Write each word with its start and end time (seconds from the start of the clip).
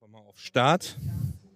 einfach 0.00 0.12
mal 0.12 0.26
auf 0.26 0.38
Start. 0.38 0.96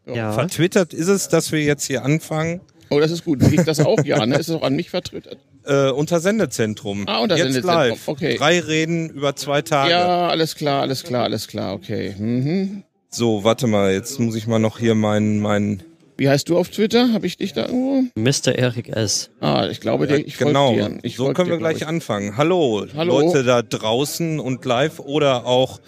Ja. 0.06 0.32
Vertwittert 0.32 0.92
ist 0.92 1.08
es, 1.08 1.28
dass 1.28 1.50
wir 1.50 1.62
jetzt 1.62 1.86
hier 1.86 2.04
anfangen. 2.04 2.60
Oh, 2.90 3.00
das 3.00 3.10
ist 3.10 3.24
gut. 3.24 3.42
Ich 3.42 3.62
das 3.64 3.80
auch? 3.80 4.04
Ja, 4.04 4.26
ne? 4.26 4.36
Ist 4.36 4.48
es 4.48 4.54
auch 4.54 4.62
an 4.62 4.76
mich 4.76 4.90
vertwittert? 4.90 5.38
Äh, 5.64 5.88
unter 5.90 6.20
Sendezentrum. 6.20 7.04
Ah, 7.06 7.20
unter 7.20 7.36
jetzt 7.36 7.44
Sendezentrum. 7.54 7.88
live. 7.88 8.08
Okay. 8.08 8.36
Drei 8.36 8.60
Reden 8.60 9.08
über 9.08 9.34
zwei 9.34 9.62
Tage. 9.62 9.92
Ja, 9.92 10.28
alles 10.28 10.56
klar, 10.56 10.82
alles 10.82 11.04
klar, 11.04 11.22
alles 11.24 11.48
klar, 11.48 11.72
okay. 11.72 12.14
Mhm. 12.18 12.82
So, 13.08 13.44
warte 13.44 13.66
mal, 13.66 13.92
jetzt 13.92 14.20
muss 14.20 14.34
ich 14.34 14.46
mal 14.46 14.58
noch 14.58 14.78
hier 14.78 14.94
meinen 14.94 15.40
mein 15.40 15.82
Wie 16.18 16.28
heißt 16.28 16.46
du 16.50 16.58
auf 16.58 16.68
Twitter? 16.68 17.14
Habe 17.14 17.26
ich 17.26 17.38
dich 17.38 17.54
da 17.54 17.66
irgendwo? 17.66 18.02
Mr. 18.14 18.58
Eric 18.58 18.90
S. 18.90 19.30
Ah, 19.40 19.68
ich 19.70 19.80
glaube, 19.80 20.06
dir, 20.06 20.16
ich 20.16 20.36
genau. 20.36 20.74
dir. 20.74 20.98
Ich 21.02 21.16
so 21.16 21.32
können 21.32 21.48
wir 21.48 21.54
dir, 21.54 21.60
glaub 21.60 21.70
gleich 21.70 21.76
ich. 21.82 21.86
anfangen. 21.86 22.36
Hallo, 22.36 22.84
Hallo. 22.94 23.20
Leute 23.20 23.42
da 23.42 23.62
draußen 23.62 24.38
und 24.38 24.62
live 24.66 24.98
oder 25.00 25.46
auch 25.46 25.80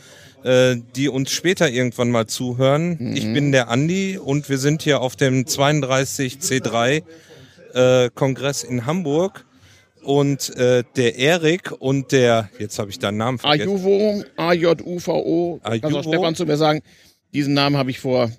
äh, 0.46 0.76
die 0.94 1.08
uns 1.08 1.32
später 1.32 1.68
irgendwann 1.68 2.10
mal 2.10 2.29
zuhören. 2.29 2.96
Mhm. 3.00 3.16
Ich 3.16 3.24
bin 3.24 3.50
der 3.50 3.68
Andi 3.68 4.16
und 4.16 4.48
wir 4.48 4.58
sind 4.58 4.82
hier 4.82 5.00
auf 5.00 5.16
dem 5.16 5.44
32C3 5.44 7.02
äh, 7.75 8.11
Kongress 8.14 8.62
in 8.62 8.86
Hamburg 8.86 9.44
und 10.04 10.54
äh, 10.57 10.85
der 10.94 11.16
Erik 11.16 11.72
und 11.72 12.12
der 12.12 12.48
jetzt 12.61 12.79
habe 12.79 12.90
ich 12.90 13.00
deinen 13.00 13.16
Namen 13.16 13.38
vergessen. 13.38 13.71
Ajuvo, 13.71 14.24
A-J-U-V-O. 14.36 15.61
Kannst 15.64 15.96
auch 15.96 16.04
Stefan 16.04 16.36
zu 16.36 16.46
mir 16.46 16.57
sagen. 16.57 16.80
Diesen 17.35 17.54
Namen 17.54 17.76
habe 17.76 17.90
ich 17.90 17.99
vor 17.99 18.30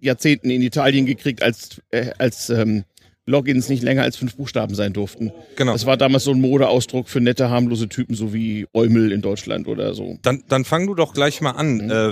Jahrzehnten 0.00 0.48
in 0.48 0.62
Italien 0.62 1.04
gekriegt, 1.04 1.42
als, 1.42 1.82
äh, 1.90 2.12
als 2.16 2.48
ähm, 2.48 2.84
Logins 3.26 3.68
nicht 3.68 3.82
länger 3.82 4.02
als 4.02 4.16
fünf 4.16 4.36
Buchstaben 4.36 4.74
sein 4.76 4.92
durften. 4.92 5.32
Genau. 5.56 5.72
Das 5.72 5.84
war 5.84 5.96
damals 5.96 6.24
so 6.24 6.30
ein 6.30 6.40
Modeausdruck 6.40 7.08
für 7.08 7.20
nette, 7.20 7.50
harmlose 7.50 7.88
Typen, 7.88 8.14
so 8.14 8.32
wie 8.32 8.66
Eumel 8.72 9.10
in 9.12 9.20
Deutschland 9.20 9.66
oder 9.66 9.94
so. 9.94 10.18
Dann, 10.22 10.44
dann 10.48 10.64
fang 10.64 10.86
du 10.86 10.94
doch 10.94 11.12
gleich 11.12 11.40
mal 11.40 11.50
an, 11.50 11.76
Mhm. 11.78 11.90
äh, 11.90 12.10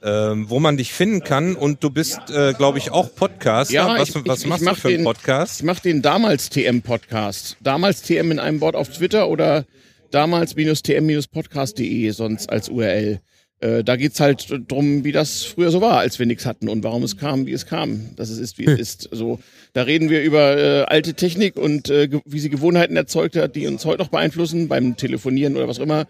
äh, 0.00 0.48
wo 0.48 0.58
man 0.60 0.76
dich 0.78 0.92
finden 0.92 1.22
kann. 1.24 1.54
Und 1.54 1.84
du 1.84 1.90
bist, 1.90 2.18
äh, 2.30 2.54
glaube 2.54 2.78
ich, 2.78 2.90
auch 2.92 3.14
Podcaster. 3.14 3.74
Ja, 3.74 3.98
was 3.98 4.08
ich- 4.10 4.14
was 4.26 4.38
ich- 4.38 4.44
ich 4.44 4.48
machst 4.50 4.64
mach 4.64 4.74
du 4.76 4.80
für 4.80 4.88
einen 4.88 5.04
Podcast? 5.04 5.60
Ich 5.60 5.66
mache 5.66 5.82
den 5.82 6.00
damals 6.02 6.48
TM-Podcast. 6.50 7.56
Damals 7.60 8.02
TM 8.02 8.30
in 8.30 8.38
einem 8.38 8.60
Wort 8.62 8.74
auf 8.76 8.88
Twitter 8.88 9.28
oder 9.28 9.66
damals-tm-podcast.de 10.12 12.10
sonst 12.10 12.50
als 12.50 12.68
URL. 12.68 13.20
Äh, 13.60 13.82
da 13.82 13.96
geht's 13.96 14.20
halt 14.20 14.46
drum, 14.68 15.02
wie 15.04 15.10
das 15.10 15.42
früher 15.42 15.70
so 15.70 15.80
war, 15.80 15.98
als 15.98 16.18
wir 16.18 16.26
nichts 16.26 16.46
hatten 16.46 16.68
und 16.68 16.84
warum 16.84 17.02
es 17.02 17.16
kam, 17.16 17.46
wie 17.46 17.52
es 17.52 17.66
kam, 17.66 18.14
dass 18.14 18.30
es 18.30 18.38
ist, 18.38 18.58
wie 18.58 18.66
es 18.66 18.78
ist. 18.78 19.08
So, 19.10 19.40
da 19.72 19.82
reden 19.82 20.10
wir 20.10 20.22
über 20.22 20.56
äh, 20.56 20.82
alte 20.84 21.14
Technik 21.14 21.56
und 21.56 21.90
äh, 21.90 22.08
wie 22.24 22.38
sie 22.38 22.50
Gewohnheiten 22.50 22.96
erzeugt 22.96 23.34
hat, 23.34 23.56
die 23.56 23.66
uns 23.66 23.84
heute 23.84 24.02
noch 24.02 24.10
beeinflussen 24.10 24.68
beim 24.68 24.96
Telefonieren 24.96 25.56
oder 25.56 25.66
was 25.66 25.80
auch 25.80 25.84
immer. 25.84 26.06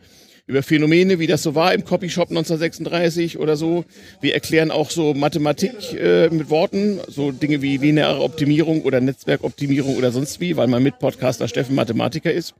Über 0.47 0.63
Phänomene, 0.63 1.19
wie 1.19 1.27
das 1.27 1.43
so 1.43 1.55
war 1.55 1.75
im 1.75 1.85
Copyshop 1.85 2.31
1936 2.31 3.39
oder 3.39 3.57
so. 3.57 3.85
Wir 4.23 4.33
erklären 4.33 4.71
auch 4.71 4.91
so 4.91 5.12
Mathematik 5.12 5.73
äh, 5.93 6.31
mit 6.31 6.49
Worten, 6.49 7.01
so 7.07 7.33
Dinge 7.33 7.61
wie 7.61 7.77
lineare 7.77 8.21
Optimierung 8.21 8.83
oder 8.83 9.01
Netzwerkoptimierung 9.01 9.97
oder 9.97 10.11
sonst 10.11 10.41
wie, 10.41 10.57
weil 10.57 10.67
mein 10.67 10.83
Mitpodcaster 10.83 11.49
Steffen 11.49 11.75
Mathematiker 11.75 12.33
ist. 12.33 12.55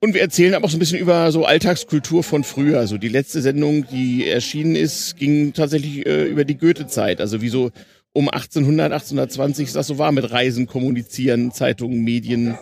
Und 0.00 0.12
wir 0.12 0.20
erzählen 0.20 0.54
aber 0.54 0.66
auch 0.66 0.70
so 0.70 0.76
ein 0.76 0.80
bisschen 0.80 0.98
über 0.98 1.32
so 1.32 1.46
Alltagskultur 1.46 2.22
von 2.22 2.44
früher. 2.44 2.78
Also 2.78 2.98
die 2.98 3.08
letzte 3.08 3.40
Sendung, 3.40 3.86
die 3.88 4.28
erschienen 4.28 4.76
ist, 4.76 5.16
ging 5.16 5.54
tatsächlich 5.54 6.04
äh, 6.06 6.24
über 6.24 6.44
die 6.44 6.58
Goethe-Zeit. 6.58 7.20
Also 7.20 7.40
wie 7.40 7.48
so 7.48 7.70
um 8.12 8.28
1800, 8.28 8.92
1820 8.92 9.72
das 9.72 9.86
so 9.86 9.98
war 9.98 10.12
mit 10.12 10.30
Reisen, 10.30 10.66
Kommunizieren, 10.66 11.50
Zeitungen, 11.52 12.02
Medien. 12.02 12.58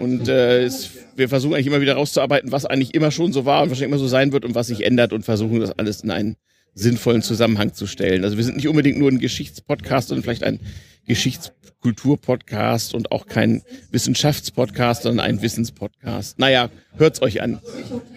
Und 0.00 0.28
äh, 0.28 0.64
es, 0.64 0.90
wir 1.14 1.28
versuchen 1.28 1.54
eigentlich 1.54 1.68
immer 1.68 1.80
wieder 1.80 1.94
rauszuarbeiten, 1.94 2.52
was 2.52 2.66
eigentlich 2.66 2.94
immer 2.94 3.10
schon 3.10 3.32
so 3.32 3.44
war 3.44 3.62
und 3.62 3.68
wahrscheinlich 3.68 3.90
immer 3.90 3.98
so 3.98 4.08
sein 4.08 4.32
wird 4.32 4.44
und 4.44 4.54
was 4.54 4.66
sich 4.66 4.84
ändert 4.84 5.12
und 5.12 5.24
versuchen 5.24 5.60
das 5.60 5.76
alles 5.78 6.02
in 6.02 6.10
einen 6.10 6.36
sinnvollen 6.76 7.22
Zusammenhang 7.22 7.72
zu 7.72 7.86
stellen. 7.86 8.22
Also 8.22 8.36
wir 8.36 8.44
sind 8.44 8.56
nicht 8.56 8.68
unbedingt 8.68 8.98
nur 8.98 9.10
ein 9.10 9.18
Geschichtspodcast, 9.18 10.08
sondern 10.08 10.22
vielleicht 10.22 10.44
ein 10.44 10.60
Geschichtskulturpodcast 11.06 12.92
und 12.92 13.12
auch 13.12 13.26
kein 13.26 13.62
Wissenschaftspodcast, 13.92 15.04
sondern 15.04 15.24
ein 15.24 15.40
Wissenspodcast. 15.40 16.38
Naja, 16.38 16.68
hört's 16.96 17.22
euch 17.22 17.40
an. 17.40 17.60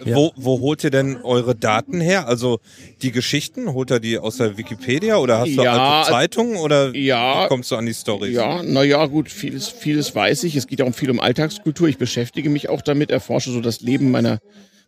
Wo, 0.04 0.32
wo 0.36 0.60
holt 0.60 0.84
ihr 0.84 0.90
denn 0.90 1.16
eure 1.22 1.54
Daten 1.54 2.02
her? 2.02 2.28
Also 2.28 2.60
die 3.00 3.12
Geschichten, 3.12 3.72
holt 3.72 3.90
ihr 3.92 4.00
die 4.00 4.18
aus 4.18 4.36
der 4.36 4.58
Wikipedia 4.58 5.16
oder 5.16 5.38
hast 5.38 5.56
du 5.56 5.62
Ja, 5.62 6.00
alte 6.00 6.10
Zeitungen 6.10 6.56
oder 6.56 6.94
ja. 6.94 7.44
wie 7.44 7.48
kommst 7.48 7.70
du 7.70 7.76
an 7.76 7.86
die 7.86 7.94
Storys? 7.94 8.34
Ja, 8.34 8.62
naja, 8.62 9.06
gut, 9.06 9.30
vieles, 9.30 9.68
vieles 9.68 10.14
weiß 10.14 10.44
ich. 10.44 10.56
Es 10.56 10.66
geht 10.66 10.80
ja 10.80 10.84
auch 10.84 10.94
viel 10.94 11.10
um 11.10 11.18
Alltagskultur. 11.20 11.88
Ich 11.88 11.96
beschäftige 11.96 12.50
mich 12.50 12.68
auch 12.68 12.82
damit, 12.82 13.10
erforsche 13.10 13.52
so 13.52 13.62
das 13.62 13.80
Leben 13.80 14.10
meiner 14.10 14.40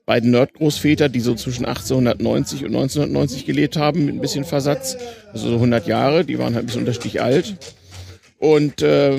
beiden 0.06 0.30
Nerdgroßväter, 0.30 1.08
die 1.08 1.20
so 1.20 1.34
zwischen 1.34 1.64
1890 1.64 2.60
und 2.64 2.74
1990 2.74 3.46
gelebt 3.46 3.76
haben, 3.76 4.04
mit 4.06 4.14
ein 4.14 4.20
bisschen 4.20 4.44
Versatz. 4.44 4.96
Also 5.32 5.48
so 5.48 5.54
100 5.54 5.86
Jahre, 5.86 6.24
die 6.24 6.38
waren 6.38 6.54
halt 6.54 6.64
ein 6.64 6.66
bisschen 6.66 6.82
unterschiedlich 6.82 7.22
alt. 7.22 7.54
Und 8.38 8.82
äh, 8.82 9.16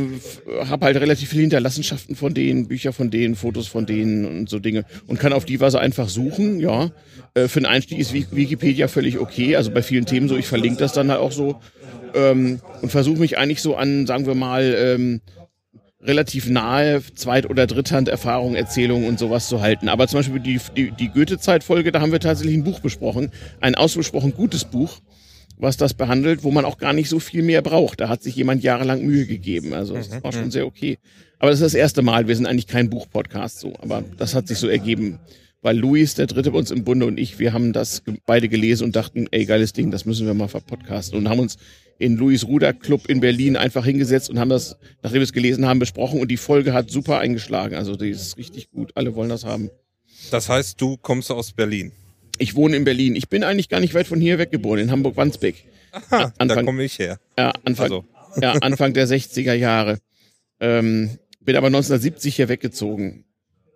habe 0.66 0.86
halt 0.86 0.98
relativ 0.98 1.30
viele 1.30 1.44
Hinterlassenschaften 1.44 2.18
von 2.18 2.34
denen, 2.34 2.68
Bücher 2.68 2.92
von 2.92 3.10
denen, 3.10 3.36
Fotos 3.36 3.68
von 3.68 3.86
denen 3.86 4.26
und 4.26 4.50
so 4.50 4.60
Dinge. 4.60 4.84
Und 5.08 5.18
kann 5.18 5.32
auf 5.32 5.46
die 5.46 5.62
Weise 5.62 5.80
einfach 5.80 6.10
suchen, 6.10 6.60
ja. 6.60 6.92
Äh, 7.34 7.48
für 7.48 7.62
den 7.62 7.66
Einstieg 7.66 8.00
ist 8.00 8.14
Wik- 8.14 8.36
Wikipedia 8.36 8.90
völlig 8.90 9.20
okay. 9.20 9.56
Also 9.56 9.72
bei 9.72 9.82
vielen 9.82 10.06
Themen 10.06 10.28
so, 10.28 10.36
ich 10.36 10.48
verlinke 10.48 10.80
das 10.80 10.92
dann 10.92 11.10
halt 11.10 11.22
auch 11.22 11.32
so. 11.32 11.62
Ähm, 12.14 12.60
und 12.82 12.92
versuche 12.92 13.18
mich 13.20 13.38
eigentlich 13.38 13.62
so 13.62 13.78
an, 13.78 14.06
sagen 14.08 14.26
wir 14.26 14.36
mal, 14.36 14.76
ähm, 14.78 15.22
relativ 16.04 16.50
nahe 16.50 17.02
Zweit- 17.16 17.50
oder 17.50 17.68
Dritthand-Erfahrungen, 17.68 18.56
Erzählungen 18.56 19.08
und 19.08 19.20
sowas 19.20 19.48
zu 19.48 19.62
halten. 19.62 19.90
Aber 19.90 20.08
zum 20.08 20.20
Beispiel 20.20 20.40
die, 20.40 20.60
die, 20.76 20.92
die 20.92 21.10
Goethe-Zeit-Folge, 21.10 21.92
da 21.92 22.02
haben 22.02 22.12
wir 22.12 22.20
tatsächlich 22.20 22.56
ein 22.58 22.64
Buch 22.64 22.80
besprochen. 22.80 23.32
Ein 23.62 23.76
ausgesprochen 23.76 24.34
gutes 24.34 24.66
Buch, 24.66 25.00
was 25.58 25.78
das 25.78 25.94
behandelt, 25.94 26.44
wo 26.44 26.52
man 26.52 26.66
auch 26.66 26.78
gar 26.78 26.94
nicht 26.94 27.10
so 27.10 27.20
viel 27.20 27.42
mehr 27.42 27.62
braucht. 27.62 28.02
Da 28.02 28.10
hat 28.10 28.22
sich 28.22 28.36
jemand 28.36 28.64
jahrelang 28.64 29.04
Mühe 29.04 29.26
gegeben. 29.26 29.74
Also 29.74 29.96
das 29.96 30.24
war 30.24 30.34
schon 30.34 30.52
sehr 30.52 30.66
okay. 30.66 30.98
Aber 31.40 31.52
das 31.52 31.60
ist 31.60 31.66
das 31.66 31.74
erste 31.74 32.02
Mal. 32.02 32.28
Wir 32.28 32.36
sind 32.36 32.46
eigentlich 32.46 32.68
kein 32.68 32.90
Buch-Podcast 32.90 33.60
so. 33.60 33.74
Aber 33.82 34.04
das 34.18 34.36
hat 34.36 34.48
sich 34.48 34.58
so 34.58 34.68
ergeben. 34.68 35.20
Weil 35.64 35.78
Luis, 35.78 36.14
der 36.16 36.28
Dritte 36.28 36.52
bei 36.52 36.58
uns 36.60 36.70
im 36.72 36.84
Bunde 36.84 37.06
und 37.08 37.18
ich, 37.18 37.40
wir 37.40 37.54
haben 37.54 37.74
das 37.74 38.04
beide 38.26 38.50
gelesen 38.50 38.84
und 38.84 38.96
dachten, 38.96 39.28
ey, 39.32 39.46
geiles 39.46 39.74
Ding, 39.74 39.90
das 39.92 40.06
müssen 40.06 40.28
wir 40.28 40.34
mal 40.36 40.48
verpodcasten. 40.50 41.18
Und 41.18 41.28
haben 41.30 41.40
uns 41.40 41.58
in 42.00 42.18
Luis 42.18 42.46
Ruder 42.46 42.74
Club 42.74 43.08
in 43.10 43.22
Berlin 43.22 43.56
einfach 43.56 43.86
hingesetzt 43.86 44.30
und 44.30 44.40
haben 44.40 44.50
das, 44.50 44.76
nachdem 45.02 45.20
wir 45.22 45.24
es 45.24 45.34
gelesen 45.34 45.66
haben, 45.66 45.80
besprochen. 45.80 46.20
Und 46.20 46.30
die 46.30 46.38
Folge 46.38 46.74
hat 46.74 46.92
super 46.92 47.20
eingeschlagen. 47.20 47.76
Also 47.76 47.96
die 47.96 48.10
ist 48.10 48.38
richtig 48.38 48.70
gut. 48.72 48.92
Alle 48.96 49.16
wollen 49.16 49.30
das 49.30 49.46
haben. 49.46 49.70
Das 50.32 50.50
heißt, 50.50 50.80
du 50.82 50.98
kommst 50.98 51.32
aus 51.32 51.54
Berlin. 51.54 51.92
Ich 52.40 52.56
wohne 52.56 52.76
in 52.76 52.84
Berlin. 52.84 53.16
Ich 53.16 53.30
bin 53.30 53.44
eigentlich 53.44 53.70
gar 53.70 53.80
nicht 53.80 53.94
weit 53.94 54.08
von 54.08 54.20
hier 54.20 54.38
weggeboren, 54.40 54.80
in 54.82 54.92
Hamburg-Wandsbek. 54.92 55.64
Ha, 55.94 56.02
da 56.10 56.34
Anfang- 56.40 56.66
komme 56.66 56.84
ich 56.84 56.98
her. 57.00 57.20
Ja, 57.38 57.54
Anfang, 57.64 57.84
Also. 57.86 58.06
ja, 58.42 58.52
Anfang 58.54 58.94
der 58.94 59.08
60er 59.08 59.54
Jahre. 59.54 60.00
Ähm, 60.60 61.12
bin 61.40 61.56
aber 61.56 61.68
1970 61.68 62.36
hier 62.36 62.50
weggezogen 62.50 63.26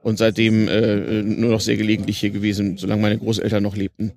und 0.08 0.18
seitdem 0.18 0.70
äh, 0.70 1.22
nur 1.22 1.52
noch 1.52 1.60
sehr 1.60 1.76
gelegentlich 1.76 2.18
hier 2.18 2.30
gewesen, 2.30 2.78
solange 2.78 3.02
meine 3.02 3.18
Großeltern 3.18 3.62
noch 3.62 3.76
lebten. 3.76 4.14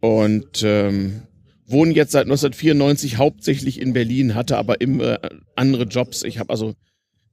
Und 0.00 0.62
ähm, 0.62 1.22
wohne 1.66 1.94
jetzt 1.94 2.12
seit 2.12 2.24
1994 2.24 3.16
hauptsächlich 3.16 3.80
in 3.80 3.94
Berlin, 3.94 4.34
hatte 4.34 4.58
aber 4.58 4.82
immer 4.82 5.18
andere 5.56 5.84
Jobs. 5.84 6.24
Ich 6.24 6.38
habe 6.38 6.50
also 6.50 6.74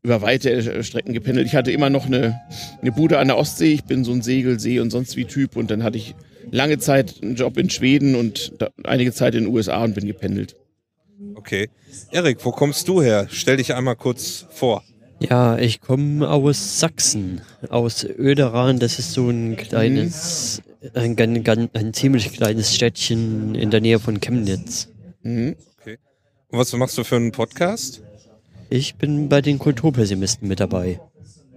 über 0.03 0.21
weite 0.21 0.51
äh, 0.51 0.83
Strecken 0.83 1.11
gependelt. 1.11 1.47
Ich 1.47 1.55
hatte 1.55 1.73
immer 1.73 1.89
noch 1.89 2.05
eine, 2.05 2.39
eine 2.81 2.93
Bude 2.93 3.19
an 3.19 3.27
der 3.27 3.37
Ostsee. 3.37 3.73
Ich 3.73 3.83
bin 3.83 4.05
so 4.05 4.13
ein 4.13 4.21
Segel, 4.21 4.57
See 4.57 4.79
und 4.79 4.89
sonst 4.89 5.17
wie 5.17 5.25
Typ. 5.25 5.57
Und 5.57 5.69
dann 5.69 5.83
hatte 5.83 5.97
ich 5.97 6.15
lange 6.49 6.77
Zeit 6.77 7.15
einen 7.21 7.35
Job 7.35 7.57
in 7.57 7.69
Schweden 7.69 8.15
und 8.15 8.53
da, 8.59 8.69
einige 8.85 9.11
Zeit 9.11 9.35
in 9.35 9.43
den 9.43 9.53
USA 9.53 9.83
und 9.83 9.95
bin 9.95 10.07
gependelt. 10.07 10.55
Okay. 11.35 11.67
Erik, 12.11 12.45
wo 12.45 12.53
kommst 12.53 12.87
du 12.87 13.01
her? 13.01 13.27
Stell 13.29 13.57
dich 13.57 13.73
einmal 13.73 13.97
kurz 13.97 14.45
vor. 14.49 14.85
Ja, 15.19 15.57
ich 15.57 15.81
komme 15.81 16.29
aus 16.29 16.79
Sachsen, 16.79 17.41
aus 17.69 18.03
Öderan. 18.03 18.79
Das 18.79 18.99
ist 18.99 19.13
so 19.13 19.29
ein 19.29 19.57
kleines, 19.57 20.61
ein, 20.93 21.17
ein, 21.17 21.47
ein, 21.47 21.69
ein 21.73 21.93
ziemlich 21.93 22.33
kleines 22.33 22.75
Städtchen 22.75 23.55
in 23.55 23.71
der 23.71 23.81
Nähe 23.81 23.99
von 23.99 24.19
Chemnitz. 24.19 24.89
Mhm. 25.23 25.55
Okay. 25.79 25.97
Und 26.49 26.59
was 26.59 26.71
machst 26.73 26.97
du 26.97 27.03
für 27.03 27.15
einen 27.15 27.31
Podcast? 27.31 28.03
Ich 28.69 28.95
bin 28.95 29.27
bei 29.27 29.41
den 29.41 29.57
Kulturpessimisten 29.57 30.47
mit 30.47 30.59
dabei. 30.59 30.99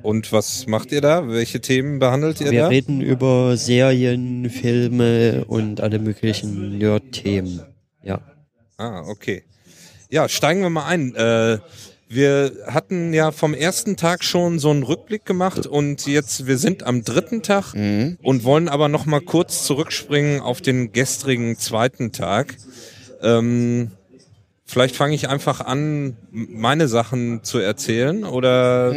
Und 0.02 0.32
was 0.32 0.66
macht 0.66 0.92
ihr 0.92 1.02
da? 1.02 1.28
Welche 1.28 1.60
Themen 1.60 1.98
behandelt 1.98 2.40
ihr 2.40 2.50
Wir 2.50 2.62
da? 2.62 2.68
reden 2.68 3.02
über 3.02 3.58
Serien, 3.58 4.48
Filme 4.48 5.44
und 5.44 5.82
alle 5.82 5.98
möglichen 5.98 6.78
Nerd-Themen. 6.78 7.60
Ja. 8.02 8.22
Ah, 8.78 9.02
okay. 9.06 9.44
Ja, 10.08 10.28
steigen 10.30 10.62
wir 10.62 10.70
mal 10.70 10.86
ein. 10.86 11.14
Äh, 11.14 11.58
wir 12.12 12.52
hatten 12.66 13.14
ja 13.14 13.30
vom 13.30 13.54
ersten 13.54 13.96
Tag 13.96 14.24
schon 14.24 14.58
so 14.58 14.70
einen 14.70 14.82
Rückblick 14.82 15.24
gemacht 15.24 15.66
und 15.66 16.06
jetzt, 16.08 16.46
wir 16.48 16.58
sind 16.58 16.82
am 16.82 17.04
dritten 17.04 17.42
Tag 17.42 17.72
Mhm. 17.74 18.18
und 18.20 18.42
wollen 18.42 18.68
aber 18.68 18.88
noch 18.88 19.06
mal 19.06 19.20
kurz 19.20 19.64
zurückspringen 19.64 20.40
auf 20.40 20.60
den 20.60 20.90
gestrigen 20.92 21.56
zweiten 21.56 22.10
Tag. 22.10 22.56
Ähm, 23.22 23.92
vielleicht 24.66 24.96
fange 24.96 25.14
ich 25.14 25.28
einfach 25.28 25.60
an, 25.60 26.16
meine 26.32 26.88
Sachen 26.88 27.44
zu 27.44 27.58
erzählen 27.58 28.24
oder 28.24 28.92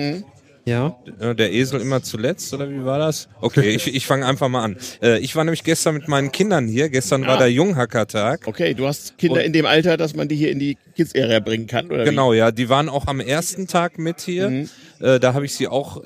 Ja. 0.66 0.96
Äh, 1.20 1.36
Der 1.36 1.52
Esel 1.52 1.82
immer 1.82 2.02
zuletzt, 2.04 2.54
oder 2.54 2.70
wie 2.70 2.86
war 2.86 2.98
das? 2.98 3.28
Okay, 3.42 3.72
ich, 3.76 3.94
ich 3.94 4.06
fange 4.08 4.26
einfach 4.26 4.48
mal 4.48 4.64
an. 4.64 4.78
Äh, 5.02 5.20
Ich 5.20 5.36
war 5.36 5.44
nämlich 5.44 5.64
gestern 5.66 5.96
mit 5.96 6.08
meinen 6.08 6.32
Kindern 6.32 6.68
hier. 6.68 6.88
Gestern 6.90 7.24
war 7.28 7.36
Ah. 7.36 7.40
der 7.40 7.52
Junghackertag. 7.52 8.48
Okay, 8.48 8.74
du 8.74 8.88
hast 8.88 9.18
Kinder 9.18 9.40
Und- 9.42 9.46
in 9.46 9.52
dem 9.54 9.66
Alter, 9.66 9.98
dass 9.98 10.16
man 10.16 10.28
die 10.30 10.36
hier 10.38 10.52
in 10.52 10.60
die 10.60 10.78
Kids-Area 10.96 11.40
bringen 11.42 11.68
kann, 11.68 11.88
oder 11.92 12.06
Genau, 12.06 12.32
ja. 12.34 12.52
Die 12.52 12.70
waren 12.70 12.88
auch 12.88 13.08
am 13.08 13.20
ersten 13.20 13.68
Tag 13.68 14.00
mit 14.00 14.22
hier. 14.22 14.50
Mhm. 14.50 14.70
Äh, 15.02 15.20
da 15.20 15.34
habe 15.34 15.46
ich 15.46 15.54
sie 15.54 15.68
auch 15.68 16.02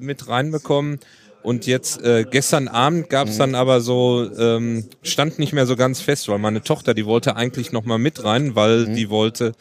mit 0.00 0.26
reinbekommen. 0.28 1.00
Und 1.42 1.66
jetzt 1.66 2.02
äh, 2.02 2.24
gestern 2.28 2.66
Abend 2.66 3.08
gab 3.10 3.28
es 3.28 3.34
Mhm. 3.34 3.38
dann 3.38 3.54
aber 3.54 3.80
so, 3.80 4.28
ähm, 4.38 4.84
stand 5.02 5.38
nicht 5.38 5.52
mehr 5.52 5.66
so 5.66 5.76
ganz 5.76 6.00
fest, 6.00 6.28
weil 6.28 6.38
meine 6.38 6.62
Tochter, 6.62 6.94
die 6.94 7.06
wollte 7.06 7.36
eigentlich 7.36 7.72
noch 7.72 7.84
mal 7.84 7.98
mit 7.98 8.24
rein, 8.24 8.54
weil 8.56 8.86
Mhm. 8.86 8.94
die 8.96 9.08
wollte 9.10 9.52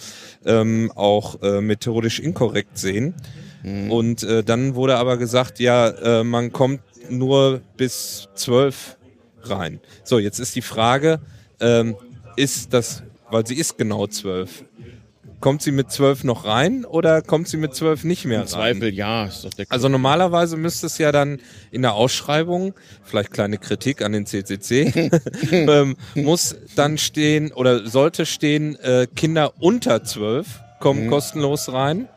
ähm, 0.46 0.92
auch 0.96 1.42
äh, 1.44 1.62
methodisch 1.62 2.20
inkorrekt 2.20 2.78
sehen. 2.78 3.14
Mhm. 3.86 3.92
Und 3.92 4.24
äh, 4.24 4.44
dann 4.44 4.76
wurde 4.76 4.98
aber 4.98 5.18
gesagt, 5.18 5.60
ja, 5.60 5.90
äh, 5.90 6.24
man 6.24 6.52
kommt 6.52 6.82
nur 7.10 7.62
bis 7.78 8.28
zwölf 8.36 8.98
rein. 9.44 9.80
So, 10.04 10.20
jetzt 10.20 10.40
ist 10.40 10.56
die 10.56 10.62
Frage, 10.62 11.20
ähm, 11.60 11.96
ist 12.36 12.74
das, 12.74 13.04
weil 13.32 13.46
sie 13.48 13.56
ist 13.56 13.78
genau 13.78 14.08
zwölf, 14.08 14.64
kommt 15.40 15.62
sie 15.62 15.72
mit 15.72 15.92
zwölf 15.92 16.24
noch 16.24 16.46
rein 16.46 16.84
oder 16.86 17.22
kommt 17.22 17.48
sie 17.48 17.58
mit 17.58 17.74
zwölf 17.76 18.04
nicht 18.04 18.26
mehr 18.26 18.40
Im 18.42 18.48
rein? 18.48 18.50
Zweifel, 18.78 18.94
ja. 18.94 19.26
Ist 19.26 19.44
doch 19.46 19.54
der 19.54 19.66
Also 19.70 19.88
normalerweise 19.88 20.58
müsste 20.58 20.88
es 20.88 20.98
ja 20.98 21.12
dann 21.12 21.40
in 21.72 21.84
der 21.84 21.94
Ausschreibung, 21.94 22.74
vielleicht 23.04 23.32
kleine 23.32 23.58
Kritik 23.58 24.02
an 24.02 24.12
den 24.14 24.26
CCC, 24.26 25.12
ähm, 25.52 25.96
muss 26.16 26.56
dann 26.76 26.98
stehen 26.98 27.52
oder 27.54 27.88
sollte 27.88 28.26
stehen, 28.26 28.76
äh, 28.80 29.08
Kinder 29.16 29.54
unter 29.60 30.04
zwölf 30.04 30.62
kommen 30.80 31.06
Mhm. 31.06 31.10
kostenlos 31.10 31.72
rein. 31.72 32.08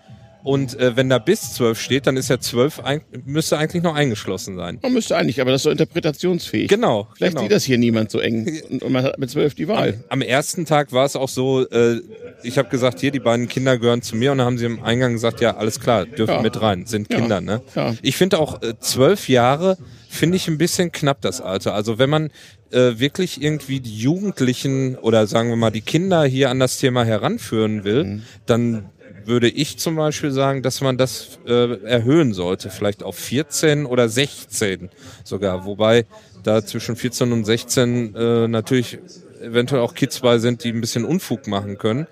Und 0.42 0.78
äh, 0.78 0.96
wenn 0.96 1.08
da 1.08 1.19
bis 1.19 1.52
zwölf 1.54 1.81
steht, 1.81 2.06
dann 2.06 2.16
ist 2.16 2.28
ja 2.31 2.38
zwölf 2.38 2.81
ein, 2.81 3.02
müsste 3.25 3.58
eigentlich 3.58 3.82
noch 3.82 3.94
eingeschlossen 3.94 4.56
sein. 4.56 4.78
man 4.82 4.92
müsste 4.92 5.16
eigentlich, 5.16 5.40
aber 5.40 5.50
das 5.50 5.60
ist 5.60 5.64
so 5.64 5.70
interpretationsfähig. 5.70 6.69
Genau. 6.69 7.08
Vielleicht 7.14 7.32
genau. 7.32 7.42
sieht 7.42 7.52
das 7.52 7.64
hier 7.64 7.78
niemand 7.78 8.10
so 8.10 8.20
eng 8.20 8.60
und, 8.70 8.82
und 8.82 8.92
man 8.92 9.04
hat 9.04 9.19
mit 9.19 9.31
zwölf 9.31 9.54
die 9.54 9.69
Wahl. 9.69 10.02
Am 10.08 10.22
ersten 10.22 10.64
Tag 10.64 10.92
war 10.92 11.04
es 11.04 11.16
auch 11.16 11.28
so, 11.28 11.69
äh, 11.69 12.00
ich 12.42 12.58
habe 12.58 12.69
gesagt, 12.69 13.00
hier, 13.00 13.10
die 13.10 13.20
beiden 13.20 13.48
Kinder 13.48 13.78
gehören 13.78 14.02
zu 14.02 14.16
mir 14.16 14.32
und 14.32 14.38
dann 14.38 14.46
haben 14.46 14.58
sie 14.58 14.64
im 14.66 14.82
Eingang 14.82 15.12
gesagt, 15.12 15.40
ja, 15.40 15.56
alles 15.56 15.78
klar, 15.81 16.06
dürfen 16.06 16.34
Ja. 16.37 16.42
mit 16.42 16.60
rein, 16.60 16.87
sind 16.87 17.12
Ja. 17.12 17.19
Kinder, 17.19 17.40
ne? 17.40 17.60
Ja. 17.75 17.94
Ich 18.02 18.16
finde 18.16 18.38
auch 18.38 18.62
äh, 18.62 18.75
zwölf 18.81 19.28
Jahre, 19.28 19.76
finde 20.08 20.37
ich 20.37 20.48
ein 20.48 20.58
bisschen 20.58 20.90
knapp 20.92 21.20
das 21.20 21.40
Alter. 21.40 21.75
Also 21.75 21.98
wenn 21.98 22.10
man 22.10 22.31
äh, 22.72 22.98
wirklich 22.98 23.42
irgendwie 23.42 23.81
die 23.81 23.96
Jugendlichen 23.98 24.96
oder 24.96 25.26
sagen 25.26 25.48
wir 25.48 25.56
mal 25.56 25.70
die 25.70 25.81
Kinder 25.81 26.25
hier 26.25 26.50
an 26.50 26.60
das 26.60 26.78
Thema 26.78 27.04
heranführen 27.04 27.84
will, 27.84 28.04
Mhm. 28.04 28.22
dann 28.46 28.84
würde 29.31 29.49
ich 29.49 29.79
zum 29.79 29.97
Beispiel 29.97 30.32
sagen, 30.32 30.62
dass 30.62 30.82
man 30.82 30.99
das 30.99 31.38
äh, 31.47 31.82
erhöhen 31.85 32.35
sollte, 32.35 32.69
vielleicht 32.69 33.03
auf 33.03 33.17
14 33.17 33.87
oder 33.87 34.11
16 34.11 34.91
sogar. 35.25 35.65
Wobei 35.65 36.05
da 36.43 36.65
zwischen 36.65 36.97
14 36.97 37.32
und 37.32 37.44
16 37.44 38.15
äh, 38.15 38.49
natürlich 38.49 38.99
eventuell 39.41 39.81
auch 39.81 39.94
Kids 39.94 40.21
bei 40.21 40.38
sind, 40.38 40.65
die 40.65 40.69
ein 40.71 40.81
bisschen 40.81 41.05
Unfug 41.05 41.47
machen 41.47 41.79
können, 41.79 42.06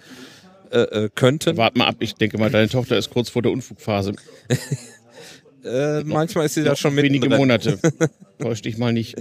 äh, 0.71 0.79
äh, 0.79 1.11
könnten. 1.15 1.57
Wart 1.59 1.77
mal 1.77 1.87
ab, 1.87 1.97
ich 1.99 2.15
denke 2.15 2.39
mal, 2.39 2.51
deine 2.51 2.69
Tochter 2.69 2.97
ist 2.97 3.11
kurz 3.11 3.29
vor 3.29 3.43
der 3.43 3.53
Unfugphase. 3.53 4.15
Äh, 5.65 6.05
manchmal 6.05 6.47
ist 6.47 6.55
sie 6.55 6.63
da 6.63 6.77
schon 6.77 6.97
Wenige 6.97 7.29
mittendrin. 7.29 7.39
Monate. 7.41 7.79
Täusch 8.39 8.63
dich 8.63 8.79
mal 8.79 8.93
nicht. 8.93 9.17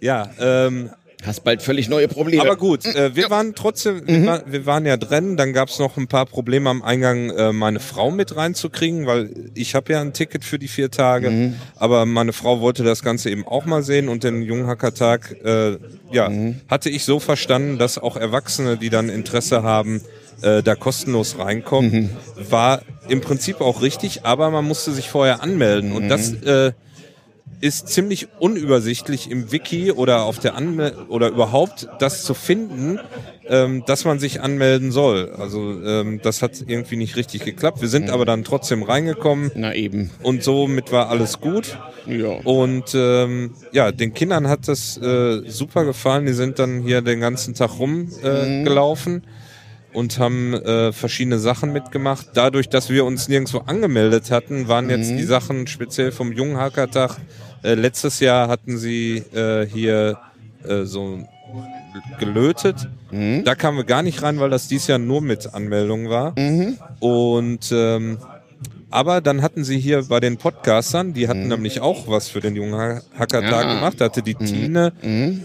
Ja, 0.00 0.30
ähm, 0.38 0.90
Hast 1.24 1.44
bald 1.44 1.62
völlig 1.62 1.88
neue 1.88 2.08
Probleme. 2.08 2.42
Aber 2.42 2.56
gut, 2.56 2.84
äh, 2.84 3.14
wir 3.14 3.30
waren 3.30 3.54
trotzdem, 3.54 4.06
wir, 4.06 4.26
war, 4.26 4.42
wir 4.46 4.66
waren 4.66 4.86
ja 4.86 4.96
drin, 4.96 5.36
dann 5.36 5.52
gab 5.52 5.68
es 5.68 5.78
noch 5.78 5.96
ein 5.96 6.08
paar 6.08 6.26
Probleme 6.26 6.68
am 6.68 6.82
Eingang, 6.82 7.30
äh, 7.30 7.52
meine 7.52 7.80
Frau 7.80 8.10
mit 8.10 8.36
reinzukriegen, 8.36 9.06
weil 9.06 9.30
ich 9.54 9.74
habe 9.74 9.92
ja 9.92 10.00
ein 10.00 10.12
Ticket 10.12 10.44
für 10.44 10.58
die 10.58 10.68
vier 10.68 10.90
Tage, 10.90 11.54
aber 11.76 12.06
meine 12.06 12.32
Frau 12.32 12.60
wollte 12.60 12.82
das 12.82 13.02
Ganze 13.02 13.30
eben 13.30 13.46
auch 13.46 13.66
mal 13.66 13.82
sehen 13.82 14.08
und 14.08 14.24
den 14.24 14.42
Junghackertag, 14.42 15.36
äh, 15.44 15.78
ja, 16.10 16.30
hatte 16.68 16.90
ich 16.90 17.04
so 17.04 17.20
verstanden, 17.20 17.78
dass 17.78 17.98
auch 17.98 18.16
Erwachsene, 18.16 18.76
die 18.76 18.90
dann 18.90 19.08
Interesse 19.08 19.62
haben, 19.62 20.00
äh, 20.42 20.62
da 20.62 20.74
kostenlos 20.74 21.38
reinkommen, 21.38 22.10
war 22.50 22.82
im 23.08 23.20
Prinzip 23.20 23.60
auch 23.60 23.80
richtig, 23.82 24.24
aber 24.24 24.50
man 24.50 24.64
musste 24.64 24.92
sich 24.92 25.08
vorher 25.08 25.42
anmelden. 25.42 25.92
Und 25.92 26.08
das 26.08 26.32
äh, 26.32 26.72
ist 27.60 27.88
ziemlich 27.88 28.28
unübersichtlich 28.38 29.30
im 29.30 29.52
Wiki 29.52 29.92
oder 29.92 30.24
auf 30.24 30.38
der 30.38 30.56
Anmel 30.56 30.94
oder 31.08 31.28
überhaupt 31.28 31.88
das 31.98 32.24
zu 32.24 32.34
finden, 32.34 32.98
ähm, 33.46 33.84
dass 33.86 34.04
man 34.04 34.18
sich 34.18 34.40
anmelden 34.40 34.92
soll. 34.92 35.32
Also 35.38 35.80
ähm, 35.84 36.20
das 36.22 36.42
hat 36.42 36.62
irgendwie 36.66 36.96
nicht 36.96 37.16
richtig 37.16 37.44
geklappt. 37.44 37.80
Wir 37.80 37.88
sind 37.88 38.10
aber 38.10 38.24
dann 38.24 38.44
trotzdem 38.44 38.82
reingekommen 38.82 39.50
Na 39.54 39.74
eben. 39.74 40.10
und 40.22 40.42
somit 40.42 40.92
war 40.92 41.08
alles 41.08 41.40
gut. 41.40 41.78
Ja. 42.06 42.30
Und 42.44 42.94
ähm, 42.94 43.52
ja, 43.72 43.92
den 43.92 44.12
Kindern 44.14 44.48
hat 44.48 44.66
das 44.66 44.96
äh, 44.98 45.42
super 45.48 45.84
gefallen. 45.84 46.26
Die 46.26 46.32
sind 46.32 46.58
dann 46.58 46.82
hier 46.82 47.00
den 47.02 47.20
ganzen 47.20 47.54
Tag 47.54 47.78
rumgelaufen. 47.78 48.60
Äh, 48.60 48.64
gelaufen 48.64 49.22
und 49.92 50.18
haben 50.18 50.54
äh, 50.54 50.92
verschiedene 50.92 51.38
Sachen 51.38 51.72
mitgemacht. 51.72 52.28
Dadurch, 52.34 52.68
dass 52.68 52.88
wir 52.90 53.04
uns 53.04 53.28
nirgendwo 53.28 53.58
angemeldet 53.58 54.30
hatten, 54.30 54.68
waren 54.68 54.88
jetzt 54.90 55.10
die 55.10 55.22
Sachen 55.24 55.66
speziell 55.66 56.12
vom 56.12 56.32
Junghackertag. 56.32 57.16
Äh, 57.62 57.74
letztes 57.74 58.20
Jahr 58.20 58.48
hatten 58.48 58.78
sie 58.78 59.18
äh, 59.34 59.66
hier 59.66 60.18
äh, 60.66 60.84
so 60.84 61.18
gelötet. 62.18 62.88
Da 63.44 63.54
kamen 63.54 63.76
wir 63.76 63.84
gar 63.84 64.02
nicht 64.02 64.22
rein, 64.22 64.40
weil 64.40 64.48
das 64.50 64.68
dies 64.68 64.86
Jahr 64.86 64.98
nur 64.98 65.20
mit 65.20 65.52
Anmeldung 65.54 66.08
war. 66.08 66.34
Und 67.00 67.70
ähm, 67.72 68.18
aber 68.90 69.20
dann 69.22 69.40
hatten 69.40 69.64
sie 69.64 69.78
hier 69.78 70.02
bei 70.04 70.20
den 70.20 70.36
Podcastern, 70.36 71.14
die 71.14 71.26
hatten 71.28 71.48
nämlich 71.48 71.80
auch 71.80 72.08
was 72.08 72.28
für 72.28 72.40
den 72.40 72.56
Junghackertag 72.56 73.42
Ja. 73.50 73.74
gemacht. 73.74 73.94
Da 74.00 74.06
hatte 74.06 74.22
die 74.22 74.34
Tine 74.34 74.92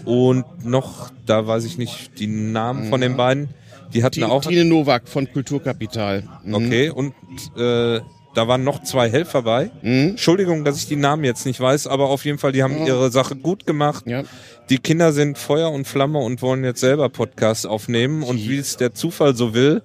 und 0.04 0.44
noch, 0.66 1.10
da 1.24 1.46
weiß 1.46 1.64
ich 1.64 1.78
nicht 1.78 2.18
die 2.18 2.26
Namen 2.26 2.88
von 2.90 3.00
den 3.00 3.16
beiden. 3.16 3.48
Die 3.92 4.04
hatten 4.04 4.14
Tine, 4.14 4.28
auch 4.30 4.42
Tine 4.42 4.64
Nowak 4.64 5.08
von 5.08 5.30
Kulturkapital. 5.32 6.24
Mhm. 6.44 6.54
Okay, 6.54 6.90
und 6.90 7.14
äh, 7.56 8.00
da 8.34 8.46
waren 8.46 8.62
noch 8.62 8.82
zwei 8.82 9.10
Helfer 9.10 9.42
bei. 9.42 9.70
Mhm. 9.82 10.10
Entschuldigung, 10.10 10.64
dass 10.64 10.76
ich 10.76 10.86
die 10.86 10.96
Namen 10.96 11.24
jetzt 11.24 11.46
nicht 11.46 11.60
weiß, 11.60 11.86
aber 11.86 12.08
auf 12.08 12.24
jeden 12.24 12.38
Fall, 12.38 12.52
die 12.52 12.62
haben 12.62 12.86
ihre 12.86 13.10
Sache 13.10 13.34
gut 13.34 13.66
gemacht. 13.66 14.04
Ja. 14.06 14.22
Die 14.70 14.78
Kinder 14.78 15.12
sind 15.12 15.38
Feuer 15.38 15.72
und 15.72 15.86
Flamme 15.86 16.18
und 16.18 16.42
wollen 16.42 16.62
jetzt 16.62 16.80
selber 16.80 17.08
Podcasts 17.08 17.66
aufnehmen. 17.66 18.22
Und 18.22 18.38
wie 18.38 18.58
es 18.58 18.76
der 18.76 18.94
Zufall 18.94 19.34
so 19.34 19.54
will, 19.54 19.82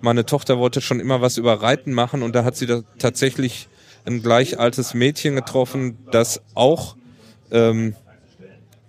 meine 0.00 0.26
Tochter 0.26 0.58
wollte 0.58 0.80
schon 0.80 1.00
immer 1.00 1.20
was 1.22 1.38
über 1.38 1.62
Reiten 1.62 1.92
machen 1.92 2.22
und 2.22 2.34
da 2.34 2.44
hat 2.44 2.56
sie 2.56 2.66
da 2.66 2.82
tatsächlich 2.98 3.68
ein 4.04 4.22
gleich 4.22 4.58
altes 4.58 4.94
Mädchen 4.94 5.34
getroffen, 5.34 5.98
das 6.12 6.40
auch 6.54 6.96
ähm, 7.50 7.94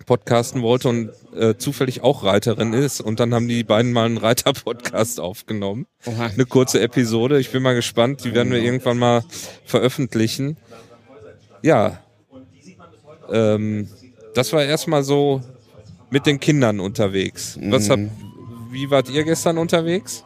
podcasten 0.06 0.62
wollte 0.62 0.88
und 0.88 1.10
äh, 1.34 1.54
zufällig 1.56 2.02
auch 2.02 2.24
Reiterin 2.24 2.72
ist. 2.72 3.00
Und 3.00 3.20
dann 3.20 3.34
haben 3.34 3.48
die 3.48 3.64
beiden 3.64 3.92
mal 3.92 4.06
einen 4.06 4.18
Reiter-Podcast 4.18 5.20
aufgenommen. 5.20 5.86
Eine 6.04 6.46
kurze 6.46 6.80
Episode. 6.80 7.38
Ich 7.38 7.50
bin 7.50 7.62
mal 7.62 7.74
gespannt. 7.74 8.24
Die 8.24 8.34
werden 8.34 8.52
wir 8.52 8.62
irgendwann 8.62 8.98
mal 8.98 9.24
veröffentlichen. 9.64 10.56
Ja. 11.62 11.98
Ähm, 13.30 13.88
das 14.34 14.52
war 14.52 14.64
erstmal 14.64 15.02
so 15.02 15.42
mit 16.10 16.26
den 16.26 16.40
Kindern 16.40 16.80
unterwegs. 16.80 17.58
Was 17.62 17.90
hab, 17.90 18.00
wie 18.70 18.90
wart 18.90 19.08
ihr 19.10 19.24
gestern 19.24 19.58
unterwegs? 19.58 20.24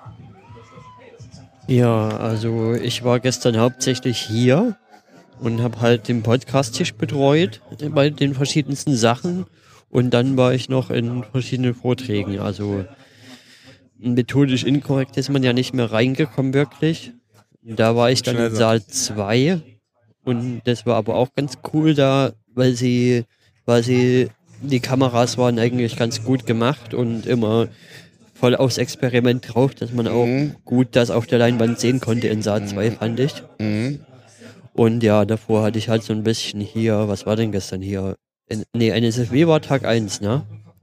Ja, 1.67 2.09
also 2.09 2.75
ich 2.75 3.05
war 3.05 3.21
gestern 3.21 3.59
hauptsächlich 3.59 4.19
hier 4.19 4.77
und 5.41 5.63
habe 5.63 5.81
halt 5.81 6.09
den 6.09 6.23
Podcast-Tisch 6.23 6.95
betreut 6.95 7.61
bei 7.91 8.11
den 8.11 8.35
verschiedensten 8.35 8.97
Sachen 8.97 9.47
und 9.95 10.11
dann 10.11 10.37
war 10.37 10.53
ich 10.53 10.69
noch 10.69 10.91
in 10.91 11.23
verschiedenen 11.23 11.73
Vorträgen. 11.73 12.41
Also 12.41 12.85
methodisch 13.97 14.65
inkorrekt 14.65 15.17
ist 15.17 15.31
man 15.31 15.45
ja 15.45 15.53
nicht 15.53 15.73
mehr 15.73 15.93
reingekommen 15.93 16.53
wirklich. 16.53 17.13
Da 17.63 17.95
war 17.95 18.11
ich 18.11 18.23
dann 18.23 18.37
in 18.37 18.53
Saal 18.57 18.85
2 18.85 19.61
und 20.25 20.63
das 20.65 20.85
war 20.85 20.97
aber 20.97 21.15
auch 21.15 21.33
ganz 21.37 21.59
cool 21.73 21.95
da, 21.95 22.33
weil 22.55 22.75
sie, 22.75 23.23
weil 23.67 23.85
sie, 23.85 24.31
die 24.61 24.81
Kameras 24.81 25.39
waren 25.39 25.61
eigentlich 25.61 25.97
ganz 25.97 26.25
gut 26.25 26.45
gemacht 26.45 26.93
und 26.93 27.27
immer 27.27 27.69
voll 28.35 28.57
aufs 28.57 28.79
Experiment 28.79 29.55
drauf, 29.55 29.77
dass 29.77 29.93
man 29.93 30.09
auch 30.09 30.27
gut 30.65 30.89
das 30.91 31.13
auf 31.13 31.29
der 31.29 31.39
Leinwand 31.39 31.79
sehen 31.79 32.01
konnte 32.01 32.27
in 32.27 32.43
Saal 32.43 32.67
2, 32.67 32.91
fand 32.91 33.21
ich. 33.21 33.45
Und 34.73 35.05
ja, 35.05 35.25
davor 35.25 35.63
hatte 35.63 35.79
ich 35.79 35.89
halt 35.89 36.03
so 36.03 36.13
ein 36.13 36.25
bisschen 36.25 36.61
hier, 36.61 37.07
was 37.07 37.27
war 37.27 37.37
denn 37.37 37.53
gestern 37.53 37.81
hier? 37.81 38.17
Nee, 38.75 38.91
NSFW 38.91 39.47
war 39.47 39.61
Tag 39.61 39.85
1, 39.85 40.21
ne? 40.21 40.43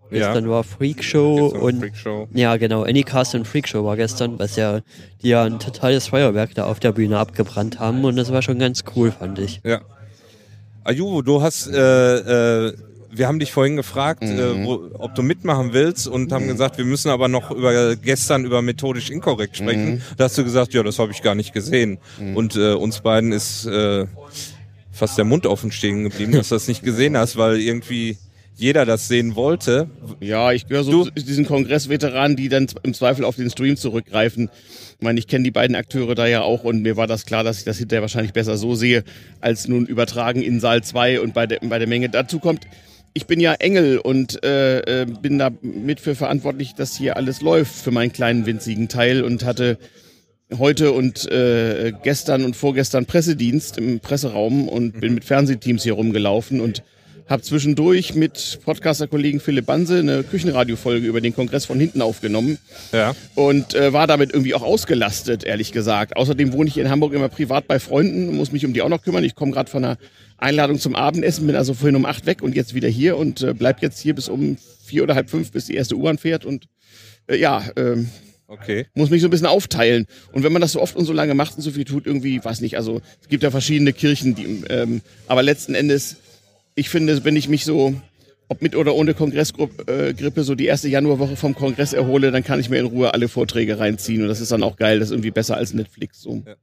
Ja. 0.10 0.28
Gestern 0.28 0.50
war 0.50 0.64
Freakshow 0.66 1.48
und 1.48 1.80
Freakshow. 1.80 2.28
ja, 2.34 2.58
genau. 2.58 2.84
Anycast 2.84 3.34
und 3.34 3.48
Freakshow 3.48 3.86
war 3.86 3.96
gestern, 3.96 4.40
was 4.40 4.58
ja, 4.58 4.82
die 5.22 5.30
ja 5.30 5.44
ein 5.46 5.58
totales 5.60 6.08
Feuerwerk 6.08 6.54
da 6.54 6.66
auf 6.66 6.82
der 6.82 6.92
Bühne 6.92 7.18
abgebrannt 7.18 7.80
haben 7.80 8.04
und 8.04 8.18
das 8.18 8.32
war 8.32 8.42
schon 8.42 8.60
ganz 8.60 8.84
cool, 8.96 9.12
fand 9.12 9.40
ich. 9.40 9.62
Ja. 9.64 9.82
Ayuvo, 10.84 11.22
du 11.22 11.42
hast, 11.42 11.68
äh, 11.68 12.68
äh, 12.68 12.74
wir 13.10 13.28
haben 13.28 13.40
dich 13.40 13.54
vorhin 13.54 13.78
gefragt, 13.78 14.24
äh, 14.24 14.66
wo, 14.66 14.90
ob 15.00 15.16
du 15.16 15.22
mitmachen 15.22 15.72
willst 15.72 16.08
und 16.08 16.32
haben 16.34 16.48
gesagt, 16.48 16.78
wir 16.78 16.86
müssen 16.86 17.10
aber 17.10 17.30
noch 17.30 17.52
über 17.52 17.96
gestern 17.96 18.44
über 18.44 18.62
methodisch 18.62 19.12
inkorrekt 19.12 19.58
sprechen. 19.58 20.02
Da 20.18 20.26
hast 20.26 20.38
du 20.38 20.44
gesagt, 20.44 20.74
ja, 20.74 20.84
das 20.84 21.00
habe 21.00 21.12
ich 21.12 21.22
gar 21.22 21.36
nicht 21.36 21.54
gesehen. 21.54 22.00
Und 22.36 22.56
äh, 22.58 22.74
uns 22.74 23.00
beiden 23.02 23.32
ist 23.32 23.66
äh, 23.66 24.08
fast 24.92 25.18
der 25.18 25.26
Mund 25.26 25.46
offen 25.46 25.72
stehen 25.72 26.04
geblieben, 26.04 26.34
dass 26.34 26.50
du 26.50 26.56
das 26.56 26.68
nicht 26.68 26.84
gesehen 26.84 27.18
hast, 27.18 27.38
weil 27.38 27.60
irgendwie 27.60 28.18
jeder 28.56 28.86
das 28.86 29.08
sehen 29.08 29.36
wollte. 29.36 29.90
Ja, 30.20 30.52
ich 30.52 30.68
gehöre 30.68 30.84
so 30.84 30.92
Du- 30.92 31.06
zu 31.06 31.26
diesen 31.26 31.46
Kongressveteranen, 31.46 32.36
die 32.38 32.50
dann 32.50 32.68
im 32.84 32.94
Zweifel 32.94 33.26
auf 33.26 33.36
den 33.38 33.50
Stream 33.50 33.78
zurückgreifen. 33.78 34.50
Ich 35.00 35.04
meine, 35.04 35.18
ich 35.20 35.28
kenne 35.28 35.44
die 35.46 35.52
beiden 35.52 35.76
Akteure 35.76 36.14
da 36.14 36.28
ja 36.28 36.42
auch 36.42 36.64
und 36.64 36.82
mir 36.84 36.96
war 36.98 37.08
das 37.08 37.26
klar, 37.26 37.44
dass 37.44 37.58
ich 37.60 37.64
das 37.64 37.78
hinterher 37.78 38.02
wahrscheinlich 38.02 38.34
besser 38.34 38.58
so 38.58 38.76
sehe, 38.76 39.04
als 39.40 39.68
nun 39.68 39.86
übertragen 39.88 40.42
in 40.44 40.60
Saal 40.60 40.84
2 40.84 41.22
und 41.22 41.34
bei 41.34 41.48
der, 41.48 41.60
bei 41.64 41.80
der 41.80 41.88
Menge. 41.88 42.10
Dazu 42.10 42.38
kommt, 42.40 42.68
ich 43.14 43.26
bin 43.26 43.40
ja 43.40 43.54
Engel 43.56 43.98
und 43.98 44.44
äh, 44.44 45.02
äh, 45.02 45.06
bin 45.06 45.40
da 45.40 45.50
mit 45.64 46.00
für 46.00 46.14
verantwortlich, 46.14 46.76
dass 46.76 46.96
hier 46.96 47.18
alles 47.18 47.42
läuft 47.42 47.74
für 47.74 47.92
meinen 47.92 48.14
kleinen 48.14 48.46
winzigen 48.46 48.90
Teil 48.90 49.24
und 49.24 49.44
hatte 49.44 49.80
heute 50.58 50.92
und 50.92 51.30
äh, 51.32 51.94
gestern 52.04 52.44
und 52.44 52.56
vorgestern 52.56 53.06
Pressedienst 53.06 53.78
im 53.78 54.00
Presseraum 54.00 54.68
und 54.68 55.00
bin 55.00 55.14
mit 55.14 55.24
Fernsehteams 55.26 55.84
hier 55.84 55.94
rumgelaufen 55.94 56.62
und 56.62 56.84
habe 57.30 57.42
zwischendurch 57.44 58.14
mit 58.14 58.60
Podcaster-Kollegen 58.66 59.40
Philipp 59.40 59.66
Banse 59.66 60.00
eine 60.00 60.24
Küchenradiofolge 60.24 61.08
über 61.08 61.22
den 61.22 61.34
Kongress 61.34 61.64
von 61.64 61.80
hinten 61.80 62.02
aufgenommen 62.02 62.58
Ja. 62.92 63.16
und 63.36 63.74
äh, 63.74 63.94
war 63.94 64.06
damit 64.06 64.34
irgendwie 64.34 64.54
auch 64.54 64.64
ausgelastet, 64.64 65.46
ehrlich 65.46 65.72
gesagt. 65.72 66.18
Außerdem 66.18 66.52
wohne 66.52 66.68
ich 66.68 66.74
hier 66.74 66.84
in 66.84 66.90
Hamburg 66.90 67.14
immer 67.14 67.30
privat 67.30 67.68
bei 67.68 67.80
Freunden, 67.80 68.36
muss 68.36 68.52
mich 68.52 68.66
um 68.66 68.74
die 68.74 68.82
auch 68.82 68.90
noch 68.90 69.02
kümmern. 69.02 69.24
Ich 69.24 69.36
komme 69.36 69.54
gerade 69.54 69.72
von 69.72 69.86
einer 69.86 69.98
Einladung 70.38 70.78
zum 70.78 70.94
Abendessen, 70.96 71.48
bin 71.48 71.56
also 71.56 71.74
vorhin 71.74 71.96
um 71.96 72.06
acht 72.06 72.26
weg 72.26 72.42
und 72.42 72.54
jetzt 72.54 72.74
wieder 72.74 72.90
hier 72.90 73.16
und 73.16 73.42
äh, 73.44 73.54
bleib 73.54 73.82
jetzt 73.82 74.00
hier 74.00 74.14
bis 74.14 74.28
um 74.28 74.58
vier 74.84 75.04
oder 75.04 75.16
halb 75.16 75.30
fünf, 75.30 75.52
bis 75.52 75.68
die 75.68 75.76
erste 75.76 75.96
U-Bahn 75.96 76.18
fährt 76.18 76.44
und 76.44 76.66
äh, 77.28 77.38
ja, 77.38 77.64
ähm, 77.78 78.10
Okay. 78.52 78.86
muss 78.96 79.10
mich 79.10 79.22
so 79.22 79.28
ein 79.30 79.32
bisschen 79.32 79.48
aufteilen. 79.48 80.08
Und 80.34 80.44
wenn 80.44 80.52
man 80.52 80.62
das 80.62 80.74
so 80.74 80.82
oft 80.82 80.98
und 80.98 81.06
so 81.06 81.14
lange 81.14 81.34
macht 81.36 81.56
und 81.56 81.62
so 81.62 81.72
viel 81.72 81.86
tut, 81.86 82.06
irgendwie, 82.06 82.44
weiß 82.44 82.60
nicht, 82.60 82.76
also 82.76 83.02
es 83.22 83.30
gibt 83.30 83.44
ja 83.44 83.50
verschiedene 83.50 83.94
Kirchen, 83.94 84.36
die, 84.36 84.64
ähm, 84.70 85.02
aber 85.28 85.42
letzten 85.42 85.74
Endes, 85.74 86.18
ich 86.76 86.90
finde, 86.90 87.24
wenn 87.24 87.38
ich 87.38 87.48
mich 87.48 87.64
so, 87.64 87.94
ob 88.50 88.62
mit 88.62 88.76
oder 88.76 88.94
ohne 88.94 89.14
Kongressgrippe, 89.14 90.14
äh, 90.14 90.44
so 90.44 90.56
die 90.56 90.66
erste 90.66 90.90
Januarwoche 90.90 91.38
vom 91.38 91.56
Kongress 91.56 91.94
erhole, 91.94 92.32
dann 92.32 92.44
kann 92.44 92.60
ich 92.60 92.70
mir 92.70 92.80
in 92.80 92.88
Ruhe 92.88 93.14
alle 93.14 93.30
Vorträge 93.30 93.80
reinziehen 93.80 94.22
und 94.22 94.28
das 94.28 94.42
ist 94.42 94.52
dann 94.52 94.64
auch 94.64 94.76
geil, 94.76 95.00
das 95.00 95.08
ist 95.08 95.14
irgendwie 95.14 95.32
besser 95.32 95.56
als 95.56 95.74
Netflix. 95.74 96.22
So. 96.22 96.44
Ja. 96.46 96.56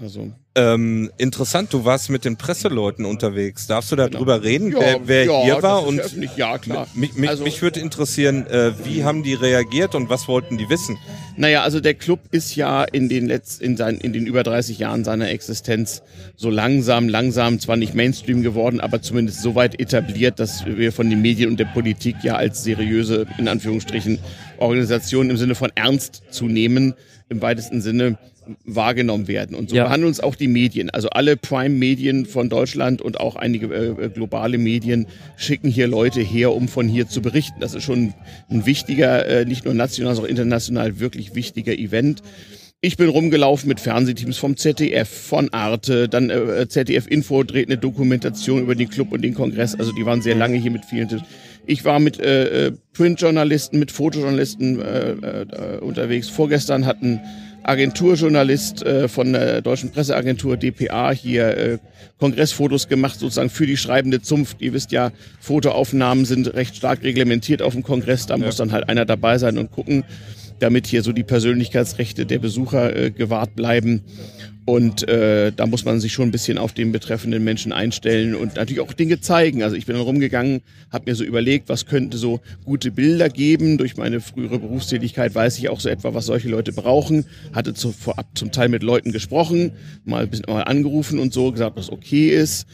Also, 0.00 0.30
Ähm, 0.54 1.10
interessant, 1.18 1.72
du 1.72 1.84
warst 1.84 2.10
mit 2.10 2.24
den 2.24 2.36
Presseleuten 2.36 3.04
unterwegs. 3.04 3.68
Darfst 3.68 3.92
du 3.92 3.96
darüber 3.96 4.42
reden, 4.42 4.74
wer, 4.76 5.00
wer 5.04 5.24
ja, 5.24 5.42
hier 5.44 5.62
war? 5.62 5.86
Und 5.86 6.00
öffentlich, 6.00 6.36
ja, 6.36 6.58
klar. 6.58 6.88
mich, 6.94 7.14
mich, 7.14 7.30
Also- 7.30 7.44
mich 7.44 7.62
würde 7.62 7.78
interessieren, 7.78 8.44
äh, 8.48 8.72
wie 8.84 9.04
haben 9.04 9.22
die 9.22 9.34
reagiert 9.34 9.94
und 9.94 10.08
was 10.10 10.26
wollten 10.26 10.58
die 10.58 10.68
wissen? 10.68 10.98
Naja, 11.36 11.62
also 11.62 11.78
der 11.78 11.94
Club 11.94 12.18
ist 12.32 12.56
ja 12.56 12.82
in 12.82 13.08
den 13.08 13.26
letz 13.28 13.58
in, 13.58 13.76
sein, 13.76 13.98
in 13.98 14.12
den 14.12 14.26
über 14.26 14.42
30 14.42 14.80
Jahren 14.80 15.04
seiner 15.04 15.28
Existenz 15.28 16.02
so 16.34 16.50
langsam, 16.50 17.08
langsam, 17.08 17.60
zwar 17.60 17.76
nicht 17.76 17.94
Mainstream 17.94 18.42
geworden, 18.42 18.80
aber 18.80 19.00
zumindest 19.00 19.42
so 19.42 19.54
weit 19.54 19.78
etabliert, 19.78 20.40
dass 20.40 20.66
wir 20.66 20.90
von 20.90 21.08
den 21.08 21.22
Medien 21.22 21.50
und 21.50 21.60
der 21.60 21.66
Politik 21.66 22.16
ja 22.24 22.34
als 22.34 22.64
seriöse, 22.64 23.26
in 23.38 23.46
Anführungsstrichen, 23.46 24.18
Organisation 24.56 25.30
im 25.30 25.36
Sinne 25.36 25.54
von 25.54 25.70
ernst 25.76 26.22
zu 26.30 26.46
nehmen, 26.46 26.94
im 27.28 27.42
weitesten 27.42 27.80
Sinne 27.80 28.18
wahrgenommen 28.64 29.28
werden. 29.28 29.56
Und 29.56 29.70
so 29.70 29.76
Ja. 29.76 29.84
behandeln 29.84 30.08
uns 30.08 30.20
auch 30.20 30.34
die 30.34 30.48
Medien. 30.48 30.90
Also 30.90 31.10
alle 31.10 31.36
Prime-Medien 31.36 32.26
von 32.26 32.48
Deutschland 32.48 33.02
und 33.02 33.20
auch 33.20 33.36
einige 33.36 33.66
äh, 33.74 34.08
globale 34.08 34.58
Medien 34.58 35.06
schicken 35.36 35.68
hier 35.68 35.86
Leute 35.88 36.20
her, 36.20 36.52
um 36.52 36.68
von 36.68 36.88
hier 36.88 37.08
zu 37.08 37.22
berichten. 37.22 37.60
Das 37.60 37.74
ist 37.74 37.84
schon 37.84 38.14
ein 38.50 38.66
wichtiger, 38.66 39.26
äh, 39.26 39.44
nicht 39.44 39.64
nur 39.64 39.74
national, 39.74 40.14
sondern 40.14 40.26
auch 40.26 40.30
international 40.30 41.00
wirklich 41.00 41.34
wichtiger 41.34 41.72
Event. 41.76 42.22
Ich 42.80 42.96
bin 42.96 43.08
rumgelaufen 43.08 43.68
mit 43.68 43.80
Fernsehteams 43.80 44.38
vom 44.38 44.56
ZDF, 44.56 45.08
von 45.08 45.52
Arte, 45.52 46.08
dann 46.08 46.30
äh, 46.30 46.68
ZDF 46.68 47.08
Info 47.08 47.42
dreht 47.42 47.66
eine 47.68 47.76
Dokumentation 47.76 48.62
über 48.62 48.76
den 48.76 48.88
Club 48.88 49.10
und 49.10 49.22
den 49.22 49.34
Kongress. 49.34 49.74
Also 49.74 49.90
die 49.90 50.06
waren 50.06 50.22
sehr 50.22 50.36
lange 50.36 50.58
hier 50.58 50.70
mit 50.70 50.84
vielen. 50.84 51.08
Tipps. 51.08 51.24
Ich 51.66 51.84
war 51.84 51.98
mit 51.98 52.20
äh, 52.20 52.68
äh, 52.68 52.72
Printjournalisten, 52.92 53.80
mit 53.80 53.90
Fotojournalisten 53.90 54.80
äh, 54.80 55.10
äh, 55.10 55.78
unterwegs. 55.80 56.28
Vorgestern 56.28 56.86
hat 56.86 57.02
ein 57.02 57.20
Agenturjournalist 57.62 58.82
äh, 58.82 59.08
von 59.08 59.32
der 59.32 59.60
deutschen 59.62 59.90
Presseagentur 59.90 60.56
DPA 60.56 61.10
hier 61.10 61.56
äh, 61.56 61.78
Kongressfotos 62.18 62.88
gemacht, 62.88 63.18
sozusagen 63.18 63.50
für 63.50 63.66
die 63.66 63.76
schreibende 63.76 64.22
Zunft. 64.22 64.60
Ihr 64.60 64.72
wisst 64.72 64.92
ja, 64.92 65.12
Fotoaufnahmen 65.40 66.24
sind 66.24 66.54
recht 66.54 66.76
stark 66.76 67.02
reglementiert 67.02 67.62
auf 67.62 67.74
dem 67.74 67.82
Kongress. 67.82 68.26
Da 68.26 68.36
muss 68.36 68.56
dann 68.56 68.72
halt 68.72 68.88
einer 68.88 69.04
dabei 69.04 69.38
sein 69.38 69.58
und 69.58 69.70
gucken, 69.70 70.04
damit 70.58 70.86
hier 70.86 71.02
so 71.02 71.12
die 71.12 71.24
Persönlichkeitsrechte 71.24 72.26
der 72.26 72.38
Besucher 72.38 72.94
äh, 72.94 73.10
gewahrt 73.10 73.54
bleiben. 73.56 74.02
Und 74.68 75.08
äh, 75.08 75.50
da 75.50 75.66
muss 75.66 75.86
man 75.86 75.98
sich 75.98 76.12
schon 76.12 76.28
ein 76.28 76.30
bisschen 76.30 76.58
auf 76.58 76.74
den 76.74 76.92
betreffenden 76.92 77.42
Menschen 77.42 77.72
einstellen 77.72 78.34
und 78.34 78.56
natürlich 78.56 78.80
auch 78.80 78.92
Dinge 78.92 79.18
zeigen. 79.18 79.62
Also 79.62 79.76
ich 79.76 79.86
bin 79.86 79.96
dann 79.96 80.04
rumgegangen, 80.04 80.60
habe 80.92 81.10
mir 81.10 81.14
so 81.14 81.24
überlegt, 81.24 81.70
was 81.70 81.86
könnte 81.86 82.18
so 82.18 82.40
gute 82.66 82.90
Bilder 82.90 83.30
geben. 83.30 83.78
Durch 83.78 83.96
meine 83.96 84.20
frühere 84.20 84.58
Berufstätigkeit 84.58 85.34
weiß 85.34 85.58
ich 85.58 85.70
auch 85.70 85.80
so 85.80 85.88
etwa, 85.88 86.12
was 86.12 86.26
solche 86.26 86.50
Leute 86.50 86.72
brauchen. 86.72 87.24
Hatte 87.54 87.72
zu, 87.72 87.92
vorab 87.92 88.26
zum 88.36 88.52
Teil 88.52 88.68
mit 88.68 88.82
Leuten 88.82 89.10
gesprochen, 89.10 89.72
mal 90.04 90.24
ein 90.24 90.28
bisschen 90.28 90.44
mal 90.48 90.64
angerufen 90.64 91.18
und 91.18 91.32
so, 91.32 91.50
gesagt, 91.50 91.78
was 91.78 91.90
okay 91.90 92.28
ist. 92.28 92.66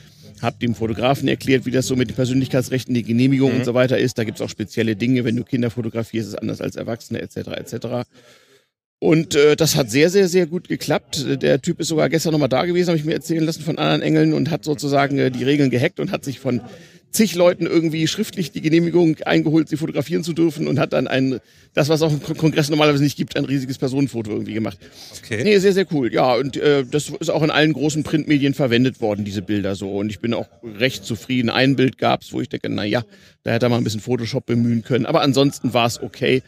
Hab 0.43 0.61
dem 0.61 0.75
Fotografen 0.75 1.29
erklärt, 1.29 1.67
wie 1.67 1.71
das 1.71 1.87
so 1.87 1.97
mit 1.97 2.11
den 2.11 2.17
Persönlichkeitsrechten, 2.17 2.95
die 2.95 3.03
Genehmigung 3.03 3.55
und 3.55 3.64
so 3.64 3.75
weiter 3.75 3.99
ist. 3.99 4.19
Da 4.19 4.25
gibt's 4.25 4.41
auch 4.41 4.49
spezielle 4.49 4.97
Dinge, 4.97 5.25
wenn 5.25 5.37
du 5.37 5.45
Kinder 5.45 5.71
fotografierst, 5.71 6.29
ist 6.29 6.35
es 6.35 6.38
anders 6.38 6.61
als 6.61 6.76
Erwachsene 6.76 7.21
etc. 7.21 7.37
etc. 7.57 7.87
Und 8.99 9.35
äh, 9.35 9.55
das 9.55 9.76
hat 9.76 9.91
sehr, 9.91 10.09
sehr, 10.09 10.29
sehr 10.29 10.47
gut 10.47 10.69
geklappt. 10.69 11.43
Der 11.43 11.61
Typ 11.61 11.81
ist 11.81 11.88
sogar 11.88 12.09
gestern 12.09 12.33
nochmal 12.33 12.49
da 12.49 12.64
gewesen, 12.64 12.88
habe 12.88 12.99
ich 12.99 13.05
mir 13.05 13.12
erzählen 13.12 13.45
lassen 13.45 13.62
von 13.62 13.79
anderen 13.79 14.03
Engeln 14.03 14.33
und 14.33 14.50
hat 14.50 14.64
sozusagen 14.64 15.19
äh, 15.19 15.31
die 15.31 15.45
Regeln 15.45 15.71
gehackt 15.71 16.00
und 16.00 16.11
hat 16.11 16.25
sich 16.25 16.41
von 16.41 16.62
zig 17.14 17.35
Leuten 17.37 17.66
irgendwie 17.66 18.06
schriftlich 18.09 18.50
die 18.50 18.61
Genehmigung 18.61 19.16
eingeholt, 19.25 19.68
sie 19.68 19.76
fotografieren 19.76 20.25
zu 20.25 20.33
dürfen 20.33 20.66
und 20.66 20.78
hat 20.78 20.92
dann 20.92 21.06
ein, 21.06 21.40
das, 21.73 21.88
was 21.88 22.02
auch 22.02 22.11
im 22.12 22.21
Kon- 22.21 22.37
Kongress 22.37 22.68
normalerweise 22.71 23.04
nicht 23.04 23.16
gibt, 23.16 23.37
ein 23.37 23.44
riesiges 23.44 23.78
Personenfoto 23.78 24.33
irgendwie 24.33 24.52
gemacht. 24.52 24.78
Okay. 25.23 25.44
Nee, 25.44 25.59
sehr, 25.59 25.73
sehr 25.73 25.87
cool. 25.92 26.12
Ja, 26.12 26.35
und 26.35 26.56
äh, 26.56 26.85
das 26.85 27.09
ist 27.09 27.30
auch 27.30 27.42
in 27.42 27.50
allen 27.50 27.73
großen 27.73 28.02
Printmedien 28.02 28.52
verwendet 28.52 29.00
worden, 29.00 29.25
diese 29.25 29.42
Bilder 29.42 29.76
so. 29.76 29.97
Und 29.97 30.11
ich 30.11 30.18
bin 30.18 30.35
auch 30.35 30.49
recht 30.62 31.04
zufrieden. 31.04 31.50
Ein 31.50 31.76
Bild 31.76 31.99
gab's, 31.99 32.33
wo 32.33 32.40
ich 32.40 32.49
denke, 32.49 32.68
na 32.68 32.85
ja, 32.85 33.04
da 33.44 33.52
hätte 33.52 33.66
er 33.66 33.68
mal 33.68 33.78
ein 33.78 33.85
bisschen 33.85 34.00
Photoshop 34.00 34.44
bemühen 34.47 34.83
können. 34.83 35.06
Aber 35.06 35.23
ansonsten 35.23 35.73
war 35.73 35.87
es 35.87 36.02
okay. 36.02 36.42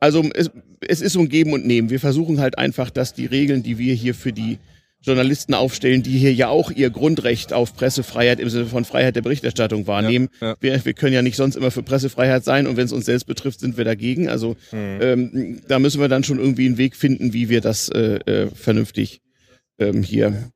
Also 0.00 0.22
es, 0.34 0.50
es 0.86 1.00
ist 1.00 1.14
so 1.14 1.20
ein 1.20 1.30
Geben 1.30 1.54
und 1.54 1.66
Nehmen. 1.66 1.88
Wir 1.88 2.00
versuchen 2.00 2.40
halt 2.40 2.58
einfach, 2.58 2.90
dass 2.90 3.14
die 3.14 3.24
Regeln, 3.24 3.62
die 3.62 3.78
wir 3.78 3.94
hier 3.94 4.14
für 4.14 4.34
die 4.34 4.58
Journalisten 5.04 5.52
aufstellen, 5.52 6.02
die 6.02 6.16
hier 6.16 6.32
ja 6.32 6.48
auch 6.48 6.70
ihr 6.70 6.88
Grundrecht 6.88 7.52
auf 7.52 7.74
Pressefreiheit 7.76 8.40
im 8.40 8.48
Sinne 8.48 8.66
von 8.66 8.86
Freiheit 8.86 9.16
der 9.16 9.22
Berichterstattung 9.22 9.86
wahrnehmen. 9.86 10.30
Ja, 10.40 10.48
ja. 10.48 10.56
Wir, 10.60 10.84
wir 10.84 10.94
können 10.94 11.12
ja 11.12 11.20
nicht 11.20 11.36
sonst 11.36 11.56
immer 11.56 11.70
für 11.70 11.82
Pressefreiheit 11.82 12.42
sein 12.42 12.66
und 12.66 12.78
wenn 12.78 12.86
es 12.86 12.92
uns 12.92 13.04
selbst 13.04 13.26
betrifft, 13.26 13.60
sind 13.60 13.76
wir 13.76 13.84
dagegen. 13.84 14.28
Also 14.28 14.56
ähm, 14.72 15.60
da 15.68 15.78
müssen 15.78 16.00
wir 16.00 16.08
dann 16.08 16.24
schon 16.24 16.38
irgendwie 16.38 16.66
einen 16.66 16.78
Weg 16.78 16.96
finden, 16.96 17.34
wie 17.34 17.50
wir 17.50 17.60
das 17.60 17.90
äh, 17.90 18.16
äh, 18.24 18.50
vernünftig 18.54 19.20
ähm, 19.78 20.02
hier 20.02 20.50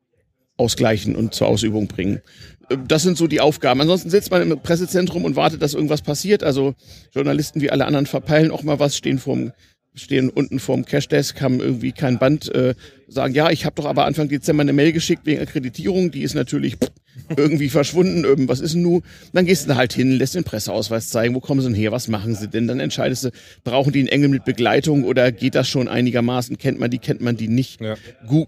ausgleichen 0.56 1.14
und 1.14 1.34
zur 1.34 1.46
Ausübung 1.46 1.86
bringen. 1.86 2.22
Äh, 2.70 2.78
Das 2.88 3.02
sind 3.02 3.18
so 3.18 3.26
die 3.26 3.40
Aufgaben. 3.40 3.80
Ansonsten 3.82 4.08
sitzt 4.08 4.30
man 4.30 4.42
im 4.42 4.58
Pressezentrum 4.60 5.24
und 5.24 5.36
wartet, 5.36 5.60
dass 5.60 5.74
irgendwas 5.74 6.02
passiert. 6.02 6.42
Also 6.42 6.74
Journalisten 7.12 7.60
wie 7.60 7.70
alle 7.70 7.84
anderen 7.84 8.06
verpeilen 8.06 8.50
auch 8.50 8.62
mal 8.62 8.78
was, 8.78 8.96
stehen 8.96 9.18
vorm 9.18 9.52
stehen 9.98 10.30
unten 10.30 10.58
vorm 10.58 10.84
Cashdesk, 10.84 11.40
haben 11.40 11.60
irgendwie 11.60 11.92
kein 11.92 12.18
Band, 12.18 12.54
äh, 12.54 12.74
sagen, 13.08 13.34
ja, 13.34 13.50
ich 13.50 13.64
habe 13.64 13.74
doch 13.76 13.86
aber 13.86 14.04
Anfang 14.04 14.28
Dezember 14.28 14.62
eine 14.62 14.72
Mail 14.72 14.92
geschickt 14.92 15.22
wegen 15.24 15.40
Akkreditierung, 15.40 16.10
die 16.10 16.22
ist 16.22 16.34
natürlich 16.34 16.76
pff, 16.76 16.90
irgendwie 17.36 17.68
verschwunden, 17.68 18.24
irgendwas 18.24 18.60
ist 18.60 18.74
denn 18.74 18.82
nu? 18.82 19.02
Dann 19.32 19.46
gehst 19.46 19.64
du 19.64 19.68
da 19.68 19.76
halt 19.76 19.92
hin, 19.92 20.12
lässt 20.12 20.34
den 20.34 20.44
Presseausweis 20.44 21.08
zeigen, 21.08 21.34
wo 21.34 21.40
kommen 21.40 21.60
sie 21.60 21.68
denn 21.68 21.74
her, 21.74 21.92
was 21.92 22.08
machen 22.08 22.34
sie 22.34 22.48
denn? 22.48 22.66
Dann 22.66 22.80
entscheidest 22.80 23.24
du, 23.24 23.30
brauchen 23.64 23.92
die 23.92 24.00
einen 24.00 24.08
Engel 24.08 24.28
mit 24.28 24.44
Begleitung 24.44 25.04
oder 25.04 25.32
geht 25.32 25.54
das 25.54 25.68
schon 25.68 25.88
einigermaßen, 25.88 26.58
kennt 26.58 26.78
man 26.78 26.90
die, 26.90 26.98
kennt 26.98 27.20
man 27.20 27.36
die 27.36 27.48
nicht? 27.48 27.80
Ja. 27.80 27.96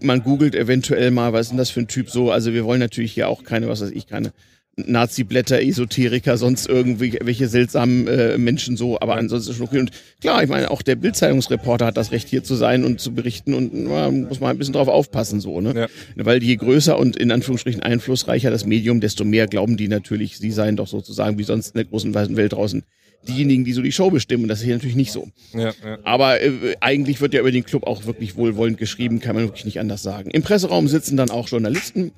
Man 0.01 0.23
googelt 0.23 0.55
eventuell 0.55 1.11
mal, 1.11 1.33
was 1.33 1.47
ist 1.47 1.49
denn 1.49 1.57
das 1.57 1.69
für 1.69 1.81
ein 1.81 1.87
Typ 1.87 2.09
so? 2.09 2.31
Also 2.31 2.53
wir 2.53 2.65
wollen 2.65 2.79
natürlich 2.79 3.13
hier 3.13 3.27
auch 3.27 3.43
keine, 3.43 3.67
was 3.67 3.81
weiß 3.81 3.91
ich, 3.91 4.07
keine 4.07 4.31
Nazi-Blätter, 4.77 5.61
Esoteriker, 5.61 6.37
sonst 6.37 6.67
irgendwie 6.67 7.17
welche 7.21 7.47
seltsamen 7.47 8.07
äh, 8.07 8.37
Menschen 8.37 8.77
so, 8.77 8.99
aber 8.99 9.15
ansonsten 9.15 9.53
schon 9.53 9.67
okay. 9.67 9.79
Und 9.79 9.91
klar, 10.21 10.41
ich 10.43 10.49
meine, 10.49 10.71
auch 10.71 10.81
der 10.81 10.95
Bildzeitungsreporter 10.95 11.85
hat 11.87 11.97
das 11.97 12.11
Recht 12.11 12.29
hier 12.29 12.43
zu 12.43 12.55
sein 12.55 12.85
und 12.85 13.01
zu 13.01 13.13
berichten 13.13 13.53
und 13.53 13.73
na, 13.73 14.09
muss 14.09 14.39
man 14.39 14.51
ein 14.51 14.57
bisschen 14.57 14.73
drauf 14.73 14.87
aufpassen 14.87 15.41
so, 15.41 15.59
ne? 15.59 15.73
Ja. 15.75 15.87
Weil 16.15 16.41
je 16.41 16.55
größer 16.55 16.97
und 16.97 17.17
in 17.17 17.31
Anführungsstrichen 17.31 17.83
einflussreicher 17.83 18.49
das 18.49 18.65
Medium, 18.65 19.01
desto 19.01 19.25
mehr 19.25 19.47
glauben 19.47 19.75
die 19.75 19.89
natürlich, 19.89 20.37
sie 20.37 20.51
seien 20.51 20.77
doch 20.77 20.87
sozusagen 20.87 21.37
wie 21.37 21.43
sonst 21.43 21.75
in 21.75 21.79
der 21.79 21.85
großen 21.85 22.13
weiten 22.13 22.37
Welt 22.37 22.53
draußen 22.53 22.83
diejenigen, 23.27 23.65
die 23.65 23.73
so 23.73 23.81
die 23.81 23.91
Show 23.91 24.09
bestimmen. 24.09 24.43
Und 24.43 24.49
das 24.49 24.59
ist 24.59 24.65
hier 24.65 24.73
natürlich 24.73 24.95
nicht 24.95 25.11
so. 25.11 25.27
Ja, 25.53 25.73
ja. 25.83 25.99
Aber 26.03 26.41
äh, 26.41 26.75
eigentlich 26.79 27.21
wird 27.21 27.33
ja 27.33 27.41
über 27.41 27.51
den 27.51 27.63
Club 27.63 27.85
auch 27.85 28.05
wirklich 28.05 28.35
wohlwollend 28.35 28.77
geschrieben, 28.77 29.19
kann 29.19 29.35
man 29.35 29.45
wirklich 29.45 29.65
nicht 29.65 29.79
anders 29.79 30.01
sagen. 30.01 30.31
Im 30.31 30.41
Presseraum 30.41 30.87
sitzen 30.87 31.17
dann 31.17 31.29
auch 31.29 31.47
Journalisten, 31.47 32.11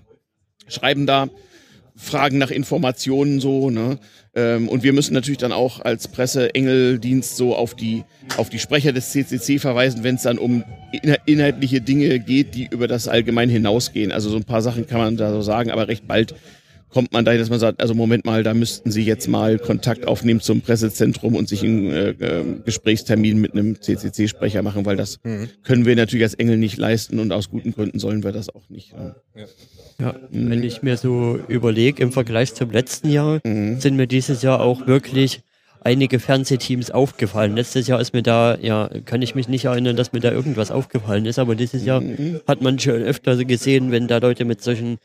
schreiben 0.68 1.06
da 1.06 1.30
fragen 1.96 2.38
nach 2.38 2.52
Informationen 2.52 3.40
so, 3.40 3.70
ne? 3.70 4.00
Ähm, 4.36 4.68
und 4.68 4.84
wir 4.84 4.94
müssen 4.94 5.14
natürlich 5.14 5.38
dann 5.38 5.52
auch 5.52 5.80
als 5.80 6.08
Presse-Engeldienst 6.08 7.38
so 7.38 7.56
auf 7.56 7.76
die, 7.76 8.04
auf 8.38 8.50
die 8.50 8.60
Sprecher 8.60 8.92
des 8.92 9.12
CCC 9.12 9.60
verweisen, 9.60 10.04
wenn 10.04 10.16
es 10.16 10.24
dann 10.24 10.40
um 10.40 10.64
inhaltliche 11.26 11.82
Dinge 11.82 12.20
geht, 12.20 12.56
die 12.56 12.68
über 12.72 12.88
das 12.88 13.08
allgemein 13.08 13.50
hinausgehen. 13.50 14.12
Also 14.12 14.30
so 14.30 14.38
ein 14.38 14.44
paar 14.44 14.62
Sachen 14.62 14.88
kann 14.88 15.00
man 15.00 15.18
da 15.18 15.32
so 15.32 15.42
sagen, 15.42 15.70
aber 15.70 15.88
recht 15.88 16.08
bald 16.08 16.34
kommt 16.94 17.12
man 17.12 17.26
dahin, 17.26 17.40
dass 17.40 17.50
man 17.50 17.60
sagt, 17.60 17.82
also 17.82 17.96
Moment 17.96 18.26
mal, 18.26 18.44
da 18.44 18.54
müssten 18.54 18.92
Sie 18.92 19.04
jetzt 19.04 19.28
mal 19.28 19.58
Kontakt 19.58 20.08
aufnehmen 20.08 20.40
zum 20.42 20.62
Pressezentrum 20.62 21.36
und 21.36 21.50
sich 21.50 21.64
einen 21.64 21.92
äh, 21.92 22.10
äh, 22.12 22.44
Gesprächstermin 22.64 23.42
mit 23.42 23.54
einem 23.54 23.82
CCC-Sprecher 23.82 24.62
machen, 24.62 24.86
weil 24.86 24.96
das 24.96 25.20
mhm. 25.24 25.50
können 25.64 25.86
wir 25.86 25.96
natürlich 25.96 26.24
als 26.24 26.36
Engel 26.36 26.58
nicht 26.58 26.78
leisten 26.78 27.20
und 27.20 27.32
aus 27.32 27.50
guten 27.50 27.74
Gründen 27.74 27.98
sollen 27.98 28.24
wir 28.24 28.32
das 28.32 28.50
auch 28.50 28.70
nicht. 28.70 28.92
Ja. 28.94 29.16
Ja. 29.36 29.46
Ja, 30.00 30.16
wenn 30.32 30.64
ich 30.64 30.82
mir 30.82 30.98
so 30.98 31.40
überlege, 31.48 32.02
im 32.02 32.12
Vergleich 32.12 32.56
zum 32.56 32.72
letzten 32.72 33.10
Jahr 33.10 33.40
mhm. 33.44 33.80
sind 33.80 33.96
mir 33.96 34.08
dieses 34.08 34.42
Jahr 34.42 34.60
auch 34.60 34.88
wirklich 34.88 35.44
einige 35.84 36.20
Fernsehteams 36.20 36.92
aufgefallen. 36.92 37.56
Letztes 37.56 37.88
Jahr 37.88 38.00
ist 38.00 38.14
mir 38.14 38.24
da, 38.24 38.58
ja, 38.62 38.90
kann 39.06 39.22
ich 39.22 39.36
mich 39.36 39.48
nicht 39.48 39.66
erinnern, 39.66 39.96
dass 39.96 40.14
mir 40.14 40.20
da 40.20 40.32
irgendwas 40.32 40.72
aufgefallen 40.72 41.26
ist, 41.26 41.40
aber 41.40 41.56
dieses 41.56 41.86
Jahr 41.86 42.02
mhm. 42.02 42.42
hat 42.48 42.62
man 42.62 42.80
schon 42.80 43.02
öfter 43.02 43.36
gesehen, 43.44 43.92
wenn 43.92 44.08
da 44.08 44.18
Leute 44.18 44.46
mit 44.46 44.62
solchen 44.62 45.00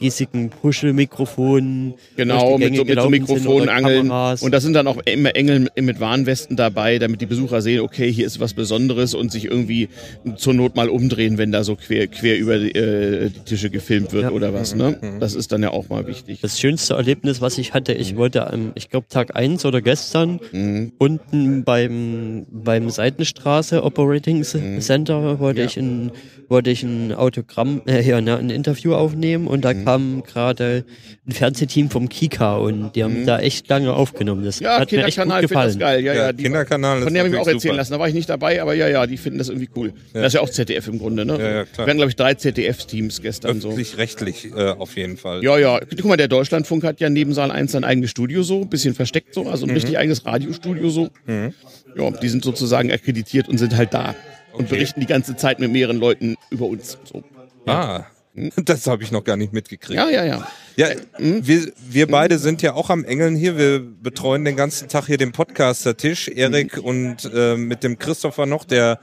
riesigen 0.00 0.50
Puschel-Mikrofonen. 0.50 1.94
Genau, 2.16 2.58
mit 2.58 2.74
so, 2.74 2.84
mit 2.84 3.00
so 3.00 3.10
Mikrofonen 3.10 3.68
angeln. 3.68 4.10
Und 4.10 4.50
da 4.52 4.60
sind 4.60 4.72
dann 4.72 4.86
auch 4.86 4.98
immer 5.04 5.34
Engel 5.36 5.68
mit 5.76 6.00
Warnwesten 6.00 6.56
dabei, 6.56 6.98
damit 6.98 7.20
die 7.20 7.26
Besucher 7.26 7.60
sehen, 7.60 7.80
okay, 7.80 8.10
hier 8.10 8.26
ist 8.26 8.40
was 8.40 8.54
Besonderes 8.54 9.14
und 9.14 9.30
sich 9.30 9.44
irgendwie 9.44 9.88
zur 10.36 10.54
Not 10.54 10.76
mal 10.76 10.88
umdrehen, 10.88 11.38
wenn 11.38 11.52
da 11.52 11.64
so 11.64 11.76
quer, 11.76 12.06
quer 12.06 12.38
über 12.38 12.58
die, 12.58 12.72
äh, 12.72 13.30
die 13.30 13.40
Tische 13.40 13.70
gefilmt 13.70 14.12
wird 14.12 14.24
ja. 14.24 14.30
oder 14.30 14.54
was. 14.54 14.74
Ne? 14.74 14.98
Mhm. 15.00 15.20
Das 15.20 15.34
ist 15.34 15.52
dann 15.52 15.62
ja 15.62 15.70
auch 15.70 15.88
mal 15.88 16.06
wichtig. 16.06 16.40
Das 16.40 16.58
schönste 16.58 16.94
Erlebnis, 16.94 17.40
was 17.40 17.58
ich 17.58 17.74
hatte, 17.74 17.92
ich 17.92 18.16
wollte 18.16 18.50
am, 18.50 18.72
ich 18.74 18.88
glaube 18.88 19.06
Tag 19.08 19.36
1 19.36 19.64
oder 19.66 19.82
gestern, 19.82 20.19
mhm. 20.26 20.92
unten 20.98 21.64
beim, 21.64 22.46
beim 22.50 22.90
Seitenstraße 22.90 23.82
Operating 23.82 24.38
mhm. 24.38 24.80
Center 24.80 25.38
wollte 25.40 25.60
ja. 25.60 25.66
ich 25.66 25.76
ein 25.76 26.12
wollte 26.50 26.70
ich 26.70 26.82
ein 26.82 27.12
Autogramm, 27.12 27.80
äh, 27.86 28.02
ja, 28.02 28.16
ein 28.18 28.50
Interview 28.50 28.94
aufnehmen 28.94 29.46
und 29.46 29.64
da 29.64 29.72
mhm. 29.72 29.84
kam 29.84 30.22
gerade 30.24 30.84
ein 31.24 31.30
Fernsehteam 31.30 31.90
vom 31.90 32.08
Kika 32.08 32.56
und 32.56 32.96
die 32.96 33.04
haben 33.04 33.20
mhm. 33.20 33.26
da 33.26 33.38
echt 33.38 33.68
lange 33.68 33.94
aufgenommen. 33.94 34.44
Das 34.44 34.58
ja, 34.58 34.80
hat 34.80 34.90
mir 34.90 35.04
echt 35.04 35.16
gut 35.16 35.40
gefallen. 35.40 35.68
Das 35.68 35.78
geil. 35.78 36.02
Ja, 36.02 36.12
ja, 36.12 36.22
ja 36.26 36.32
die, 36.32 36.42
Kinderkanal. 36.42 37.02
Von 37.02 37.14
dem 37.14 37.20
habe 37.20 37.28
ich 37.28 37.34
mir 37.34 37.40
auch 37.40 37.46
erzählen 37.46 37.60
super. 37.60 37.76
lassen. 37.76 37.92
Da 37.92 37.98
war 38.00 38.08
ich 38.08 38.14
nicht 38.14 38.28
dabei, 38.28 38.60
aber 38.60 38.74
ja, 38.74 38.88
ja, 38.88 39.06
die 39.06 39.16
finden 39.16 39.38
das 39.38 39.48
irgendwie 39.48 39.70
cool. 39.76 39.92
Ja. 40.12 40.22
Das 40.22 40.26
ist 40.26 40.34
ja 40.34 40.40
auch 40.40 40.50
ZDF 40.50 40.88
im 40.88 40.98
Grunde, 40.98 41.24
ne? 41.24 41.38
Ja, 41.38 41.38
ja, 41.38 41.64
klar. 41.66 41.86
Wir 41.86 41.90
hatten, 41.90 41.98
glaube 41.98 42.10
ich, 42.10 42.16
drei 42.16 42.34
ZDF-Teams 42.34 43.22
gestern 43.22 43.58
Öffentlich, 43.58 43.90
so. 43.90 43.96
rechtlich 43.98 44.46
äh, 44.46 44.70
auf 44.70 44.96
jeden 44.96 45.18
Fall. 45.18 45.44
Ja, 45.44 45.56
ja. 45.56 45.78
Guck 45.78 46.04
mal, 46.06 46.16
der 46.16 46.28
Deutschlandfunk 46.28 46.82
hat 46.82 46.98
ja 46.98 47.08
neben 47.08 47.32
Saal 47.32 47.52
1 47.52 47.70
sein 47.70 47.84
eigenes 47.84 48.10
Studio 48.10 48.42
so, 48.42 48.62
ein 48.62 48.68
bisschen 48.68 48.94
versteckt 48.94 49.34
so, 49.34 49.46
also 49.46 49.66
ein 49.66 49.68
mhm. 49.68 49.74
richtig 49.74 49.98
eigenes 49.98 50.09
Radiostudio 50.24 50.90
so. 50.90 51.10
Mhm. 51.26 51.54
Ja, 51.96 52.10
die 52.10 52.28
sind 52.28 52.44
sozusagen 52.44 52.92
akkreditiert 52.92 53.48
und 53.48 53.58
sind 53.58 53.76
halt 53.76 53.94
da 53.94 54.14
und 54.52 54.68
berichten 54.68 55.00
die 55.00 55.06
ganze 55.06 55.36
Zeit 55.36 55.58
mit 55.58 55.70
mehreren 55.72 55.98
Leuten 55.98 56.36
über 56.50 56.66
uns. 56.66 56.98
So. 57.04 57.22
Ah. 57.66 58.04
Hm? 58.34 58.50
Das 58.64 58.86
habe 58.86 59.02
ich 59.02 59.10
noch 59.10 59.24
gar 59.24 59.36
nicht 59.36 59.52
mitgekriegt. 59.52 59.96
Ja, 59.96 60.08
ja, 60.08 60.24
ja. 60.24 60.46
Ja, 60.76 60.88
hm? 61.16 61.46
wir, 61.46 61.72
wir 61.88 62.06
beide 62.06 62.38
sind 62.38 62.62
ja 62.62 62.74
auch 62.74 62.90
am 62.90 63.04
Engeln 63.04 63.34
hier. 63.34 63.58
Wir 63.58 63.80
betreuen 63.80 64.44
den 64.44 64.56
ganzen 64.56 64.88
Tag 64.88 65.06
hier 65.06 65.18
den 65.18 65.32
Podcaster-Tisch. 65.32 66.28
Erik 66.28 66.76
mhm. 66.76 66.84
und 66.84 67.30
äh, 67.34 67.56
mit 67.56 67.82
dem 67.82 67.98
Christopher 67.98 68.46
noch, 68.46 68.64
der 68.64 69.00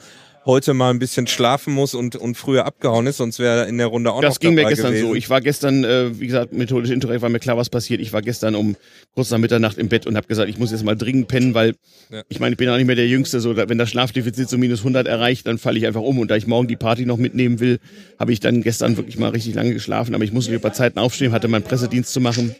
heute 0.48 0.74
mal 0.74 0.90
ein 0.90 0.98
bisschen 0.98 1.28
schlafen 1.28 1.74
muss 1.74 1.94
und, 1.94 2.16
und 2.16 2.36
früher 2.36 2.66
abgehauen 2.66 3.06
ist, 3.06 3.18
sonst 3.18 3.38
wäre 3.38 3.60
er 3.60 3.68
in 3.68 3.78
der 3.78 3.88
Runde 3.88 4.12
auch 4.12 4.22
das 4.22 4.30
noch 4.30 4.36
Das 4.36 4.40
ging 4.40 4.56
mir 4.56 4.66
gestern 4.66 4.92
gewesen. 4.92 5.10
so. 5.10 5.16
Ich 5.16 5.30
war 5.30 5.42
gestern, 5.42 5.84
äh, 5.84 6.20
wie 6.20 6.26
gesagt, 6.26 6.54
methodisch 6.54 6.90
Internet 6.90 7.22
war 7.22 7.30
mir 7.30 7.40
klar, 7.40 7.58
was 7.58 7.70
passiert. 7.70 8.02
Ich 8.02 8.14
war 8.14 8.22
gestern 8.24 8.56
um 8.56 8.76
kurz 9.14 9.30
nach 9.30 9.38
Mitternacht 9.38 9.78
im 9.78 9.90
Bett 9.90 10.08
und 10.08 10.16
habe 10.16 10.26
gesagt, 10.26 10.50
ich 10.50 10.58
muss 10.58 10.72
jetzt 10.72 10.84
mal 10.84 10.96
dringend 10.96 11.28
pennen, 11.28 11.54
weil 11.54 11.76
ja. 12.10 12.24
ich 12.30 12.40
meine, 12.40 12.54
ich 12.54 12.58
bin 12.58 12.70
auch 12.70 12.78
nicht 12.78 12.88
mehr 12.88 12.96
der 12.96 13.08
Jüngste. 13.08 13.42
So, 13.42 13.56
wenn 13.58 13.78
das 13.78 13.90
Schlafdefizit 13.90 14.50
so 14.50 14.58
minus 14.58 14.80
100 14.80 15.06
erreicht, 15.06 15.46
dann 15.46 15.58
falle 15.58 15.78
ich 15.78 15.86
einfach 15.86 16.02
um. 16.02 16.18
Und 16.18 16.32
da 16.32 16.38
ich 16.38 16.48
morgen 16.48 16.68
die 16.68 16.78
Party 16.78 17.06
noch 17.06 17.18
mitnehmen 17.18 17.60
will, 17.60 17.80
habe 18.18 18.32
ich 18.32 18.40
dann 18.40 18.64
gestern 18.64 18.98
wirklich 18.98 19.20
mal 19.20 19.30
richtig 19.30 19.54
lange 19.54 19.74
geschlafen. 19.74 20.16
Aber 20.16 20.24
ich 20.24 20.32
musste 20.32 20.56
über 20.56 20.72
Zeiten 20.74 20.98
aufstehen, 20.98 21.34
hatte 21.34 21.50
meinen 21.50 21.64
Pressedienst 21.64 22.14
zu 22.14 22.22
machen. 22.22 22.56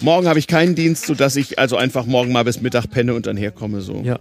Morgen 0.00 0.28
habe 0.28 0.38
ich 0.38 0.46
keinen 0.46 0.74
Dienst, 0.74 1.06
sodass 1.06 1.36
ich 1.36 1.58
also 1.58 1.76
einfach 1.76 2.04
morgen 2.04 2.32
mal 2.32 2.44
bis 2.44 2.60
Mittag 2.60 2.90
penne 2.90 3.14
und 3.14 3.26
dann 3.26 3.36
herkomme. 3.36 3.80
So. 3.80 4.02
Ja, 4.04 4.18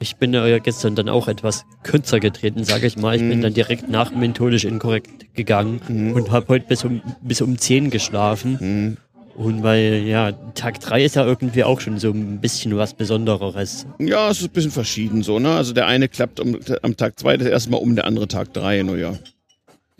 ich 0.00 0.16
bin 0.16 0.32
ja 0.32 0.58
gestern 0.58 0.94
dann 0.94 1.08
auch 1.08 1.28
etwas 1.28 1.64
kürzer 1.82 2.20
getreten, 2.20 2.64
sage 2.64 2.86
ich 2.86 2.96
mal. 2.96 3.16
Ich 3.16 3.22
mhm. 3.22 3.30
bin 3.30 3.42
dann 3.42 3.54
direkt 3.54 3.88
nach 3.88 4.12
methodisch 4.12 4.64
inkorrekt 4.64 5.34
gegangen 5.34 5.80
mhm. 5.88 6.12
und 6.12 6.30
habe 6.30 6.48
heute 6.48 6.66
bis 6.66 6.84
um, 6.84 7.02
bis 7.22 7.40
um 7.40 7.58
10 7.58 7.90
geschlafen. 7.90 8.58
Mhm. 8.60 8.96
Und 9.34 9.62
weil, 9.62 10.02
ja, 10.04 10.32
Tag 10.32 10.80
3 10.80 11.04
ist 11.04 11.14
ja 11.14 11.24
irgendwie 11.24 11.62
auch 11.62 11.80
schon 11.80 11.98
so 11.98 12.10
ein 12.10 12.40
bisschen 12.40 12.76
was 12.76 12.94
Besondereres. 12.94 13.86
Ja, 14.00 14.30
es 14.30 14.40
ist 14.40 14.46
ein 14.46 14.50
bisschen 14.50 14.72
verschieden 14.72 15.22
so, 15.22 15.38
ne? 15.38 15.50
Also 15.50 15.72
der 15.72 15.86
eine 15.86 16.08
klappt 16.08 16.40
um, 16.40 16.58
am 16.82 16.96
Tag 16.96 17.20
2 17.20 17.36
das 17.36 17.46
erste 17.46 17.70
Mal 17.70 17.76
um, 17.76 17.94
der 17.94 18.06
andere 18.06 18.26
Tag 18.26 18.52
3, 18.52 18.82
naja. 18.82 19.14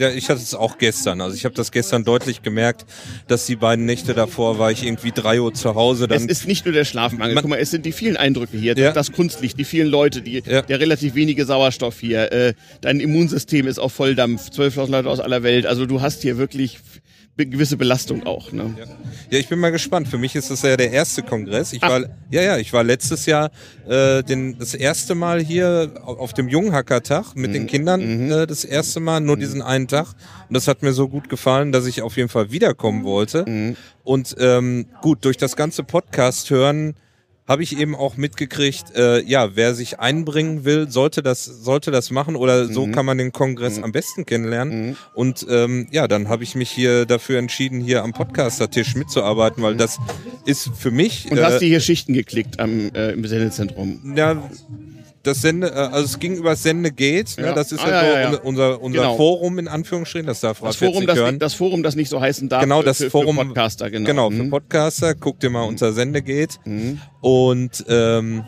Ja, 0.01 0.11
ich 0.11 0.31
hatte 0.31 0.41
es 0.41 0.55
auch 0.55 0.79
gestern. 0.79 1.21
Also 1.21 1.35
ich 1.35 1.45
habe 1.45 1.57
das 1.57 1.73
gestern 1.73 2.05
deutlich 2.05 2.43
gemerkt, 2.43 2.87
dass 3.27 3.47
die 3.47 3.57
beiden 3.57 3.85
Nächte 3.85 4.15
davor 4.15 4.61
war 4.61 4.71
ich 4.71 4.85
irgendwie 4.85 5.11
drei 5.11 5.41
Uhr 5.41 5.53
zu 5.53 5.75
Hause. 5.75 6.07
Dann 6.07 6.19
es 6.19 6.27
ist 6.27 6.47
nicht 6.47 6.65
nur 6.65 6.73
der 6.73 6.85
Schlafmangel. 6.85 7.35
Guck 7.35 7.49
mal, 7.49 7.59
es 7.59 7.73
sind 7.73 7.85
die 7.85 7.91
vielen 7.91 8.17
Eindrücke 8.17 8.57
hier, 8.57 8.79
ja. 8.79 8.93
das 8.93 9.11
Kunstlicht, 9.11 9.59
die 9.59 9.65
vielen 9.65 9.89
Leute, 9.89 10.23
die, 10.23 10.41
ja. 10.47 10.63
der 10.63 10.79
relativ 10.79 11.17
wenige 11.17 11.45
Sauerstoff 11.47 11.99
hier. 11.99 12.31
Äh, 12.31 12.55
dein 12.81 13.01
Immunsystem 13.01 13.67
ist 13.67 13.81
auf 13.81 13.93
Volldampf, 13.93 14.51
12.000 14.51 14.91
Leute 14.91 15.09
aus 15.09 15.19
aller 15.19 15.43
Welt. 15.43 15.67
Also 15.67 15.85
du 15.85 16.01
hast 16.01 16.23
hier 16.23 16.39
wirklich 16.39 16.79
gewisse 17.47 17.77
Belastung 17.77 18.27
auch. 18.27 18.53
Ne? 18.53 18.75
Ja. 18.79 18.85
ja. 19.31 19.39
ich 19.39 19.49
bin 19.49 19.59
mal 19.59 19.71
gespannt. 19.71 20.09
Für 20.09 20.19
mich 20.19 20.35
ist 20.35 20.51
das 20.51 20.63
ja 20.63 20.77
der 20.77 20.91
erste 20.91 21.23
Kongress. 21.23 21.73
Ich 21.73 21.83
Ach. 21.83 21.91
war, 21.91 22.01
ja, 22.31 22.43
ja, 22.43 22.59
ich 22.59 22.73
war 22.73 22.85
letztes 22.85 23.27
Jahr 23.27 23.51
äh, 23.89 24.23
den, 24.23 24.59
das 24.59 24.75
erste 24.75 25.15
Mal 25.15 25.41
hier 25.41 25.93
auf 26.03 26.33
dem 26.33 26.49
Junghackertag 26.49 27.35
mit 27.35 27.51
mhm. 27.51 27.55
den 27.55 27.67
Kindern 27.67 28.25
mhm. 28.27 28.33
äh, 28.33 28.47
das 28.47 28.65
erste 28.65 29.01
Mal, 29.01 29.21
nur 29.21 29.37
mhm. 29.37 29.41
diesen 29.41 29.63
einen 29.63 29.89
Tag. 29.89 30.15
Und 30.49 30.55
das 30.55 30.69
hat 30.69 30.83
mir 30.83 30.93
so 30.93 31.09
gut 31.09 31.29
gefallen, 31.29 31.73
dass 31.73 31.87
ich 31.87 32.03
auf 32.03 32.17
jeden 32.17 32.29
Fall 32.29 32.51
wiederkommen 32.51 33.05
wollte. 33.05 33.45
Mhm. 33.49 33.77
Und 34.05 34.37
ähm, 34.39 34.87
gut, 35.03 35.25
durch 35.25 35.37
das 35.37 35.57
ganze 35.57 35.85
Podcast 35.85 36.51
hören 36.51 36.95
habe 37.49 37.63
ich 37.63 37.79
eben 37.79 37.97
auch 37.97 38.19
mitgekriegt, 38.19 38.95
äh, 38.95 39.23
ja, 39.23 39.57
wer 39.57 39.75
sich 39.75 39.99
einbringen 39.99 40.67
will, 40.67 40.91
sollte 40.91 41.23
das, 41.23 41.47
sollte 41.47 41.91
das 41.91 42.11
machen 42.11 42.37
oder 42.37 42.67
so 42.67 42.87
mhm. 42.87 42.93
kann 42.93 43.07
man 43.07 43.17
den 43.17 43.33
Kongress 43.33 43.79
mhm. 43.79 43.85
am 43.85 43.93
besten 43.93 44.27
kennenlernen. 44.27 44.89
Mhm. 44.89 44.97
Und 45.15 45.47
ähm, 45.49 45.89
ja, 45.91 46.07
dann 46.07 46.29
habe 46.29 46.45
ich 46.45 46.55
mich 46.55 46.71
hier 46.71 47.07
dafür 47.07 47.39
entschieden, 47.39 47.81
hier 47.81 48.05
am 48.05 48.13
Podcaster-Tisch 48.13 48.95
mitzuarbeiten, 48.95 49.63
weil 49.63 49.77
das 49.77 49.99
ist 50.45 50.71
für 50.77 50.91
mich. 50.91 51.31
Und 51.31 51.39
äh, 51.39 51.43
hast 51.43 51.63
du 51.63 51.67
hier 51.67 51.81
Schichten 51.81 52.13
geklickt 52.13 52.61
am, 52.61 52.91
äh, 52.95 53.13
im 53.13 53.27
Sendezentrum? 53.27 54.15
Ja, 54.15 54.43
das 55.23 55.41
Sende, 55.41 55.69
äh, 55.69 55.73
also 55.73 56.05
es 56.05 56.19
ging 56.19 56.37
über 56.37 56.57
Sendegate, 56.57 57.41
ne? 57.41 57.53
das 57.55 57.73
ist 57.73 57.81
ah, 57.81 57.91
ja, 57.91 58.21
ja, 58.21 58.33
so 58.33 58.41
unser, 58.43 58.81
unser 58.83 59.01
genau. 59.01 59.17
Forum 59.17 59.59
in 59.59 59.69
Anführungsstrichen, 59.69 60.27
das 60.27 60.41
darf 60.41 60.61
das 60.61 60.77
Forum, 60.77 61.07
das, 61.07 61.17
hören. 61.17 61.39
das 61.39 61.55
Forum, 61.55 61.83
das 61.83 61.97
nicht 61.97 62.09
so 62.09 62.21
heißen 62.21 62.49
darf. 62.49 62.63
Genau, 62.63 62.83
das 62.83 62.99
für, 62.99 63.11
Forum, 63.11 63.37
für 63.39 63.47
Podcaster, 63.47 63.91
genau. 63.91 64.07
Genau, 64.07 64.31
für 64.31 64.45
mhm. 64.45 64.51
Podcaster, 64.51 65.15
guck 65.15 65.41
dir 65.41 65.51
mal 65.51 65.63
mhm. 65.63 65.69
unser 65.69 65.93
Sendegate. 65.93 66.59
Mhm. 66.65 67.01
Und 67.21 67.85
ähm, 67.89 68.45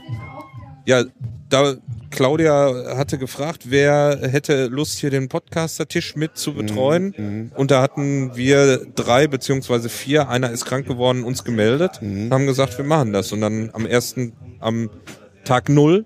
ja, 0.86 1.04
da 1.48 1.76
Claudia 2.10 2.96
hatte 2.96 3.18
gefragt, 3.18 3.64
wer 3.70 4.18
hätte 4.22 4.66
Lust, 4.66 4.98
hier 4.98 5.10
den 5.10 5.28
Podcaster-Tisch 5.28 6.16
mit 6.16 6.36
zu 6.36 6.54
betreuen. 6.54 7.14
Mhm, 7.16 7.24
mhm. 7.24 7.52
Und 7.54 7.70
da 7.70 7.82
hatten 7.82 8.36
wir 8.36 8.86
drei 8.94 9.28
beziehungsweise 9.28 9.88
vier, 9.88 10.28
einer 10.28 10.50
ist 10.50 10.64
krank 10.64 10.86
geworden, 10.86 11.22
uns 11.24 11.44
gemeldet, 11.44 12.02
mhm. 12.02 12.32
haben 12.32 12.46
gesagt, 12.46 12.76
wir 12.78 12.84
machen 12.84 13.12
das. 13.12 13.32
Und 13.32 13.40
dann 13.40 13.70
am 13.72 13.86
ersten, 13.86 14.32
am 14.58 14.90
Tag 15.44 15.68
null 15.68 16.04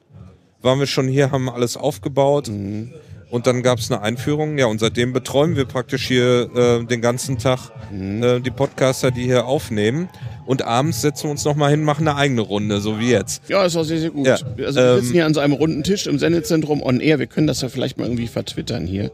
waren 0.65 0.79
wir 0.79 0.87
schon 0.87 1.09
hier, 1.09 1.31
haben 1.31 1.49
alles 1.49 1.77
aufgebaut. 1.77 2.49
Mhm. 2.49 2.93
Und 3.31 3.49
dann 3.49 3.65
gab 3.65 3.81
es 3.81 3.91
eine 3.91 4.01
Einführung, 4.01 4.59
ja, 4.59 4.67
und 4.67 4.79
seitdem 4.79 5.13
betreuen 5.13 5.57
wir 5.57 5.65
praktisch 5.65 6.07
hier 6.07 6.49
äh, 6.55 6.85
den 6.85 7.01
ganzen 7.01 7.37
Tag 7.37 7.73
mhm. 7.91 8.23
äh, 8.23 8.41
die 8.41 8.51
Podcaster, 8.51 9.11
die 9.11 9.25
hier 9.25 9.47
aufnehmen. 9.47 10.09
Und 10.47 10.63
abends 10.63 11.01
setzen 11.01 11.25
wir 11.25 11.31
uns 11.33 11.45
nochmal 11.45 11.71
hin, 11.71 11.83
machen 11.83 12.07
eine 12.07 12.17
eigene 12.17 12.43
Runde, 12.43 12.81
so 12.81 13.01
wie 13.01 13.11
jetzt. 13.11 13.43
Ja, 13.49 13.65
ist 13.65 13.77
auch 13.77 13.83
sehr, 13.83 13.99
sehr 13.99 14.11
gut. 14.11 14.27
Ja. 14.27 14.35
Also 14.35 14.57
wir 14.57 14.69
ähm, 14.69 15.01
sitzen 15.01 15.13
hier 15.15 15.27
an 15.27 15.35
so 15.35 15.41
einem 15.41 15.55
runden 15.55 15.83
Tisch 15.83 16.07
im 16.07 16.19
Sendezentrum 16.19 16.81
on 16.81 17.01
air. 17.01 17.19
Wir 17.19 17.27
können 17.27 17.49
das 17.49 17.61
ja 17.61 17.69
vielleicht 17.69 17.99
mal 17.99 18.05
irgendwie 18.05 18.29
vertwittern 18.29 18.87
hier. 18.87 19.11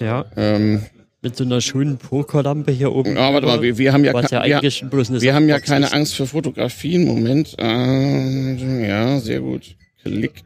Ja. 0.00 0.26
Ähm, 0.36 0.82
mit 1.22 1.36
so 1.36 1.44
einer 1.44 1.60
schönen 1.60 1.96
Pokerlampe 1.98 2.72
hier 2.72 2.92
oben. 2.92 3.16
Ja, 3.16 3.32
warte 3.32 3.46
mal, 3.46 3.62
wir, 3.62 3.78
wir 3.78 3.92
haben 3.92 4.04
ja, 4.04 4.12
ja, 4.44 4.60
wir, 4.60 5.22
wir 5.22 5.34
haben 5.34 5.48
ja 5.48 5.60
keine 5.60 5.92
Angst 5.92 6.14
für 6.14 6.26
Fotografien. 6.26 7.06
Moment. 7.06 7.54
Äh, 7.58 8.86
ja, 8.86 9.18
sehr 9.20 9.40
gut. 9.40 9.76
Klick 10.02 10.42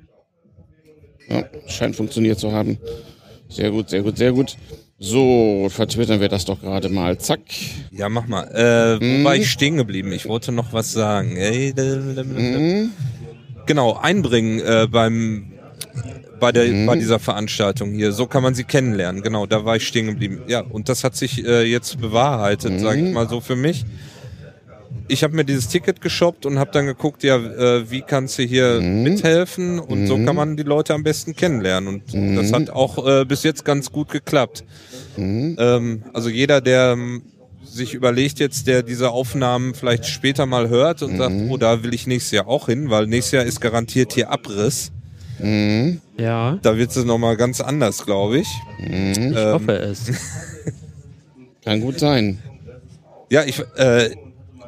ja, 1.28 1.44
scheint 1.66 1.96
funktioniert 1.96 2.38
zu 2.38 2.52
haben. 2.52 2.78
Sehr 3.48 3.70
gut, 3.70 3.90
sehr 3.90 4.02
gut, 4.02 4.18
sehr 4.18 4.32
gut. 4.32 4.56
So, 4.98 5.68
vertwittern 5.68 6.20
wir 6.20 6.28
das 6.28 6.46
doch 6.46 6.60
gerade 6.60 6.88
mal. 6.88 7.18
Zack. 7.18 7.40
Ja, 7.90 8.08
mach 8.08 8.26
mal. 8.26 8.44
Äh, 8.44 9.00
wo 9.00 9.04
mhm. 9.04 9.24
war 9.24 9.36
ich 9.36 9.50
stehen 9.50 9.76
geblieben? 9.76 10.10
Ich 10.12 10.26
wollte 10.26 10.52
noch 10.52 10.72
was 10.72 10.92
sagen. 10.92 11.34
Mhm. 11.34 12.92
Genau, 13.66 13.94
einbringen 13.94 14.60
äh, 14.60 14.86
beim 14.90 15.52
bei, 16.40 16.52
der, 16.52 16.66
mhm. 16.66 16.86
bei 16.86 16.96
dieser 16.96 17.18
Veranstaltung 17.18 17.92
hier. 17.92 18.12
So 18.12 18.26
kann 18.26 18.42
man 18.42 18.54
sie 18.54 18.64
kennenlernen. 18.64 19.22
Genau, 19.22 19.46
da 19.46 19.64
war 19.64 19.76
ich 19.76 19.86
stehen 19.86 20.06
geblieben. 20.06 20.42
Ja, 20.46 20.60
und 20.60 20.88
das 20.88 21.04
hat 21.04 21.16
sich 21.16 21.44
äh, 21.44 21.64
jetzt 21.64 22.00
bewahrheitet, 22.00 22.72
mhm. 22.72 22.78
sage 22.78 23.06
ich 23.06 23.12
mal 23.12 23.28
so 23.28 23.40
für 23.40 23.56
mich. 23.56 23.84
Ich 25.08 25.22
habe 25.22 25.34
mir 25.36 25.44
dieses 25.44 25.68
Ticket 25.68 26.00
geshoppt 26.00 26.46
und 26.46 26.58
habe 26.58 26.70
dann 26.72 26.86
geguckt, 26.86 27.22
ja, 27.22 27.36
äh, 27.36 27.90
wie 27.90 28.02
kannst 28.02 28.38
du 28.38 28.42
hier 28.42 28.80
Mhm. 28.80 29.02
mithelfen 29.02 29.78
und 29.78 30.02
Mhm. 30.02 30.06
so 30.06 30.18
kann 30.18 30.36
man 30.36 30.56
die 30.56 30.62
Leute 30.62 30.94
am 30.94 31.02
besten 31.02 31.34
kennenlernen 31.36 31.88
und 31.94 32.14
Mhm. 32.14 32.36
das 32.36 32.52
hat 32.52 32.70
auch 32.70 33.06
äh, 33.06 33.24
bis 33.24 33.42
jetzt 33.42 33.64
ganz 33.64 33.92
gut 33.92 34.10
geklappt. 34.10 34.64
Mhm. 35.16 35.56
Ähm, 35.58 36.02
also 36.12 36.28
jeder, 36.28 36.60
der 36.60 36.92
ähm, 36.92 37.22
sich 37.64 37.94
überlegt 37.94 38.38
jetzt, 38.38 38.66
der 38.66 38.82
diese 38.82 39.10
Aufnahmen 39.10 39.74
vielleicht 39.74 40.06
später 40.06 40.46
mal 40.46 40.68
hört 40.68 41.02
und 41.02 41.16
sagt, 41.18 41.34
Mhm. 41.34 41.50
oh, 41.50 41.56
da 41.56 41.82
will 41.82 41.92
ich 41.94 42.06
nächstes 42.06 42.32
Jahr 42.32 42.48
auch 42.48 42.66
hin, 42.66 42.90
weil 42.90 43.06
nächstes 43.06 43.32
Jahr 43.32 43.44
ist 43.44 43.60
garantiert 43.60 44.12
hier 44.12 44.30
Abriss. 44.30 44.92
Mhm. 45.38 46.00
Ja, 46.18 46.58
Da 46.62 46.78
wird 46.78 46.90
es 46.96 47.04
nochmal 47.04 47.36
ganz 47.36 47.60
anders, 47.60 48.04
glaube 48.06 48.38
ich. 48.38 48.48
Mhm. 48.78 49.12
ich 49.12 49.18
Ähm, 49.36 49.52
hoffe 49.52 49.72
es. 49.72 50.00
Kann 51.64 51.80
gut 51.80 51.98
sein. 51.98 52.38
Ja, 53.28 53.42
ich 53.44 53.60
äh, 53.76 54.10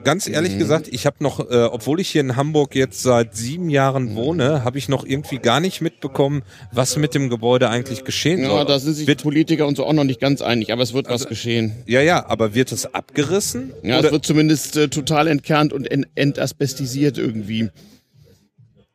ganz 0.08 0.26
ehrlich 0.28 0.54
Mhm. 0.54 0.58
gesagt, 0.58 0.88
ich 0.90 1.04
habe 1.04 1.16
noch, 1.20 1.38
äh, 1.50 1.64
obwohl 1.64 2.00
ich 2.00 2.08
hier 2.08 2.22
in 2.22 2.34
Hamburg 2.36 2.74
jetzt 2.74 3.02
seit 3.02 3.36
sieben 3.36 3.64
Mhm. 3.64 3.70
Jahren 3.70 4.14
wohne, 4.14 4.64
habe 4.64 4.78
ich 4.78 4.88
noch 4.88 5.04
irgendwie 5.04 5.38
gar 5.38 5.60
nicht 5.60 5.80
mitbekommen, 5.82 6.42
was 6.72 6.96
mit 6.96 7.14
dem 7.14 7.28
Gebäude 7.28 7.68
eigentlich 7.68 8.04
geschehen 8.04 8.40
Ja, 8.40 8.48
soll. 8.48 8.64
da 8.64 8.78
sind 8.78 8.94
sich 8.94 9.06
wird, 9.06 9.22
Politiker 9.22 9.66
und 9.66 9.76
so 9.76 9.84
auch 9.84 9.92
noch 9.92 10.04
nicht 10.04 10.20
ganz 10.20 10.40
einig, 10.40 10.72
aber 10.72 10.82
es 10.82 10.94
wird 10.94 11.10
was 11.10 11.28
geschehen. 11.28 11.72
ja, 11.86 12.00
ja, 12.00 12.24
aber 12.26 12.54
wird 12.54 12.72
es 12.72 12.94
abgerissen? 12.94 13.72
Ja, 13.82 13.98
Oder, 13.98 14.06
es 14.08 14.12
wird 14.12 14.24
zumindest 14.24 14.76
äh, 14.78 14.88
total 14.88 15.26
entkernt 15.28 15.72
und 15.74 15.90
en 15.90 16.06
entasbestisiert 16.14 17.18
irgendwie. 17.18 17.68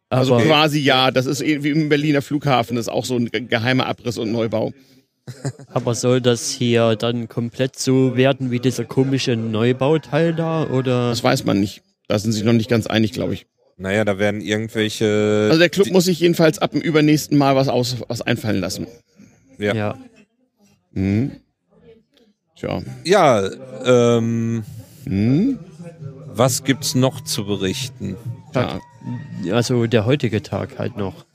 Also 0.09 0.35
Aber 0.35 0.43
quasi 0.45 0.79
ja, 0.79 1.11
das 1.11 1.25
ist 1.25 1.41
irgendwie 1.41 1.69
im 1.69 1.89
Berliner 1.89 2.21
Flughafen, 2.21 2.75
das 2.75 2.85
ist 2.87 2.91
auch 2.93 3.05
so 3.05 3.15
ein 3.15 3.27
ge- 3.29 3.41
geheimer 3.41 3.85
Abriss 3.87 4.17
und 4.17 4.31
Neubau. 4.31 4.71
Aber 5.73 5.95
soll 5.95 6.19
das 6.21 6.49
hier 6.49 6.95
dann 6.95 7.29
komplett 7.29 7.77
so 7.79 8.17
werden 8.17 8.51
wie 8.51 8.59
dieser 8.59 8.83
komische 8.85 9.35
Neubauteil 9.35 10.33
da? 10.33 10.65
Oder? 10.69 11.09
Das 11.09 11.23
weiß 11.23 11.45
man 11.45 11.59
nicht. 11.59 11.81
Da 12.07 12.19
sind 12.19 12.33
sich 12.33 12.43
noch 12.43 12.53
nicht 12.53 12.69
ganz 12.69 12.87
einig, 12.87 13.13
glaube 13.13 13.33
ich. 13.33 13.45
naja, 13.77 14.03
da 14.05 14.17
werden 14.19 14.41
irgendwelche. 14.41 15.47
Also 15.49 15.59
der 15.59 15.69
Club 15.69 15.89
muss 15.91 16.05
sich 16.05 16.19
jedenfalls 16.19 16.59
ab 16.59 16.71
dem 16.71 16.81
übernächsten 16.81 17.37
Mal 17.37 17.55
was 17.55 17.69
aus 17.69 17.97
was 18.07 18.21
einfallen 18.21 18.59
lassen. 18.59 18.87
ja. 19.57 19.73
Ja. 19.73 19.97
Mhm. 20.91 21.31
Tja. 22.55 22.81
ja, 23.03 23.49
ähm, 23.85 24.63
Mhm. 25.05 25.59
was 26.27 26.63
gibt's 26.63 26.95
noch 26.95 27.21
zu 27.21 27.45
berichten? 27.45 28.15
Ja. 28.53 28.79
Also 29.51 29.85
der 29.87 30.05
heutige 30.05 30.43
Tag 30.43 30.77
halt 30.79 30.95
noch. 30.97 31.25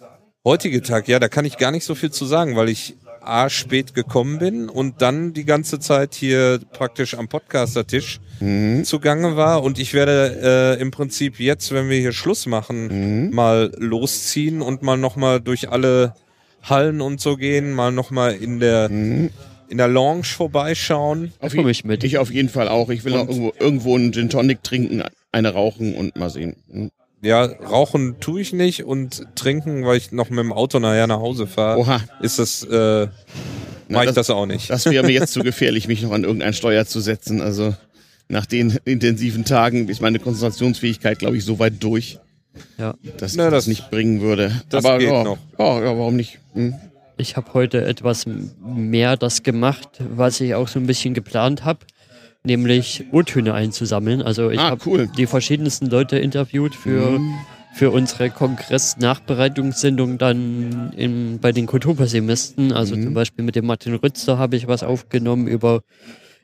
Heutige 0.44 0.80
Tag, 0.80 1.08
ja, 1.08 1.18
da 1.18 1.28
kann 1.28 1.44
ich 1.44 1.58
gar 1.58 1.70
nicht 1.72 1.84
so 1.84 1.94
viel 1.94 2.10
zu 2.12 2.24
sagen, 2.24 2.54
weil 2.56 2.68
ich 2.68 2.94
A, 3.28 3.48
spät 3.50 3.94
gekommen 3.94 4.38
bin 4.38 4.68
und 4.68 5.02
dann 5.02 5.32
die 5.32 5.44
ganze 5.44 5.78
Zeit 5.78 6.14
hier 6.14 6.58
praktisch 6.72 7.14
am 7.14 7.28
Podcaster-Tisch 7.28 8.20
Mhm. 8.40 8.84
zugange 8.84 9.36
war 9.36 9.62
und 9.64 9.78
ich 9.80 9.94
werde 9.94 10.76
äh, 10.78 10.80
im 10.80 10.90
Prinzip 10.92 11.40
jetzt, 11.40 11.72
wenn 11.72 11.88
wir 11.88 11.98
hier 11.98 12.12
Schluss 12.12 12.46
machen, 12.46 13.26
Mhm. 13.26 13.34
mal 13.34 13.72
losziehen 13.78 14.62
und 14.62 14.82
mal 14.82 14.96
nochmal 14.96 15.40
durch 15.40 15.70
alle 15.70 16.14
Hallen 16.62 17.00
und 17.00 17.20
so 17.20 17.36
gehen, 17.36 17.72
mal 17.72 17.90
nochmal 17.92 18.34
in 18.34 18.60
der 18.60 18.88
Mhm. 18.88 19.30
in 19.70 19.76
der 19.76 19.88
Lounge 19.88 20.24
vorbeischauen. 20.24 21.32
Auf 21.40 21.54
je- 21.54 21.68
ich 21.70 21.84
mit. 21.84 22.02
Ich 22.04 22.16
auf 22.18 22.30
jeden 22.32 22.48
Fall 22.48 22.68
auch. 22.68 22.88
Ich 22.88 23.04
will 23.04 23.12
auch 23.14 23.28
irgendwo, 23.28 23.52
irgendwo 23.58 23.94
einen 23.96 24.12
Gin 24.12 24.30
Tonic 24.30 24.62
trinken, 24.62 25.02
eine 25.30 25.52
rauchen 25.52 25.94
und 25.94 26.16
mal 26.16 26.30
sehen. 26.30 26.56
Mhm. 26.68 26.90
Ja, 27.20 27.44
rauchen 27.44 28.16
tue 28.20 28.40
ich 28.40 28.52
nicht 28.52 28.84
und 28.84 29.26
trinken, 29.34 29.84
weil 29.84 29.96
ich 29.96 30.12
noch 30.12 30.30
mit 30.30 30.38
dem 30.38 30.52
Auto 30.52 30.78
nachher 30.78 31.06
nach 31.08 31.18
Hause 31.18 31.46
fahre, 31.48 31.78
Oha, 31.80 32.00
ist 32.22 32.38
das, 32.38 32.62
äh, 32.62 33.08
mache 33.88 34.06
ich 34.06 34.12
das- 34.12 34.30
auch 34.30 34.46
nicht. 34.46 34.70
das 34.70 34.86
wäre 34.86 35.04
mir 35.04 35.12
jetzt 35.12 35.32
zu 35.32 35.40
gefährlich, 35.42 35.88
mich 35.88 36.02
noch 36.02 36.12
an 36.12 36.22
irgendein 36.24 36.52
Steuer 36.52 36.86
zu 36.86 37.00
setzen. 37.00 37.40
Also 37.40 37.74
nach 38.28 38.46
den 38.46 38.78
intensiven 38.84 39.44
Tagen 39.44 39.88
ist 39.88 40.00
meine 40.00 40.20
Konzentrationsfähigkeit, 40.20 41.18
glaube 41.18 41.36
ich, 41.36 41.44
so 41.44 41.58
weit 41.58 41.74
durch, 41.82 42.18
Ja. 42.78 42.94
dass 43.18 43.34
Na, 43.34 43.46
ich 43.46 43.50
das 43.50 43.64
das- 43.64 43.66
nicht 43.66 43.90
bringen 43.90 44.20
würde. 44.20 44.52
das 44.68 44.84
Aber 44.84 44.98
geht 44.98 45.08
ja, 45.08 45.24
noch. 45.24 45.38
Ja, 45.58 45.80
ja, 45.84 45.98
warum 45.98 46.14
nicht? 46.16 46.38
Hm. 46.54 46.74
Ich 47.16 47.36
habe 47.36 47.52
heute 47.52 47.84
etwas 47.84 48.26
mehr 48.64 49.16
das 49.16 49.42
gemacht, 49.42 49.88
was 49.98 50.40
ich 50.40 50.54
auch 50.54 50.68
so 50.68 50.78
ein 50.78 50.86
bisschen 50.86 51.14
geplant 51.14 51.64
habe, 51.64 51.80
nämlich 52.44 53.04
O-Töne 53.12 53.54
einzusammeln. 53.54 54.22
Also 54.22 54.50
ich 54.50 54.58
Ah, 54.58 54.70
habe 54.70 54.82
cool. 54.86 55.08
die 55.16 55.26
verschiedensten 55.26 55.86
Leute 55.86 56.18
interviewt 56.18 56.74
für, 56.74 57.20
für 57.74 57.90
unsere 57.90 58.30
Kongress-Nachbereitungssendung 58.30 60.18
dann 60.18 60.92
in, 60.96 61.38
bei 61.40 61.52
den 61.52 61.66
Kulturpessimisten. 61.66 62.72
Also 62.72 62.94
zum 62.94 63.14
Beispiel 63.14 63.44
mit 63.44 63.56
dem 63.56 63.66
Martin 63.66 63.94
Rützer 63.94 64.38
habe 64.38 64.56
ich 64.56 64.66
was 64.68 64.82
aufgenommen 64.82 65.46
über 65.46 65.82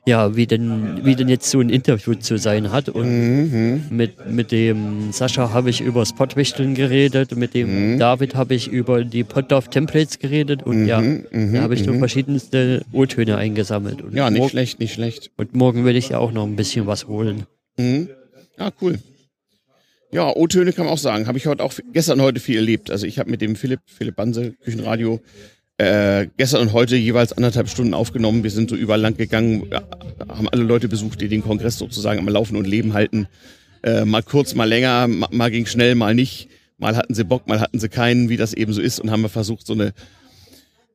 ja, 0.07 0.35
wie 0.35 0.45
denn, 0.45 1.03
wie 1.03 1.15
denn 1.15 1.27
jetzt 1.29 1.49
so 1.49 1.59
ein 1.59 1.69
Interview 1.69 2.13
zu 2.13 2.37
sein 2.37 2.71
hat. 2.71 2.89
Und 2.89 3.07
Mhm. 3.51 3.81
mit, 3.89 4.29
mit 4.31 4.51
dem 4.51 5.11
Sascha 5.11 5.51
habe 5.51 5.69
ich 5.71 5.81
über 5.81 6.05
Spotwichteln 6.05 6.75
geredet, 6.75 7.35
mit 7.35 7.53
dem 7.55 7.93
Mhm. 7.93 7.99
David 7.99 8.35
habe 8.35 8.53
ich 8.53 8.67
über 8.67 9.03
die 9.03 9.23
Poddorf 9.23 9.69
Templates 9.69 10.19
geredet 10.19 10.61
und 10.63 10.85
ja, 10.85 11.01
mhm, 11.01 11.53
da 11.53 11.61
habe 11.61 11.73
ich 11.73 11.83
so 11.83 11.91
mhm. 11.93 11.99
verschiedenste 11.99 12.83
O-Töne 12.91 13.37
eingesammelt. 13.37 14.01
Und, 14.03 14.13
Ja, 14.15 14.29
nicht 14.29 14.49
schlecht, 14.49 14.79
nicht 14.79 14.93
schlecht. 14.93 15.31
und 15.37 15.55
morgen 15.55 15.85
will 15.85 15.95
ich 15.95 16.09
ja 16.09 16.19
auch 16.19 16.31
noch 16.31 16.45
ein 16.45 16.55
bisschen 16.55 16.85
was 16.85 17.07
holen. 17.07 17.45
Mhm. 17.77 18.09
Ja, 18.59 18.71
cool. 18.81 18.99
Ja, 20.11 20.33
O-Töne 20.33 20.71
kann 20.71 20.85
man 20.85 20.93
auch 20.93 20.97
sagen. 20.99 21.27
Habe 21.27 21.37
ich 21.37 21.45
heute 21.47 21.61
auch 21.63 21.73
gestern 21.91 22.21
heute 22.21 22.39
viel 22.39 22.55
erlebt. 22.57 22.89
Also 22.89 23.05
ich 23.05 23.19
habe 23.19 23.29
mit 23.29 23.41
dem 23.41 23.55
Philipp, 23.57 23.81
Philipp 23.85 24.15
Banse, 24.15 24.53
Küchenradio, 24.63 25.19
äh, 25.77 26.27
gestern 26.37 26.61
und 26.61 26.73
heute 26.73 26.95
jeweils 26.95 27.33
anderthalb 27.33 27.69
Stunden 27.69 27.93
aufgenommen. 27.93 28.43
Wir 28.43 28.51
sind 28.51 28.69
so 28.69 28.75
überall 28.75 29.01
lang 29.01 29.17
gegangen, 29.17 29.67
ja, 29.71 29.83
haben 30.29 30.49
alle 30.49 30.63
Leute 30.63 30.87
besucht, 30.87 31.21
die 31.21 31.27
den 31.27 31.43
Kongress 31.43 31.77
sozusagen 31.77 32.19
am 32.19 32.29
Laufen 32.29 32.55
und 32.55 32.65
Leben 32.65 32.93
halten. 32.93 33.27
Äh, 33.83 34.05
mal 34.05 34.23
kurz, 34.23 34.55
mal 34.55 34.65
länger, 34.65 35.07
mal, 35.07 35.29
mal 35.31 35.51
ging 35.51 35.65
schnell, 35.65 35.95
mal 35.95 36.15
nicht. 36.15 36.49
Mal 36.77 36.95
hatten 36.95 37.13
sie 37.13 37.23
Bock, 37.23 37.47
mal 37.47 37.59
hatten 37.59 37.79
sie 37.79 37.89
keinen, 37.89 38.29
wie 38.29 38.37
das 38.37 38.53
eben 38.53 38.73
so 38.73 38.81
ist. 38.81 38.99
Und 38.99 39.11
haben 39.11 39.21
wir 39.21 39.29
versucht, 39.29 39.65
so 39.65 39.73
eine 39.73 39.93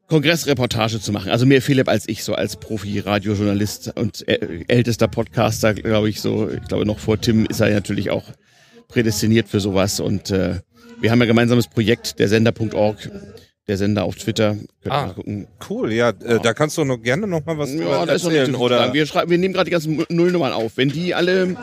Kongressreportage 0.08 1.00
zu 1.00 1.12
machen. 1.12 1.30
Also 1.30 1.46
mehr 1.46 1.62
Philipp 1.62 1.88
als 1.88 2.08
ich, 2.08 2.24
so 2.24 2.34
als 2.34 2.56
Profi-Radiojournalist 2.56 3.92
und 3.96 4.26
äh, 4.28 4.64
ältester 4.66 5.08
Podcaster, 5.08 5.72
glaube 5.72 6.10
ich, 6.10 6.20
so, 6.20 6.50
ich 6.50 6.66
glaube 6.68 6.84
noch 6.84 6.98
vor 6.98 7.20
Tim 7.20 7.46
ist 7.46 7.60
er 7.60 7.70
natürlich 7.70 8.10
auch 8.10 8.24
prädestiniert 8.88 9.48
für 9.48 9.60
sowas. 9.60 10.00
Und 10.00 10.30
äh, 10.30 10.56
wir 11.00 11.10
haben 11.10 11.22
ein 11.22 11.28
gemeinsames 11.28 11.68
Projekt, 11.68 12.18
der 12.18 12.28
Sender.org, 12.28 13.08
der 13.70 13.78
Sender 13.78 14.04
auf 14.04 14.16
Twitter. 14.16 14.56
Könnt 14.82 14.92
Ah. 14.94 15.14
Cool, 15.68 15.92
ja, 15.92 16.10
äh, 16.10 16.40
da 16.42 16.52
kannst 16.52 16.76
du 16.76 16.84
noch 16.84 16.98
gerne 16.98 17.26
noch 17.26 17.46
mal 17.46 17.56
was 17.56 17.70
Ja, 17.72 17.76
drüber 17.78 18.04
da 18.06 18.12
ist 18.12 18.24
noch 18.24 18.30
nicht 18.30 18.38
erzählen, 18.40 18.56
so 18.58 18.64
oder? 18.64 18.92
Wir, 18.92 19.06
schreiben, 19.06 19.30
wir 19.30 19.38
nehmen 19.38 19.54
gerade 19.54 19.66
die 19.66 19.70
ganzen 19.70 20.04
Nullnummern 20.10 20.52
auf. 20.52 20.72
Wenn 20.76 20.88
die 20.90 21.14
alle 21.14 21.56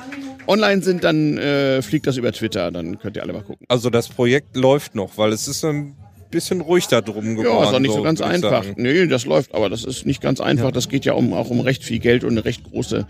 online 0.48 0.82
sind, 0.82 1.04
dann 1.04 1.38
äh, 1.38 1.82
fliegt 1.82 2.08
das 2.08 2.18
über 2.18 2.32
Twitter. 2.32 2.72
Dann 2.72 2.98
könnt 3.00 3.18
ihr 3.18 3.24
alle 3.24 3.34
mal 3.34 3.44
gucken. 3.44 3.66
Also 3.70 3.90
das 3.90 4.08
Projekt 4.08 4.56
läuft 4.56 4.96
noch, 4.96 5.18
weil 5.18 5.34
es 5.34 5.48
ist 5.48 5.64
ein 5.66 5.96
bisschen 6.32 6.62
ruhig 6.62 6.88
da 6.88 7.02
drum 7.02 7.36
geworden. 7.36 7.64
Ja, 7.64 7.70
ist 7.70 7.76
auch 7.76 7.80
nicht 7.80 7.94
so 7.94 8.02
ganz 8.02 8.20
würd 8.20 8.30
ich 8.30 8.36
einfach. 8.36 8.64
sagen. 8.64 8.76
Nee, 8.78 9.08
das 9.08 9.26
läuft, 9.26 9.54
aber 9.54 9.70
das 9.70 9.84
ist 9.84 10.06
nicht 10.06 10.22
ganz 10.22 10.40
einfach. 10.42 10.66
Ja. 10.66 10.72
Das 10.72 10.90
geht 10.90 11.06
ja 11.06 11.14
um, 11.14 11.34
auch 11.34 11.50
um 11.50 11.60
recht 11.60 11.84
viel 11.84 12.00
Geld 12.00 12.24
und 12.24 12.32
eine 12.32 12.46
recht 12.46 12.64
große, 12.64 13.06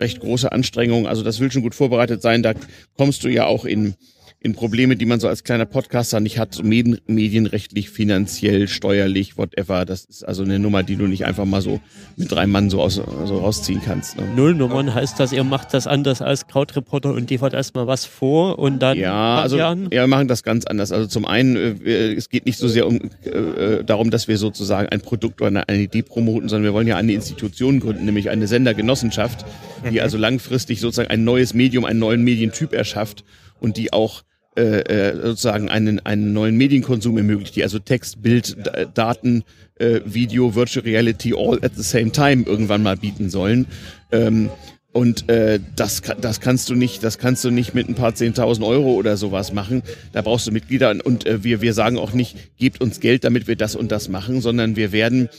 recht 0.00 0.20
große 0.20 0.50
Anstrengung. 0.50 1.06
Also 1.06 1.22
das 1.22 1.40
will 1.40 1.50
schon 1.52 1.62
gut 1.62 1.74
vorbereitet 1.74 2.22
sein. 2.22 2.42
Da 2.42 2.54
kommst 2.96 3.22
du 3.24 3.28
ja 3.28 3.46
auch 3.46 3.64
in, 3.64 3.94
in 4.42 4.54
Probleme, 4.54 4.96
die 4.96 5.04
man 5.04 5.20
so 5.20 5.28
als 5.28 5.44
kleiner 5.44 5.66
Podcaster 5.66 6.18
nicht 6.18 6.38
hat, 6.38 6.54
so 6.54 6.62
medien, 6.62 6.98
medienrechtlich, 7.06 7.90
finanziell, 7.90 8.68
steuerlich, 8.68 9.36
whatever. 9.36 9.84
Das 9.84 10.06
ist 10.06 10.24
also 10.24 10.44
eine 10.44 10.58
Nummer, 10.58 10.82
die 10.82 10.96
du 10.96 11.06
nicht 11.06 11.26
einfach 11.26 11.44
mal 11.44 11.60
so 11.60 11.78
mit 12.16 12.32
drei 12.32 12.46
Mann 12.46 12.70
so, 12.70 12.80
aus, 12.80 12.94
so 12.94 13.38
rausziehen 13.38 13.82
kannst. 13.84 14.16
Ne? 14.16 14.26
Nullnummern 14.34 14.94
heißt 14.94 15.20
das, 15.20 15.32
ihr 15.32 15.44
macht 15.44 15.74
das 15.74 15.86
anders 15.86 16.22
als 16.22 16.46
Krautreporter 16.46 17.12
und 17.12 17.28
liefert 17.28 17.52
erstmal 17.52 17.86
was 17.86 18.06
vor 18.06 18.58
und 18.58 18.78
dann 18.78 18.96
Ja, 18.96 19.42
also 19.42 19.58
ja, 19.58 19.76
wir 19.76 20.06
machen 20.06 20.26
das 20.26 20.42
ganz 20.42 20.64
anders. 20.64 20.90
Also 20.90 21.06
zum 21.06 21.26
einen, 21.26 21.84
äh, 21.84 22.14
es 22.14 22.30
geht 22.30 22.46
nicht 22.46 22.56
so 22.56 22.66
sehr 22.66 22.86
um 22.86 22.98
äh, 23.24 23.84
darum, 23.84 24.10
dass 24.10 24.26
wir 24.26 24.38
sozusagen 24.38 24.88
ein 24.88 25.02
Produkt 25.02 25.42
oder 25.42 25.48
eine, 25.48 25.68
eine 25.68 25.82
Idee 25.82 26.00
promoten, 26.00 26.48
sondern 26.48 26.64
wir 26.64 26.72
wollen 26.72 26.88
ja 26.88 26.96
eine 26.96 27.12
Institution 27.12 27.78
gründen, 27.78 28.06
nämlich 28.06 28.30
eine 28.30 28.46
Sendergenossenschaft, 28.46 29.44
die 29.90 30.00
also 30.00 30.16
langfristig 30.16 30.80
sozusagen 30.80 31.10
ein 31.10 31.24
neues 31.24 31.52
Medium, 31.52 31.84
einen 31.84 31.98
neuen 31.98 32.24
Medientyp 32.24 32.72
erschafft 32.72 33.22
und 33.60 33.76
die 33.76 33.92
auch 33.92 34.22
äh, 34.60 34.80
äh, 34.80 35.16
sozusagen 35.16 35.70
einen, 35.70 36.00
einen 36.00 36.34
neuen 36.34 36.56
Medienkonsum 36.56 37.16
ermöglicht, 37.16 37.56
die 37.56 37.62
also 37.62 37.78
Text, 37.78 38.20
Bild, 38.20 38.56
Daten, 38.94 39.42
äh, 39.76 40.00
Video, 40.04 40.54
Virtual 40.54 40.84
Reality 40.84 41.32
all 41.34 41.58
at 41.62 41.72
the 41.76 41.82
same 41.82 42.12
time 42.12 42.44
irgendwann 42.46 42.82
mal 42.82 42.98
bieten 42.98 43.30
sollen. 43.30 43.66
Ähm, 44.12 44.50
und 44.92 45.30
äh, 45.30 45.60
das, 45.76 46.02
das 46.20 46.40
kannst 46.40 46.68
du 46.68 46.74
nicht, 46.74 47.02
das 47.02 47.16
kannst 47.16 47.42
du 47.44 47.50
nicht 47.50 47.74
mit 47.74 47.88
ein 47.88 47.94
paar 47.94 48.14
zehntausend 48.14 48.66
Euro 48.66 48.92
oder 48.94 49.16
sowas 49.16 49.52
machen. 49.52 49.82
Da 50.12 50.20
brauchst 50.20 50.46
du 50.46 50.52
Mitglieder 50.52 50.94
und 51.04 51.26
äh, 51.26 51.42
wir, 51.42 51.62
wir 51.62 51.72
sagen 51.72 51.96
auch 51.96 52.12
nicht, 52.12 52.58
gebt 52.58 52.82
uns 52.82 53.00
Geld, 53.00 53.24
damit 53.24 53.46
wir 53.46 53.56
das 53.56 53.76
und 53.76 53.90
das 53.90 54.08
machen, 54.08 54.42
sondern 54.42 54.76
wir 54.76 54.92
werden 54.92 55.30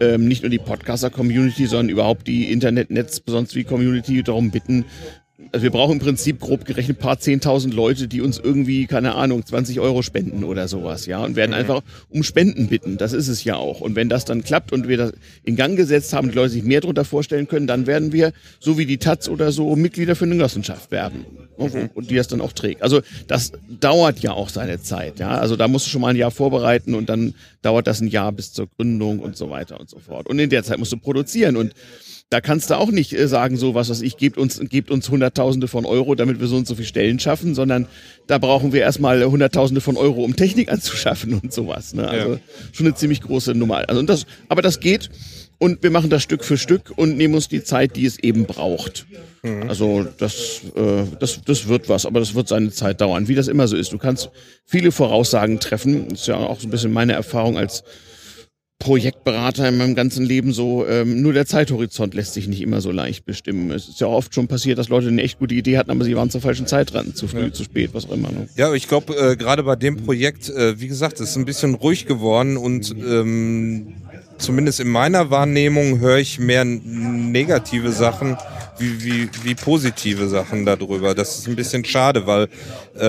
ähm, 0.00 0.28
nicht 0.28 0.42
nur 0.42 0.50
die 0.50 0.58
Podcaster-Community, 0.58 1.66
sondern 1.66 1.88
überhaupt 1.88 2.26
die 2.26 2.52
Internet-Netz, 2.52 3.22
sonst 3.26 3.54
wie 3.54 3.64
Community 3.64 4.22
darum 4.22 4.50
bitten, 4.50 4.84
also 5.52 5.64
wir 5.64 5.70
brauchen 5.70 5.94
im 5.94 5.98
Prinzip 5.98 6.40
grob 6.40 6.64
gerechnet 6.64 6.98
ein 6.98 7.00
paar 7.00 7.16
10.000 7.16 7.72
Leute, 7.72 8.08
die 8.08 8.20
uns 8.20 8.38
irgendwie, 8.38 8.86
keine 8.86 9.14
Ahnung, 9.14 9.44
20 9.44 9.80
Euro 9.80 10.02
spenden 10.02 10.44
oder 10.44 10.68
sowas, 10.68 11.06
ja, 11.06 11.24
und 11.24 11.36
werden 11.36 11.50
mhm. 11.50 11.56
einfach 11.56 11.82
um 12.08 12.22
Spenden 12.22 12.68
bitten. 12.68 12.98
Das 12.98 13.12
ist 13.12 13.28
es 13.28 13.44
ja 13.44 13.56
auch. 13.56 13.80
Und 13.80 13.96
wenn 13.96 14.08
das 14.08 14.24
dann 14.24 14.44
klappt 14.44 14.72
und 14.72 14.88
wir 14.88 14.96
das 14.96 15.12
in 15.44 15.56
Gang 15.56 15.76
gesetzt 15.76 16.12
haben, 16.12 16.30
die 16.30 16.34
Leute 16.34 16.50
sich 16.50 16.62
mehr 16.62 16.80
darunter 16.80 17.04
vorstellen 17.04 17.48
können, 17.48 17.66
dann 17.66 17.86
werden 17.86 18.12
wir, 18.12 18.32
so 18.60 18.78
wie 18.78 18.86
die 18.86 18.98
Taz 18.98 19.28
oder 19.28 19.52
so, 19.52 19.74
Mitglieder 19.76 20.14
für 20.14 20.24
eine 20.24 20.34
Genossenschaft 20.34 20.90
werden. 20.90 21.24
Mhm. 21.58 21.90
Und 21.94 22.10
die 22.10 22.16
das 22.16 22.28
dann 22.28 22.40
auch 22.40 22.52
trägt. 22.52 22.82
Also 22.82 23.00
das 23.26 23.52
dauert 23.68 24.20
ja 24.20 24.32
auch 24.32 24.48
seine 24.48 24.80
Zeit, 24.80 25.18
ja. 25.18 25.30
Also 25.30 25.56
da 25.56 25.68
musst 25.68 25.86
du 25.86 25.90
schon 25.90 26.00
mal 26.00 26.08
ein 26.08 26.16
Jahr 26.16 26.30
vorbereiten 26.30 26.94
und 26.94 27.08
dann 27.08 27.34
dauert 27.62 27.86
das 27.86 28.00
ein 28.00 28.08
Jahr 28.08 28.32
bis 28.32 28.52
zur 28.52 28.68
Gründung 28.68 29.18
und 29.18 29.36
so 29.36 29.50
weiter 29.50 29.78
und 29.78 29.90
so 29.90 29.98
fort. 29.98 30.28
Und 30.28 30.38
in 30.38 30.48
der 30.48 30.62
Zeit 30.62 30.78
musst 30.78 30.92
du 30.92 30.96
produzieren 30.96 31.56
und 31.56 31.74
da 32.30 32.40
kannst 32.40 32.70
du 32.70 32.78
auch 32.78 32.92
nicht 32.92 33.12
äh, 33.12 33.26
sagen, 33.26 33.56
so 33.56 33.74
was 33.74 33.90
was 33.90 34.00
ich, 34.00 34.16
gebt 34.16 34.38
uns, 34.38 34.60
gebt 34.68 34.90
uns 34.90 35.10
Hunderttausende 35.10 35.66
von 35.66 35.84
Euro, 35.84 36.14
damit 36.14 36.40
wir 36.40 36.46
so 36.46 36.56
und 36.56 36.66
so 36.66 36.76
viele 36.76 36.86
Stellen 36.86 37.18
schaffen, 37.18 37.56
sondern 37.56 37.86
da 38.28 38.38
brauchen 38.38 38.72
wir 38.72 38.82
erstmal 38.82 39.24
Hunderttausende 39.24 39.80
von 39.80 39.96
Euro, 39.96 40.22
um 40.24 40.36
Technik 40.36 40.70
anzuschaffen 40.72 41.34
und 41.34 41.52
sowas. 41.52 41.92
Ne? 41.92 42.08
Also 42.08 42.34
ja. 42.34 42.40
schon 42.72 42.86
eine 42.86 42.94
ziemlich 42.94 43.20
große 43.20 43.54
Nummer. 43.54 43.88
Also 43.88 44.02
das, 44.02 44.26
aber 44.48 44.62
das 44.62 44.78
geht 44.78 45.10
und 45.58 45.82
wir 45.82 45.90
machen 45.90 46.08
das 46.08 46.22
Stück 46.22 46.44
für 46.44 46.56
Stück 46.56 46.92
und 46.96 47.16
nehmen 47.16 47.34
uns 47.34 47.48
die 47.48 47.64
Zeit, 47.64 47.96
die 47.96 48.06
es 48.06 48.18
eben 48.20 48.46
braucht. 48.46 49.06
Mhm. 49.42 49.68
Also 49.68 50.06
das, 50.18 50.62
äh, 50.76 51.02
das, 51.18 51.40
das 51.44 51.66
wird 51.66 51.88
was, 51.88 52.06
aber 52.06 52.20
das 52.20 52.34
wird 52.36 52.46
seine 52.46 52.70
Zeit 52.70 53.00
dauern, 53.00 53.26
wie 53.26 53.34
das 53.34 53.48
immer 53.48 53.66
so 53.66 53.76
ist. 53.76 53.92
Du 53.92 53.98
kannst 53.98 54.30
viele 54.64 54.92
Voraussagen 54.92 55.58
treffen. 55.58 56.08
Das 56.10 56.20
ist 56.20 56.26
ja 56.28 56.36
auch 56.36 56.60
so 56.60 56.68
ein 56.68 56.70
bisschen 56.70 56.92
meine 56.92 57.14
Erfahrung 57.14 57.58
als 57.58 57.82
Projektberater 58.80 59.68
in 59.68 59.76
meinem 59.76 59.94
ganzen 59.94 60.24
Leben 60.24 60.52
so, 60.54 60.86
ähm, 60.86 61.20
nur 61.20 61.34
der 61.34 61.44
Zeithorizont 61.44 62.14
lässt 62.14 62.32
sich 62.32 62.48
nicht 62.48 62.62
immer 62.62 62.80
so 62.80 62.90
leicht 62.90 63.26
bestimmen. 63.26 63.70
Es 63.70 63.88
ist 63.88 64.00
ja 64.00 64.06
oft 64.06 64.34
schon 64.34 64.48
passiert, 64.48 64.78
dass 64.78 64.88
Leute 64.88 65.08
eine 65.08 65.22
echt 65.22 65.38
gute 65.38 65.54
Idee 65.54 65.76
hatten, 65.76 65.90
aber 65.90 66.02
sie 66.02 66.16
waren 66.16 66.30
zur 66.30 66.40
falschen 66.40 66.66
Zeit 66.66 66.94
dran, 66.94 67.14
zu 67.14 67.28
früh, 67.28 67.42
ja. 67.42 67.52
zu 67.52 67.62
spät, 67.62 67.90
was 67.92 68.06
auch 68.06 68.12
immer. 68.12 68.32
Ne? 68.32 68.48
Ja, 68.56 68.72
ich 68.72 68.88
glaube, 68.88 69.14
äh, 69.14 69.36
gerade 69.36 69.64
bei 69.64 69.76
dem 69.76 69.98
Projekt, 69.98 70.48
äh, 70.48 70.80
wie 70.80 70.88
gesagt, 70.88 71.20
es 71.20 71.30
ist 71.30 71.36
ein 71.36 71.44
bisschen 71.44 71.74
ruhig 71.74 72.06
geworden 72.06 72.56
und 72.56 72.90
ähm, 72.92 73.92
zumindest 74.40 74.80
in 74.80 74.88
meiner 74.88 75.30
Wahrnehmung 75.30 76.00
höre 76.00 76.18
ich 76.18 76.38
mehr 76.38 76.64
negative 76.64 77.92
Sachen 77.92 78.36
wie, 78.78 79.04
wie, 79.04 79.30
wie 79.42 79.54
positive 79.54 80.28
Sachen 80.28 80.64
darüber. 80.64 81.14
Das 81.14 81.38
ist 81.38 81.48
ein 81.48 81.56
bisschen 81.56 81.84
schade, 81.84 82.26
weil 82.26 82.48
äh, 82.98 83.06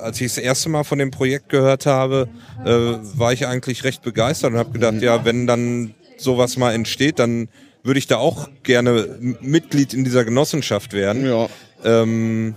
als 0.00 0.20
ich 0.20 0.28
das 0.28 0.38
erste 0.38 0.68
Mal 0.68 0.84
von 0.84 0.98
dem 0.98 1.10
Projekt 1.10 1.48
gehört 1.48 1.86
habe, 1.86 2.28
äh, 2.64 2.68
war 2.68 3.32
ich 3.32 3.46
eigentlich 3.46 3.84
recht 3.84 4.02
begeistert 4.02 4.52
und 4.52 4.58
habe 4.58 4.72
gedacht, 4.72 5.00
ja, 5.00 5.24
wenn 5.24 5.46
dann 5.46 5.94
sowas 6.16 6.56
mal 6.56 6.74
entsteht, 6.74 7.18
dann 7.18 7.48
würde 7.82 7.98
ich 7.98 8.06
da 8.06 8.16
auch 8.16 8.48
gerne 8.62 9.18
Mitglied 9.40 9.94
in 9.94 10.04
dieser 10.04 10.24
Genossenschaft 10.24 10.92
werden. 10.92 11.26
Ja. 11.26 11.48
Ähm, 11.84 12.54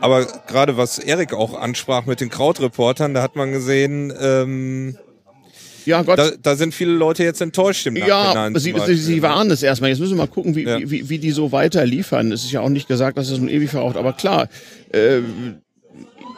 aber 0.00 0.26
gerade 0.46 0.76
was 0.76 0.98
Erik 0.98 1.32
auch 1.32 1.58
ansprach 1.58 2.06
mit 2.06 2.20
den 2.20 2.28
Krautreportern, 2.28 3.14
da 3.14 3.22
hat 3.22 3.36
man 3.36 3.52
gesehen, 3.52 4.12
ähm, 4.20 4.98
ja, 5.84 6.02
Gott. 6.02 6.18
Da, 6.18 6.30
da, 6.40 6.56
sind 6.56 6.74
viele 6.74 6.92
Leute 6.92 7.24
jetzt 7.24 7.40
enttäuscht 7.40 7.86
im 7.86 7.96
Ja, 7.96 8.50
sie, 8.54 8.74
sie, 8.86 8.94
sie 8.96 9.22
waren 9.22 9.50
es 9.50 9.62
erstmal. 9.62 9.90
Jetzt 9.90 10.00
müssen 10.00 10.12
wir 10.12 10.24
mal 10.24 10.28
gucken, 10.28 10.54
wie, 10.54 10.64
ja. 10.64 10.78
wie, 10.78 11.08
wie 11.08 11.18
die 11.18 11.30
so 11.30 11.52
weiter 11.52 11.84
liefern. 11.86 12.32
Es 12.32 12.44
ist 12.44 12.52
ja 12.52 12.60
auch 12.60 12.68
nicht 12.68 12.88
gesagt, 12.88 13.18
dass 13.18 13.30
es 13.30 13.38
nun 13.38 13.48
ewig 13.48 13.70
verraucht. 13.70 13.96
Aber 13.96 14.12
klar, 14.12 14.48
äh, 14.92 15.20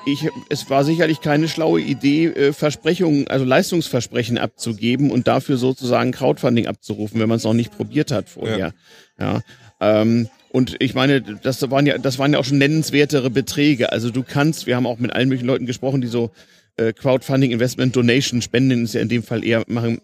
ich, 0.07 0.29
es 0.49 0.71
war 0.71 0.85
sicherlich 0.85 1.21
keine 1.21 1.49
schlaue 1.49 1.81
Idee, 1.81 2.27
äh, 2.27 2.53
Versprechungen, 2.53 3.29
also 3.29 3.45
Leistungsversprechen 3.45 4.39
abzugeben 4.39 5.11
und 5.11 5.27
dafür 5.27 5.57
sozusagen 5.57 6.13
Crowdfunding 6.13 6.67
abzurufen, 6.67 7.21
wenn 7.21 7.29
man 7.29 7.37
es 7.37 7.45
noch 7.45 7.55
nicht 7.55 7.77
probiert 7.77 8.13
hat 8.13 8.29
vorher. 8.29 8.73
Ja. 9.19 9.43
ja 9.81 10.01
ähm, 10.01 10.29
und 10.53 10.77
ich 10.79 10.95
meine, 10.95 11.21
das 11.21 11.69
waren 11.71 11.85
ja, 11.85 11.99
das 11.99 12.19
waren 12.19 12.33
ja 12.33 12.39
auch 12.39 12.45
schon 12.45 12.59
nennenswertere 12.59 13.31
Beträge. 13.31 13.93
Also 13.93 14.11
du 14.11 14.23
kannst, 14.23 14.67
wir 14.67 14.77
haben 14.77 14.87
auch 14.87 14.99
mit 14.99 15.13
allen 15.13 15.29
möglichen 15.29 15.47
Leuten 15.47 15.67
gesprochen, 15.67 16.01
die 16.01 16.07
so 16.07 16.31
äh, 16.77 16.93
Crowdfunding, 16.93 17.51
Investment, 17.51 17.95
Donation, 17.97 18.43
Spenden 18.43 18.85
ist 18.85 18.95
ja 18.95 19.01
in 19.01 19.09
dem 19.09 19.23
Fall 19.23 19.45
eher 19.45 19.65
machen. 19.67 20.01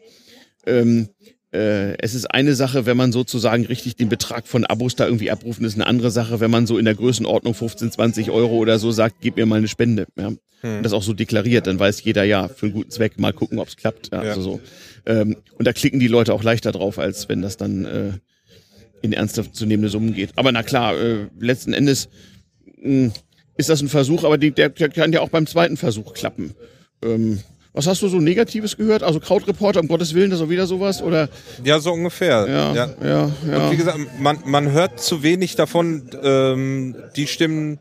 Ähm, 0.66 1.08
äh, 1.52 1.98
es 1.98 2.14
ist 2.14 2.26
eine 2.26 2.54
Sache, 2.54 2.86
wenn 2.86 2.96
man 2.96 3.12
sozusagen 3.12 3.66
richtig 3.66 3.96
den 3.96 4.08
Betrag 4.08 4.46
von 4.46 4.64
Abos 4.64 4.96
da 4.96 5.04
irgendwie 5.04 5.30
abrufen, 5.30 5.66
ist 5.66 5.74
eine 5.74 5.86
andere 5.86 6.10
Sache, 6.10 6.40
wenn 6.40 6.50
man 6.50 6.66
so 6.66 6.78
in 6.78 6.86
der 6.86 6.94
Größenordnung 6.94 7.52
15, 7.52 7.92
20 7.92 8.30
Euro 8.30 8.56
oder 8.56 8.78
so 8.78 8.90
sagt, 8.90 9.16
gib 9.20 9.36
mir 9.36 9.44
mal 9.44 9.56
eine 9.56 9.68
Spende. 9.68 10.06
Ja? 10.16 10.28
Hm. 10.28 10.76
Und 10.78 10.82
das 10.82 10.94
auch 10.94 11.02
so 11.02 11.12
deklariert, 11.12 11.66
dann 11.66 11.78
weiß 11.78 12.02
jeder 12.04 12.24
ja, 12.24 12.48
für 12.48 12.66
einen 12.66 12.74
guten 12.74 12.90
Zweck 12.90 13.18
mal 13.18 13.34
gucken, 13.34 13.58
ob 13.58 13.68
es 13.68 13.76
klappt. 13.76 14.10
Ja, 14.12 14.24
ja. 14.24 14.30
Also 14.30 14.42
so. 14.42 14.60
Ähm, 15.04 15.36
und 15.58 15.66
da 15.66 15.72
klicken 15.72 16.00
die 16.00 16.08
Leute 16.08 16.32
auch 16.32 16.42
leichter 16.42 16.72
drauf, 16.72 16.98
als 16.98 17.28
wenn 17.28 17.42
das 17.42 17.58
dann 17.58 17.84
äh, 17.84 18.12
in 19.02 19.12
ernsthaft 19.12 19.54
zu 19.54 19.66
nehmende 19.66 19.90
Summen 19.90 20.14
geht. 20.14 20.30
Aber 20.36 20.52
na 20.52 20.62
klar, 20.62 20.98
äh, 20.98 21.26
letzten 21.38 21.74
Endes 21.74 22.08
mh, 22.80 22.82
hm, 22.82 23.12
ist 23.56 23.68
das 23.68 23.80
ein 23.82 23.88
Versuch, 23.88 24.24
aber 24.24 24.38
die, 24.38 24.50
der, 24.50 24.70
der 24.70 24.88
kann 24.88 25.12
ja 25.12 25.20
auch 25.20 25.28
beim 25.28 25.46
zweiten 25.46 25.76
Versuch 25.76 26.14
klappen. 26.14 26.54
Ähm, 27.02 27.40
was 27.74 27.86
hast 27.86 28.02
du 28.02 28.08
so 28.08 28.18
Negatives 28.18 28.76
gehört? 28.76 29.02
Also 29.02 29.18
Krautreporter, 29.18 29.80
um 29.80 29.88
Gottes 29.88 30.12
Willen, 30.12 30.30
das 30.30 30.40
ist 30.40 30.46
auch 30.46 30.50
wieder 30.50 30.66
sowas? 30.66 31.02
Oder? 31.02 31.30
Ja, 31.64 31.78
so 31.78 31.92
ungefähr. 31.92 32.46
Ja, 32.46 32.74
ja, 32.74 32.94
ja. 33.02 33.30
ja. 33.50 33.64
Und 33.64 33.72
wie 33.72 33.76
gesagt, 33.76 33.98
man, 34.20 34.38
man 34.44 34.72
hört 34.72 35.00
zu 35.00 35.22
wenig 35.22 35.56
davon, 35.56 36.10
ähm, 36.22 36.96
die 37.16 37.26
Stimmen, 37.26 37.78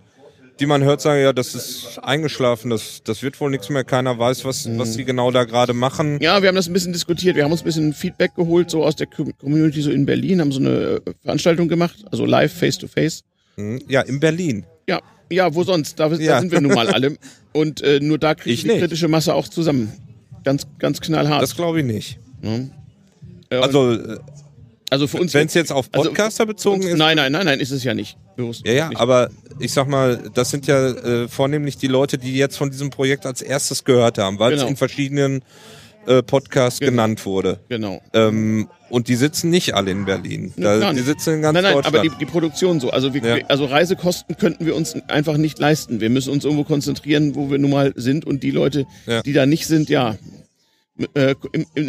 die 0.61 0.65
man 0.65 0.83
hört, 0.83 1.01
sagen, 1.01 1.21
ja, 1.21 1.33
das 1.33 1.55
ist 1.55 1.99
eingeschlafen, 2.01 2.69
das, 2.69 3.01
das 3.03 3.21
wird 3.21 3.39
wohl 3.41 3.49
nichts 3.49 3.69
mehr, 3.69 3.83
keiner 3.83 4.17
weiß, 4.17 4.45
was, 4.45 4.65
mhm. 4.65 4.79
was 4.79 4.93
sie 4.93 5.03
genau 5.03 5.29
da 5.31 5.43
gerade 5.43 5.73
machen. 5.73 6.19
Ja, 6.21 6.41
wir 6.41 6.47
haben 6.47 6.55
das 6.55 6.67
ein 6.69 6.73
bisschen 6.73 6.93
diskutiert, 6.93 7.35
wir 7.35 7.43
haben 7.43 7.51
uns 7.51 7.61
ein 7.61 7.65
bisschen 7.65 7.93
Feedback 7.93 8.35
geholt, 8.35 8.69
so 8.69 8.85
aus 8.85 8.95
der 8.95 9.07
Community, 9.07 9.81
so 9.81 9.91
in 9.91 10.05
Berlin, 10.05 10.39
haben 10.39 10.51
so 10.53 10.59
eine 10.59 10.69
äh, 10.69 11.01
Veranstaltung 11.21 11.67
gemacht, 11.67 11.95
also 12.11 12.25
live, 12.25 12.53
face 12.53 12.77
to 12.77 12.87
face. 12.87 13.23
Mhm. 13.57 13.81
Ja, 13.89 14.01
in 14.01 14.21
Berlin. 14.21 14.65
Ja, 14.87 15.01
ja, 15.31 15.53
wo 15.53 15.63
sonst? 15.63 15.99
Da, 15.99 16.09
da 16.09 16.39
sind 16.39 16.51
wir 16.51 16.61
nun 16.61 16.73
mal 16.73 16.89
alle. 16.89 17.17
Und 17.53 17.81
äh, 17.81 17.99
nur 17.99 18.17
da 18.17 18.35
kriegt 18.35 18.63
die 18.63 18.67
nicht. 18.67 18.79
kritische 18.79 19.07
Masse 19.07 19.33
auch 19.33 19.47
zusammen. 19.47 19.91
Ganz, 20.43 20.65
ganz 20.79 21.01
knallhart. 21.01 21.41
Das 21.41 21.55
glaube 21.55 21.79
ich 21.79 21.85
nicht. 21.85 22.19
Ja. 22.41 23.61
Also, 23.61 23.93
äh, 23.93 24.17
also 24.89 25.07
für 25.07 25.17
uns. 25.17 25.33
Wenn 25.33 25.47
es 25.47 25.53
jetzt 25.53 25.71
auf 25.71 25.89
also 25.91 26.09
Podcaster 26.09 26.43
also 26.43 26.53
bezogen 26.53 26.81
uns, 26.81 26.91
ist. 26.91 26.97
Nein, 26.97 27.17
nein, 27.17 27.31
nein, 27.31 27.45
nein, 27.45 27.59
ist 27.59 27.71
es 27.71 27.83
ja 27.83 27.93
nicht. 27.93 28.17
Bewusst 28.35 28.65
ja, 28.65 28.73
ja, 28.73 28.89
nicht. 28.89 28.99
aber 28.99 29.29
ich 29.59 29.73
sag 29.73 29.87
mal, 29.87 30.21
das 30.33 30.49
sind 30.49 30.67
ja 30.67 30.89
äh, 30.89 31.27
vornehmlich 31.27 31.77
die 31.77 31.87
Leute, 31.87 32.17
die 32.17 32.35
jetzt 32.35 32.57
von 32.57 32.71
diesem 32.71 32.89
Projekt 32.89 33.25
als 33.25 33.41
erstes 33.41 33.83
gehört 33.83 34.17
haben, 34.17 34.39
weil 34.39 34.51
genau. 34.51 34.63
es 34.63 34.69
in 34.69 34.75
verschiedenen 34.77 35.43
äh, 36.07 36.23
Podcast 36.23 36.79
genau. 36.79 36.91
genannt 36.91 37.25
wurde. 37.25 37.59
Genau. 37.69 38.01
Ähm, 38.13 38.67
und 38.91 39.07
die 39.07 39.15
sitzen 39.15 39.49
nicht 39.49 39.73
alle 39.73 39.91
in 39.91 40.05
Berlin. 40.05 40.53
Da, 40.57 40.93
die 40.93 40.99
sitzen 40.99 41.35
in 41.35 41.41
ganz 41.41 41.55
nein, 41.55 41.63
nein, 41.63 41.73
Deutschland. 41.73 41.95
aber 41.95 42.07
die, 42.07 42.17
die 42.19 42.25
Produktion 42.25 42.79
so. 42.79 42.91
Also, 42.91 43.13
wir, 43.13 43.21
ja. 43.21 43.45
also 43.47 43.65
Reisekosten 43.65 44.37
könnten 44.37 44.65
wir 44.65 44.75
uns 44.75 44.95
einfach 45.07 45.37
nicht 45.37 45.57
leisten. 45.59 46.01
Wir 46.01 46.09
müssen 46.09 46.31
uns 46.31 46.43
irgendwo 46.43 46.63
konzentrieren, 46.63 47.35
wo 47.35 47.49
wir 47.49 47.57
nun 47.57 47.71
mal 47.71 47.93
sind. 47.95 48.25
Und 48.25 48.43
die 48.43 48.51
Leute, 48.51 48.85
ja. 49.07 49.21
die 49.21 49.33
da 49.33 49.45
nicht 49.45 49.65
sind, 49.65 49.89
ja, 49.89 50.17
äh, 51.13 51.35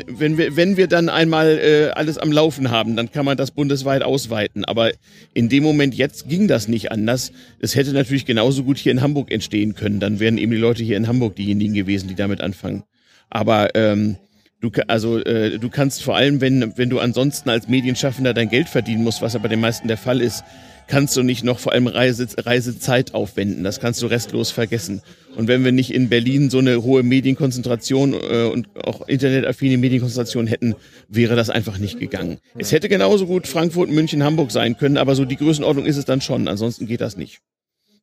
wenn, 0.06 0.38
wir, 0.38 0.56
wenn 0.56 0.76
wir 0.76 0.86
dann 0.86 1.08
einmal 1.08 1.58
äh, 1.58 1.90
alles 1.90 2.18
am 2.18 2.30
Laufen 2.30 2.70
haben, 2.70 2.96
dann 2.96 3.10
kann 3.10 3.24
man 3.24 3.36
das 3.36 3.50
bundesweit 3.50 4.02
ausweiten. 4.02 4.64
Aber 4.64 4.92
in 5.34 5.48
dem 5.48 5.64
Moment 5.64 5.94
jetzt 5.94 6.28
ging 6.28 6.48
das 6.48 6.68
nicht 6.68 6.92
anders. 6.92 7.32
Es 7.58 7.74
hätte 7.74 7.92
natürlich 7.92 8.26
genauso 8.26 8.64
gut 8.64 8.78
hier 8.78 8.92
in 8.92 9.02
Hamburg 9.02 9.30
entstehen 9.30 9.74
können. 9.74 10.00
Dann 10.00 10.20
wären 10.20 10.38
eben 10.38 10.52
die 10.52 10.58
Leute 10.58 10.82
hier 10.84 10.96
in 10.96 11.08
Hamburg 11.08 11.36
diejenigen 11.36 11.74
gewesen, 11.74 12.08
die 12.08 12.14
damit 12.14 12.40
anfangen. 12.40 12.84
Aber 13.28 13.74
ähm, 13.74 14.16
du, 14.62 14.70
also, 14.86 15.18
äh, 15.18 15.58
du 15.58 15.68
kannst 15.68 16.02
vor 16.02 16.16
allem, 16.16 16.40
wenn, 16.40 16.76
wenn 16.76 16.88
du 16.88 16.98
ansonsten 16.98 17.50
als 17.50 17.68
Medienschaffender 17.68 18.32
dein 18.32 18.48
Geld 18.48 18.68
verdienen 18.68 19.04
musst, 19.04 19.20
was 19.20 19.34
ja 19.34 19.38
bei 19.40 19.48
den 19.48 19.60
meisten 19.60 19.88
der 19.88 19.98
Fall 19.98 20.20
ist, 20.20 20.44
kannst 20.86 21.16
du 21.16 21.22
nicht 21.22 21.44
noch 21.44 21.58
vor 21.58 21.72
allem 21.72 21.86
Reise, 21.86 22.26
Reisezeit 22.38 23.14
aufwenden. 23.14 23.64
Das 23.64 23.80
kannst 23.80 24.02
du 24.02 24.06
restlos 24.06 24.50
vergessen. 24.50 25.02
Und 25.36 25.48
wenn 25.48 25.64
wir 25.64 25.72
nicht 25.72 25.92
in 25.92 26.08
Berlin 26.08 26.50
so 26.50 26.58
eine 26.58 26.82
hohe 26.82 27.02
Medienkonzentration 27.02 28.14
äh, 28.14 28.44
und 28.44 28.68
auch 28.84 29.06
internetaffine 29.08 29.78
Medienkonzentration 29.78 30.46
hätten, 30.46 30.74
wäre 31.08 31.36
das 31.36 31.50
einfach 31.50 31.78
nicht 31.78 31.98
gegangen. 31.98 32.38
Es 32.56 32.72
hätte 32.72 32.88
genauso 32.88 33.26
gut 33.26 33.46
Frankfurt, 33.46 33.90
München, 33.90 34.22
Hamburg 34.22 34.50
sein 34.50 34.76
können, 34.76 34.96
aber 34.96 35.14
so 35.14 35.24
die 35.24 35.36
Größenordnung 35.36 35.86
ist 35.86 35.96
es 35.96 36.04
dann 36.04 36.20
schon. 36.20 36.48
Ansonsten 36.48 36.86
geht 36.86 37.00
das 37.00 37.16
nicht. 37.16 37.40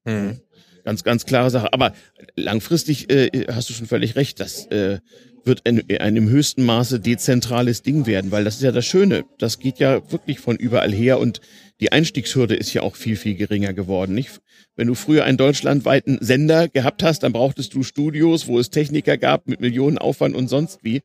Hm. 0.06 0.40
Ganz, 0.84 1.04
ganz 1.04 1.26
klare 1.26 1.50
Sache. 1.50 1.74
Aber 1.74 1.94
langfristig 2.36 3.12
äh, 3.12 3.46
hast 3.52 3.70
du 3.70 3.74
schon 3.74 3.86
völlig 3.86 4.16
recht, 4.16 4.40
das 4.40 4.66
äh, 4.68 5.00
wird 5.46 5.66
ein, 5.66 5.84
ein 6.00 6.16
im 6.16 6.30
höchsten 6.30 6.64
Maße 6.64 7.00
dezentrales 7.00 7.82
Ding 7.82 8.06
werden, 8.06 8.32
weil 8.32 8.44
das 8.44 8.56
ist 8.56 8.64
ja 8.64 8.72
das 8.72 8.86
Schöne. 8.86 9.26
Das 9.38 9.60
geht 9.60 9.80
ja 9.80 10.12
wirklich 10.12 10.40
von 10.40 10.58
überall 10.58 10.92
her 10.92 11.20
und 11.20 11.42
die 11.80 11.92
Einstiegshürde 11.92 12.56
ist 12.56 12.74
ja 12.74 12.82
auch 12.82 12.96
viel, 12.96 13.16
viel 13.16 13.36
geringer 13.36 13.74
geworden. 13.74 14.14
Nicht? 14.14 14.42
Wenn 14.76 14.88
du 14.88 14.96
früher 14.96 15.24
einen 15.24 15.38
deutschlandweiten 15.38 16.18
Sender 16.22 16.68
gehabt 16.68 17.04
hast, 17.04 17.24
dann 17.24 17.34
brauchtest 17.34 17.74
du 17.74 17.84
Studios, 17.84 18.48
wo 18.48 18.60
es 18.60 18.70
Techniker 18.70 19.18
gab 19.18 19.48
mit 19.48 19.62
Millionen 19.62 19.98
Aufwand 19.98 20.36
und 20.36 20.48
sonst 20.48 20.84
wie. 20.84 21.02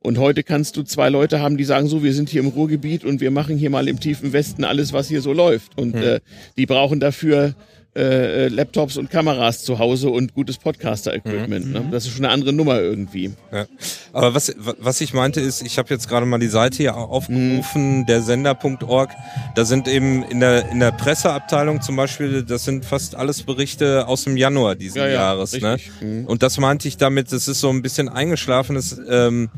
Und 0.00 0.18
heute 0.18 0.42
kannst 0.42 0.76
du 0.76 0.82
zwei 0.82 1.08
Leute 1.08 1.40
haben, 1.40 1.56
die 1.56 1.64
sagen 1.64 1.88
so, 1.88 2.02
wir 2.02 2.12
sind 2.12 2.28
hier 2.28 2.40
im 2.40 2.48
Ruhrgebiet 2.48 3.04
und 3.04 3.20
wir 3.20 3.30
machen 3.30 3.56
hier 3.56 3.70
mal 3.70 3.88
im 3.88 3.98
tiefen 3.98 4.32
Westen 4.32 4.64
alles, 4.64 4.92
was 4.92 5.08
hier 5.08 5.20
so 5.20 5.32
läuft. 5.32 5.78
Und 5.78 5.94
hm. 5.94 6.02
äh, 6.02 6.20
die 6.56 6.66
brauchen 6.66 7.00
dafür 7.00 7.54
äh, 7.96 8.48
Laptops 8.48 8.96
und 8.96 9.10
Kameras 9.10 9.64
zu 9.64 9.78
Hause 9.78 10.10
und 10.10 10.34
gutes 10.34 10.58
Podcaster-Equipment. 10.58 11.72
Ne? 11.72 11.88
Das 11.90 12.04
ist 12.04 12.12
schon 12.14 12.24
eine 12.24 12.34
andere 12.34 12.52
Nummer 12.52 12.78
irgendwie. 12.80 13.32
Ja. 13.52 13.66
Aber 14.12 14.34
was, 14.34 14.54
was 14.58 15.00
ich 15.00 15.14
meinte 15.14 15.40
ist, 15.40 15.62
ich 15.62 15.78
habe 15.78 15.88
jetzt 15.90 16.08
gerade 16.08 16.26
mal 16.26 16.38
die 16.38 16.48
Seite 16.48 16.76
hier 16.76 16.96
aufgerufen, 16.96 18.00
mhm. 18.00 18.06
der 18.06 18.22
Sender.org. 18.22 19.10
Da 19.54 19.64
sind 19.64 19.88
eben 19.88 20.22
in 20.24 20.40
der, 20.40 20.68
in 20.70 20.80
der 20.80 20.92
Presseabteilung 20.92 21.80
zum 21.80 21.96
Beispiel, 21.96 22.42
das 22.42 22.64
sind 22.64 22.84
fast 22.84 23.14
alles 23.14 23.42
Berichte 23.42 24.06
aus 24.06 24.24
dem 24.24 24.36
Januar 24.36 24.74
diesen 24.74 24.98
ja, 24.98 25.06
ja, 25.06 25.14
Jahres. 25.14 25.58
Ne? 25.60 25.78
Mhm. 26.00 26.26
Und 26.26 26.42
das 26.42 26.58
meinte 26.58 26.88
ich 26.88 26.98
damit, 26.98 27.32
das 27.32 27.48
ist 27.48 27.60
so 27.60 27.70
ein 27.70 27.82
bisschen 27.82 28.08
eingeschlafenes, 28.08 29.00
ähm, 29.08 29.48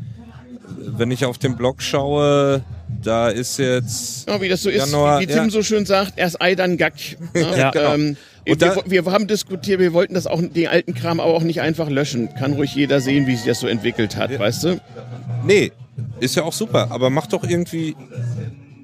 wenn 0.77 1.11
ich 1.11 1.25
auf 1.25 1.37
den 1.37 1.55
Blog 1.55 1.81
schaue, 1.81 2.63
da 3.03 3.29
ist 3.29 3.57
jetzt. 3.57 4.27
Ja, 4.27 4.41
wie 4.41 4.49
das 4.49 4.61
so 4.61 4.69
Januar, 4.69 5.21
ist, 5.21 5.27
wie 5.27 5.33
Tim 5.33 5.45
ja. 5.45 5.49
so 5.49 5.63
schön 5.63 5.85
sagt, 5.85 6.13
erst 6.17 6.41
Ei, 6.41 6.55
dann 6.55 6.77
Gack. 6.77 6.93
Ne? 7.33 7.41
ja, 7.57 7.71
genau. 7.71 7.93
ähm, 7.93 8.17
und 8.47 8.61
wir, 8.61 9.05
wir, 9.05 9.11
haben 9.11 9.27
diskutiert, 9.27 9.79
wir 9.79 9.93
wollten 9.93 10.15
das 10.15 10.25
auch, 10.25 10.41
den 10.41 10.67
alten 10.67 10.95
Kram 10.95 11.19
aber 11.19 11.33
auch 11.33 11.43
nicht 11.43 11.61
einfach 11.61 11.89
löschen. 11.89 12.33
Kann 12.33 12.53
ruhig 12.53 12.73
jeder 12.73 12.99
sehen, 12.99 13.27
wie 13.27 13.35
sich 13.35 13.45
das 13.45 13.59
so 13.59 13.67
entwickelt 13.67 14.15
hat, 14.15 14.31
ja. 14.31 14.39
weißt 14.39 14.63
du? 14.63 14.81
Nee, 15.45 15.71
ist 16.19 16.35
ja 16.35 16.43
auch 16.43 16.53
super, 16.53 16.87
aber 16.91 17.09
mach 17.09 17.27
doch 17.27 17.43
irgendwie 17.43 17.95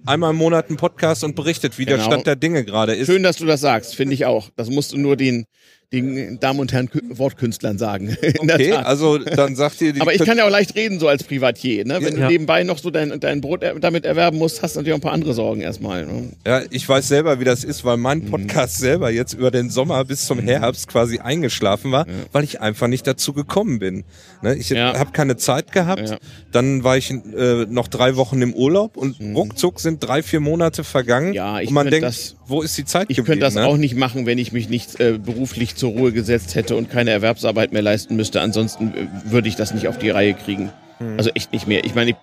einmal 0.06 0.32
im 0.32 0.38
Monat 0.38 0.70
einen 0.70 0.78
Podcast 0.78 1.24
und 1.24 1.36
berichtet, 1.36 1.78
wie 1.78 1.86
genau. 1.86 1.98
der 1.98 2.04
Stand 2.04 2.28
der 2.28 2.36
Dinge 2.36 2.64
gerade 2.64 2.94
ist. 2.94 3.08
Schön, 3.08 3.24
dass 3.24 3.38
du 3.38 3.46
das 3.46 3.62
sagst, 3.62 3.96
finde 3.96 4.14
ich 4.14 4.26
auch. 4.26 4.50
Das 4.56 4.70
musst 4.70 4.94
du 4.94 4.98
nur 4.98 5.16
den, 5.16 5.46
den 5.92 6.40
Damen 6.40 6.60
und 6.60 6.74
Herren 6.74 6.90
Wortkünstlern 7.10 7.78
sagen. 7.78 8.18
okay, 8.40 8.74
also 8.74 9.18
dann 9.18 9.56
sagt 9.56 9.82
ihr... 9.82 9.94
Aber 10.00 10.14
ich 10.14 10.24
kann 10.24 10.38
ja 10.38 10.46
auch 10.46 10.50
leicht 10.50 10.76
reden, 10.76 11.00
so 11.00 11.08
als 11.08 11.24
Privatier. 11.24 11.86
Ne? 11.86 12.00
Wenn 12.02 12.18
ja. 12.18 12.28
du 12.28 12.32
nebenbei 12.32 12.64
noch 12.64 12.78
so 12.78 12.90
dein, 12.90 13.20
dein 13.20 13.42
Brot 13.42 13.62
damit 13.82 14.06
erwerben 14.06 14.38
musst, 14.38 14.62
hast 14.62 14.76
du 14.76 14.80
natürlich 14.80 14.94
auch 14.94 14.98
ein 14.98 15.02
paar 15.02 15.14
andere 15.14 15.34
Sorgen 15.34 15.62
erstmal. 15.62 16.06
Ne? 16.06 16.30
Ja, 16.46 16.62
ich 16.70 16.88
weiß 16.88 17.08
selber, 17.08 17.40
wie 17.40 17.44
das 17.44 17.64
ist, 17.64 17.86
weil 17.86 17.98
mein 17.98 18.20
mhm. 18.20 18.32
Podcast 18.32 18.80
mhm. 18.80 18.84
selber 18.84 19.12
jetzt 19.12 19.34
über 19.34 19.52
den 19.52 19.70
Sommer 19.70 20.04
bis 20.06 20.26
zum 20.26 20.40
mhm. 20.40 20.48
Herbst 20.48 20.88
quasi 20.88 21.20
eingeschlafen 21.20 21.92
war, 21.92 22.08
ja. 22.08 22.14
weil 22.32 22.44
ich 22.44 22.62
einfach 22.62 22.88
nicht 22.88 23.06
dazu 23.08 23.34
gekommen 23.34 23.80
bin. 23.80 24.04
Ne? 24.42 24.56
Ich 24.56 24.70
ja. 24.70 24.98
habe 24.98 25.12
keine 25.12 25.38
Zeit 25.38 25.72
gehabt. 25.72 26.18
Dann 26.52 26.84
war 26.84 26.98
ich 26.98 27.12
äh, 27.12 27.66
noch 27.70 27.88
drei 27.88 28.16
Wochen 28.16 28.42
im 28.42 28.54
Urlaub 28.54 28.98
und 28.98 29.20
mhm. 29.20 29.36
ruckzuck 29.36 29.80
sind 29.80 30.04
drei, 30.04 30.24
vier 30.24 30.40
Monate 30.40 30.84
vergangen. 30.84 31.34
Ja, 31.34 31.60
ich 31.60 31.70
und 31.70 31.76
man 31.76 31.90
denkt, 31.90 32.06
das, 32.06 32.36
wo 32.48 32.62
ist 32.62 32.78
die 32.78 32.86
Zeit 32.86 33.08
Ich 33.10 33.18
könnte 33.18 33.40
das 33.40 33.56
ne? 33.56 33.66
auch 33.66 33.78
nicht 33.78 33.96
machen, 33.96 34.26
wenn 34.26 34.38
ich 34.38 34.52
mich 34.52 34.70
nicht 34.70 35.00
äh, 35.00 35.18
beruflich 35.18 35.75
zur 35.76 35.92
Ruhe 35.92 36.12
gesetzt 36.12 36.56
hätte 36.56 36.76
und 36.76 36.90
keine 36.90 37.12
Erwerbsarbeit 37.12 37.74
mehr 37.74 37.82
leisten 37.82 38.16
müsste. 38.16 38.42
Ansonsten 38.42 38.94
äh, 38.94 39.32
würde 39.32 39.48
ich 39.48 39.56
das 39.56 39.74
nicht 39.74 39.88
auf 39.88 39.98
die 39.98 40.10
Reihe 40.10 40.34
kriegen. 40.34 40.72
Hm. 40.98 41.18
Also 41.18 41.30
echt 41.32 41.52
nicht 41.54 41.68
mehr. 41.68 41.84
Ich 41.86 41.96
meine, 41.96 42.12
ich 42.12 42.16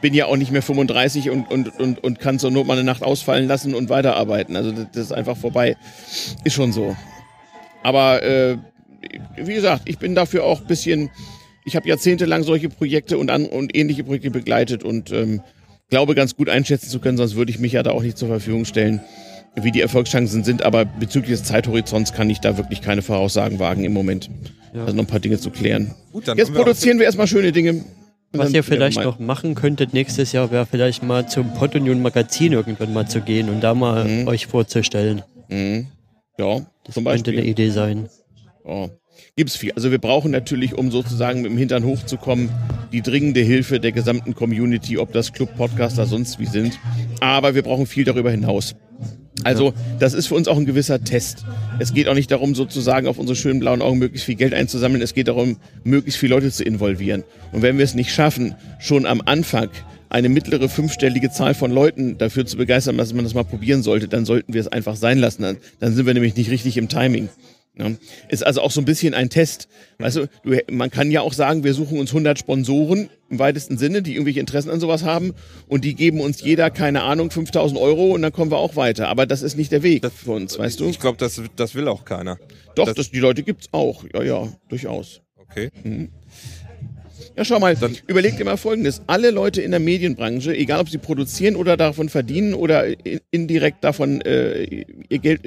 bin 0.00 0.14
ja 0.14 0.26
auch 0.26 0.36
nicht 0.36 0.50
mehr 0.50 0.62
35 0.62 1.30
und, 1.30 1.50
und, 1.50 1.78
und, 1.78 2.02
und 2.02 2.20
kann 2.20 2.38
zur 2.38 2.50
Not 2.50 2.66
mal 2.66 2.74
eine 2.74 2.84
Nacht 2.84 3.02
ausfallen 3.02 3.48
lassen 3.48 3.74
und 3.74 3.88
weiterarbeiten. 3.88 4.56
Also 4.56 4.72
das, 4.72 4.86
das 4.92 5.02
ist 5.04 5.12
einfach 5.12 5.36
vorbei. 5.36 5.76
Ist 6.44 6.54
schon 6.54 6.72
so. 6.72 6.96
Aber 7.82 8.22
äh, 8.22 8.56
wie 9.36 9.54
gesagt, 9.54 9.82
ich 9.86 9.98
bin 9.98 10.14
dafür 10.14 10.44
auch 10.44 10.60
ein 10.60 10.66
bisschen, 10.66 11.10
ich 11.64 11.76
habe 11.76 11.88
jahrzehntelang 11.88 12.42
solche 12.42 12.68
Projekte 12.68 13.18
und, 13.18 13.30
an, 13.30 13.46
und 13.46 13.76
ähnliche 13.76 14.04
Projekte 14.04 14.30
begleitet 14.30 14.82
und 14.82 15.12
ähm, 15.12 15.40
glaube 15.88 16.14
ganz 16.14 16.34
gut 16.36 16.48
einschätzen 16.48 16.90
zu 16.90 16.98
können, 16.98 17.16
sonst 17.16 17.36
würde 17.36 17.52
ich 17.52 17.60
mich 17.60 17.72
ja 17.72 17.82
da 17.82 17.92
auch 17.92 18.02
nicht 18.02 18.18
zur 18.18 18.28
Verfügung 18.28 18.64
stellen 18.64 19.00
wie 19.56 19.72
die 19.72 19.80
Erfolgschancen 19.80 20.44
sind, 20.44 20.62
aber 20.62 20.84
bezüglich 20.84 21.38
des 21.38 21.44
Zeithorizonts 21.44 22.12
kann 22.12 22.28
ich 22.28 22.40
da 22.40 22.56
wirklich 22.56 22.82
keine 22.82 23.02
Voraussagen 23.02 23.58
wagen 23.58 23.84
im 23.84 23.92
Moment. 23.92 24.30
Ja. 24.74 24.82
Also 24.82 24.94
noch 24.94 25.04
ein 25.04 25.06
paar 25.06 25.20
Dinge 25.20 25.38
zu 25.38 25.50
klären. 25.50 25.94
Gut, 26.12 26.26
Jetzt 26.36 26.52
produzieren 26.52 26.98
wir, 26.98 27.00
wir 27.00 27.06
erstmal 27.06 27.26
schöne 27.26 27.52
Dinge. 27.52 27.84
Was 28.32 28.52
ihr 28.52 28.62
vielleicht 28.62 29.02
noch 29.02 29.18
machen 29.18 29.54
könntet 29.54 29.94
nächstes 29.94 30.32
Jahr, 30.32 30.50
wäre 30.50 30.66
vielleicht 30.66 31.02
mal 31.02 31.26
zum 31.26 31.54
Potunion 31.54 32.02
Magazin 32.02 32.52
irgendwann 32.52 32.92
mal 32.92 33.08
zu 33.08 33.20
gehen 33.20 33.48
und 33.48 33.62
da 33.62 33.74
mal 33.74 34.04
mhm. 34.04 34.28
euch 34.28 34.46
vorzustellen. 34.46 35.22
Mhm. 35.48 35.86
Ja, 36.38 36.60
das 36.84 36.94
zum 36.94 37.04
Beispiel. 37.04 37.32
könnte 37.32 37.40
eine 37.40 37.50
Idee 37.50 37.70
sein. 37.70 38.08
Ja. 38.66 38.90
Gibt's 39.36 39.56
viel. 39.56 39.72
Also 39.72 39.90
wir 39.90 39.98
brauchen 39.98 40.30
natürlich, 40.30 40.74
um 40.74 40.90
sozusagen 40.90 41.40
mit 41.40 41.50
dem 41.50 41.56
Hintern 41.56 41.84
hochzukommen, 41.84 42.50
die 42.92 43.00
dringende 43.00 43.40
Hilfe 43.40 43.80
der 43.80 43.92
gesamten 43.92 44.34
Community, 44.34 44.98
ob 44.98 45.12
das 45.12 45.32
Club 45.32 45.56
Podcaster 45.56 46.04
sonst 46.04 46.38
wie 46.38 46.46
sind. 46.46 46.78
Aber 47.20 47.54
wir 47.54 47.62
brauchen 47.62 47.86
viel 47.86 48.04
darüber 48.04 48.30
hinaus. 48.30 48.74
Also 49.44 49.74
das 49.98 50.14
ist 50.14 50.26
für 50.26 50.34
uns 50.34 50.48
auch 50.48 50.56
ein 50.56 50.66
gewisser 50.66 51.02
Test. 51.02 51.44
Es 51.78 51.92
geht 51.92 52.08
auch 52.08 52.14
nicht 52.14 52.30
darum, 52.30 52.54
sozusagen 52.54 53.06
auf 53.06 53.18
unsere 53.18 53.36
schönen 53.36 53.60
blauen 53.60 53.82
Augen 53.82 53.98
möglichst 53.98 54.26
viel 54.26 54.34
Geld 54.34 54.54
einzusammeln. 54.54 55.02
Es 55.02 55.14
geht 55.14 55.28
darum, 55.28 55.56
möglichst 55.84 56.18
viele 56.18 56.34
Leute 56.34 56.50
zu 56.50 56.64
involvieren. 56.64 57.22
Und 57.52 57.62
wenn 57.62 57.78
wir 57.78 57.84
es 57.84 57.94
nicht 57.94 58.12
schaffen, 58.12 58.54
schon 58.78 59.06
am 59.06 59.22
Anfang 59.24 59.68
eine 60.08 60.28
mittlere 60.28 60.68
fünfstellige 60.68 61.30
Zahl 61.30 61.54
von 61.54 61.70
Leuten 61.70 62.16
dafür 62.18 62.46
zu 62.46 62.56
begeistern, 62.56 62.96
dass 62.96 63.12
man 63.12 63.24
das 63.24 63.34
mal 63.34 63.44
probieren 63.44 63.82
sollte, 63.82 64.08
dann 64.08 64.24
sollten 64.24 64.54
wir 64.54 64.60
es 64.60 64.68
einfach 64.68 64.96
sein 64.96 65.18
lassen. 65.18 65.58
Dann, 65.80 65.94
sind 65.94 66.06
wir 66.06 66.14
nämlich 66.14 66.36
nicht 66.36 66.50
richtig 66.50 66.76
im 66.76 66.88
Timing. 66.88 67.28
Ja. 67.78 67.90
Ist 68.28 68.44
also 68.44 68.62
auch 68.62 68.70
so 68.70 68.80
ein 68.80 68.86
bisschen 68.86 69.12
ein 69.12 69.28
Test. 69.28 69.68
Weißt 69.98 70.16
du, 70.16 70.28
du, 70.44 70.58
man 70.70 70.90
kann 70.90 71.10
ja 71.10 71.20
auch 71.20 71.34
sagen, 71.34 71.62
wir 71.62 71.74
suchen 71.74 71.98
uns 71.98 72.10
100 72.10 72.38
Sponsoren 72.38 73.10
im 73.28 73.38
weitesten 73.38 73.76
Sinne, 73.76 74.02
die 74.02 74.12
irgendwelche 74.12 74.40
Interessen 74.40 74.70
an 74.70 74.80
sowas 74.80 75.04
haben 75.04 75.34
und 75.68 75.84
die 75.84 75.94
geben 75.94 76.20
uns 76.20 76.40
jeder, 76.40 76.70
keine 76.70 77.02
Ahnung, 77.02 77.30
5000 77.30 77.78
Euro 77.78 78.12
und 78.14 78.22
dann 78.22 78.32
kommen 78.32 78.50
wir 78.50 78.58
auch 78.58 78.76
weiter. 78.76 79.08
Aber 79.08 79.26
das 79.26 79.42
ist 79.42 79.56
nicht 79.56 79.72
der 79.72 79.82
Weg 79.82 80.02
das, 80.02 80.12
für 80.14 80.32
uns, 80.32 80.58
weißt 80.58 80.80
du? 80.80 80.86
Ich 80.86 81.00
glaube, 81.00 81.18
das, 81.18 81.40
das 81.56 81.74
will 81.74 81.88
auch 81.88 82.04
keiner. 82.04 82.38
Doch, 82.74 82.86
das, 82.86 82.94
das, 82.94 83.10
die 83.10 83.20
Leute 83.20 83.42
gibt's 83.42 83.68
auch. 83.72 84.04
Ja, 84.14 84.22
ja, 84.22 84.48
durchaus. 84.68 85.20
Okay. 85.36 85.70
Mhm. 85.84 86.10
Ja, 87.36 87.44
schau 87.44 87.58
mal, 87.58 87.76
Dann 87.76 87.96
überleg 88.06 88.36
dir 88.36 88.44
mal 88.44 88.56
Folgendes. 88.56 89.02
Alle 89.06 89.30
Leute 89.30 89.60
in 89.62 89.70
der 89.70 89.80
Medienbranche, 89.80 90.56
egal 90.56 90.80
ob 90.80 90.88
sie 90.88 90.98
produzieren 90.98 91.56
oder 91.56 91.76
davon 91.76 92.08
verdienen 92.08 92.54
oder 92.54 92.86
indirekt 93.30 93.84
davon 93.84 94.20
äh, 94.22 94.84
ihr 95.08 95.18
Geld, 95.18 95.40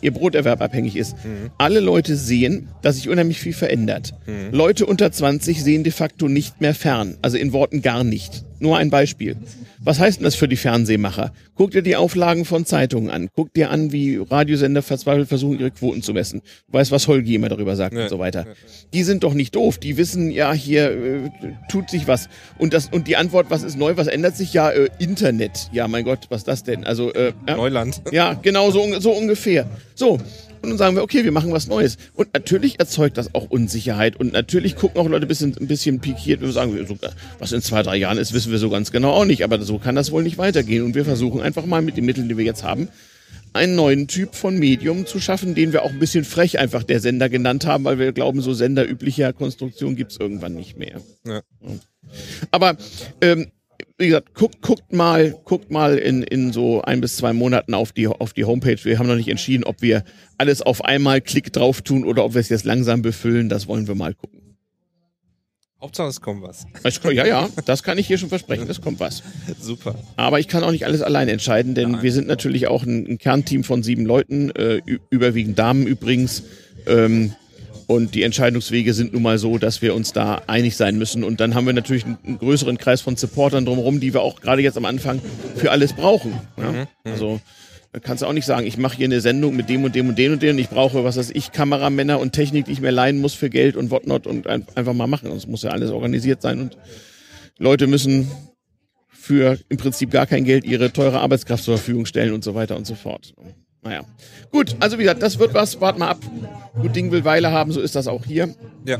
ihr 0.00 0.12
Broterwerb 0.12 0.60
abhängig 0.60 0.96
ist, 0.96 1.14
mhm. 1.24 1.50
alle 1.58 1.80
Leute 1.80 2.16
sehen, 2.16 2.68
dass 2.82 2.96
sich 2.96 3.08
unheimlich 3.08 3.40
viel 3.40 3.52
verändert. 3.52 4.14
Mhm. 4.26 4.56
Leute 4.56 4.86
unter 4.86 5.10
20 5.10 5.62
sehen 5.62 5.84
de 5.84 5.92
facto 5.92 6.28
nicht 6.28 6.60
mehr 6.60 6.74
fern, 6.74 7.16
also 7.22 7.36
in 7.36 7.52
Worten 7.52 7.82
gar 7.82 8.04
nicht. 8.04 8.44
Nur 8.60 8.78
ein 8.78 8.90
Beispiel. 8.90 9.36
Was 9.84 9.98
heißt 9.98 10.18
denn 10.18 10.24
das 10.24 10.36
für 10.36 10.46
die 10.46 10.56
Fernsehmacher? 10.56 11.32
Guck 11.56 11.72
dir 11.72 11.82
die 11.82 11.96
Auflagen 11.96 12.44
von 12.44 12.64
Zeitungen 12.64 13.10
an. 13.10 13.28
Guck 13.34 13.52
dir 13.52 13.70
an, 13.70 13.90
wie 13.90 14.16
Radiosender 14.16 14.80
verzweifelt 14.82 15.28
versuchen, 15.28 15.58
ihre 15.58 15.72
Quoten 15.72 16.02
zu 16.02 16.12
messen. 16.12 16.40
Du 16.68 16.74
weißt, 16.74 16.92
was 16.92 17.08
Holgi 17.08 17.34
immer 17.34 17.48
darüber 17.48 17.74
sagt 17.74 17.94
ja, 17.94 18.04
und 18.04 18.08
so 18.08 18.18
weiter. 18.18 18.46
Die 18.92 19.02
sind 19.02 19.24
doch 19.24 19.34
nicht 19.34 19.56
doof. 19.56 19.78
Die 19.78 19.96
wissen, 19.96 20.30
ja, 20.30 20.52
hier 20.52 20.90
äh, 20.90 21.30
tut 21.68 21.90
sich 21.90 22.06
was. 22.06 22.28
Und, 22.58 22.74
das, 22.74 22.88
und 22.92 23.08
die 23.08 23.16
Antwort, 23.16 23.46
was 23.50 23.64
ist 23.64 23.76
neu, 23.76 23.96
was 23.96 24.06
ändert 24.06 24.36
sich? 24.36 24.52
Ja, 24.52 24.70
äh, 24.70 24.88
Internet. 25.00 25.68
Ja, 25.72 25.88
mein 25.88 26.04
Gott, 26.04 26.26
was 26.28 26.42
ist 26.42 26.48
das 26.48 26.62
denn? 26.62 26.84
Also, 26.84 27.12
äh, 27.12 27.32
Neuland. 27.46 28.02
Ja, 28.12 28.34
genau, 28.34 28.70
so, 28.70 29.00
so 29.00 29.10
ungefähr. 29.10 29.66
So, 29.96 30.18
und 30.62 30.70
dann 30.70 30.78
sagen 30.78 30.96
wir, 30.96 31.02
okay, 31.02 31.24
wir 31.24 31.32
machen 31.32 31.52
was 31.52 31.66
Neues. 31.66 31.98
Und 32.14 32.32
natürlich 32.34 32.78
erzeugt 32.78 33.18
das 33.18 33.34
auch 33.34 33.50
Unsicherheit. 33.50 34.16
Und 34.16 34.32
natürlich 34.32 34.76
gucken 34.76 35.00
auch 35.00 35.08
Leute 35.08 35.26
ein 35.26 35.28
bisschen, 35.28 35.56
ein 35.60 35.66
bisschen 35.66 36.00
pikiert. 36.00 36.40
Wir 36.40 36.52
sagen, 36.52 36.78
was 37.38 37.52
in 37.52 37.62
zwei, 37.62 37.82
drei 37.82 37.96
Jahren 37.96 38.18
ist, 38.18 38.32
wissen 38.32 38.52
wir 38.52 38.58
so 38.58 38.70
ganz 38.70 38.92
genau 38.92 39.10
auch 39.10 39.24
nicht. 39.24 39.42
Aber 39.42 39.60
so 39.62 39.78
kann 39.78 39.96
das 39.96 40.12
wohl 40.12 40.22
nicht 40.22 40.38
weitergehen. 40.38 40.84
Und 40.84 40.94
wir 40.94 41.04
versuchen 41.04 41.40
einfach 41.40 41.66
mal 41.66 41.82
mit 41.82 41.96
den 41.96 42.04
Mitteln, 42.04 42.28
die 42.28 42.36
wir 42.36 42.44
jetzt 42.44 42.62
haben, 42.62 42.88
einen 43.52 43.74
neuen 43.74 44.06
Typ 44.08 44.34
von 44.34 44.58
Medium 44.58 45.04
zu 45.04 45.20
schaffen, 45.20 45.54
den 45.54 45.72
wir 45.72 45.82
auch 45.82 45.90
ein 45.90 45.98
bisschen 45.98 46.24
frech 46.24 46.58
einfach 46.58 46.84
der 46.84 47.00
Sender 47.00 47.28
genannt 47.28 47.66
haben, 47.66 47.84
weil 47.84 47.98
wir 47.98 48.12
glauben, 48.12 48.40
so 48.40 48.54
senderüblicher 48.54 49.32
Konstruktion 49.32 49.96
gibt's 49.96 50.16
irgendwann 50.16 50.54
nicht 50.54 50.78
mehr. 50.78 51.00
Ja. 51.26 51.42
Aber 52.50 52.76
ähm, 53.20 53.50
wie 54.02 54.08
gesagt, 54.08 54.34
guckt, 54.34 54.60
guckt 54.60 54.92
mal, 54.92 55.34
guckt 55.44 55.70
mal 55.70 55.96
in, 55.96 56.22
in 56.22 56.52
so 56.52 56.82
ein 56.82 57.00
bis 57.00 57.16
zwei 57.16 57.32
Monaten 57.32 57.72
auf 57.72 57.92
die, 57.92 58.08
auf 58.08 58.32
die 58.32 58.44
Homepage. 58.44 58.78
Wir 58.82 58.98
haben 58.98 59.06
noch 59.06 59.16
nicht 59.16 59.28
entschieden, 59.28 59.64
ob 59.64 59.80
wir 59.80 60.04
alles 60.38 60.60
auf 60.60 60.84
einmal 60.84 61.20
Klick 61.20 61.52
drauf 61.52 61.82
tun 61.82 62.04
oder 62.04 62.24
ob 62.24 62.34
wir 62.34 62.40
es 62.40 62.48
jetzt 62.48 62.64
langsam 62.64 63.02
befüllen. 63.02 63.48
Das 63.48 63.68
wollen 63.68 63.86
wir 63.86 63.94
mal 63.94 64.14
gucken. 64.14 64.40
Hauptsache 65.80 66.08
es 66.08 66.20
kommt 66.20 66.42
was. 66.42 66.66
Ja, 67.12 67.26
ja, 67.26 67.48
das 67.64 67.82
kann 67.82 67.98
ich 67.98 68.06
hier 68.06 68.16
schon 68.18 68.28
versprechen, 68.28 68.70
es 68.70 68.80
kommt 68.80 69.00
was. 69.00 69.22
Super. 69.60 69.96
Aber 70.16 70.38
ich 70.38 70.46
kann 70.46 70.62
auch 70.62 70.70
nicht 70.70 70.86
alles 70.86 71.02
allein 71.02 71.28
entscheiden, 71.28 71.74
denn 71.74 71.92
Nein. 71.92 72.02
wir 72.02 72.12
sind 72.12 72.28
natürlich 72.28 72.68
auch 72.68 72.84
ein, 72.84 73.06
ein 73.06 73.18
Kernteam 73.18 73.64
von 73.64 73.82
sieben 73.82 74.06
Leuten, 74.06 74.50
äh, 74.50 74.80
überwiegend 75.10 75.58
Damen 75.58 75.86
übrigens. 75.86 76.44
Ähm, 76.86 77.34
und 77.92 78.14
die 78.14 78.22
Entscheidungswege 78.22 78.94
sind 78.94 79.12
nun 79.12 79.22
mal 79.22 79.36
so, 79.36 79.58
dass 79.58 79.82
wir 79.82 79.94
uns 79.94 80.12
da 80.12 80.42
einig 80.46 80.76
sein 80.76 80.96
müssen. 80.96 81.24
Und 81.24 81.40
dann 81.40 81.54
haben 81.54 81.66
wir 81.66 81.74
natürlich 81.74 82.04
einen 82.04 82.38
größeren 82.38 82.78
Kreis 82.78 83.02
von 83.02 83.16
Supportern 83.16 83.66
drumherum, 83.66 84.00
die 84.00 84.14
wir 84.14 84.22
auch 84.22 84.40
gerade 84.40 84.62
jetzt 84.62 84.78
am 84.78 84.86
Anfang 84.86 85.20
für 85.56 85.70
alles 85.70 85.92
brauchen. 85.92 86.32
Ja? 86.56 86.72
Mhm, 86.72 86.78
mhm. 86.78 86.86
Also 87.04 87.40
da 87.92 88.00
kannst 88.00 88.22
du 88.22 88.26
auch 88.26 88.32
nicht 88.32 88.46
sagen, 88.46 88.66
ich 88.66 88.78
mache 88.78 88.96
hier 88.96 89.04
eine 89.04 89.20
Sendung 89.20 89.54
mit 89.54 89.68
dem 89.68 89.84
und 89.84 89.94
dem 89.94 90.08
und 90.08 90.16
dem 90.16 90.32
und 90.32 90.42
dem 90.42 90.52
und 90.52 90.58
ich 90.58 90.70
brauche, 90.70 91.04
was 91.04 91.18
weiß 91.18 91.30
ich, 91.34 91.52
Kameramänner 91.52 92.18
und 92.18 92.32
Technik, 92.32 92.64
die 92.64 92.72
ich 92.72 92.80
mir 92.80 92.90
leihen 92.90 93.20
muss 93.20 93.34
für 93.34 93.50
Geld 93.50 93.76
und 93.76 93.90
whatnot 93.90 94.26
und 94.26 94.46
einfach 94.46 94.94
mal 94.94 95.06
machen. 95.06 95.28
Das 95.28 95.46
muss 95.46 95.62
ja 95.62 95.70
alles 95.70 95.90
organisiert 95.90 96.40
sein 96.40 96.60
und 96.60 96.78
Leute 97.58 97.86
müssen 97.86 98.30
für 99.10 99.58
im 99.68 99.76
Prinzip 99.76 100.10
gar 100.10 100.26
kein 100.26 100.44
Geld 100.44 100.64
ihre 100.64 100.92
teure 100.92 101.20
Arbeitskraft 101.20 101.62
zur 101.62 101.76
Verfügung 101.76 102.06
stellen 102.06 102.32
und 102.32 102.42
so 102.42 102.54
weiter 102.54 102.76
und 102.76 102.86
so 102.86 102.94
fort. 102.94 103.34
Naja. 103.82 104.02
Gut, 104.52 104.76
also 104.78 104.98
wie 104.98 105.02
gesagt, 105.02 105.22
das 105.22 105.38
wird 105.38 105.54
was. 105.54 105.80
Wart 105.80 105.98
mal 105.98 106.08
ab. 106.08 106.18
Gut 106.80 106.94
Ding 106.94 107.10
will 107.10 107.24
Weile 107.24 107.50
haben, 107.50 107.72
so 107.72 107.80
ist 107.80 107.96
das 107.96 108.06
auch 108.06 108.24
hier. 108.24 108.54
Ja. 108.86 108.98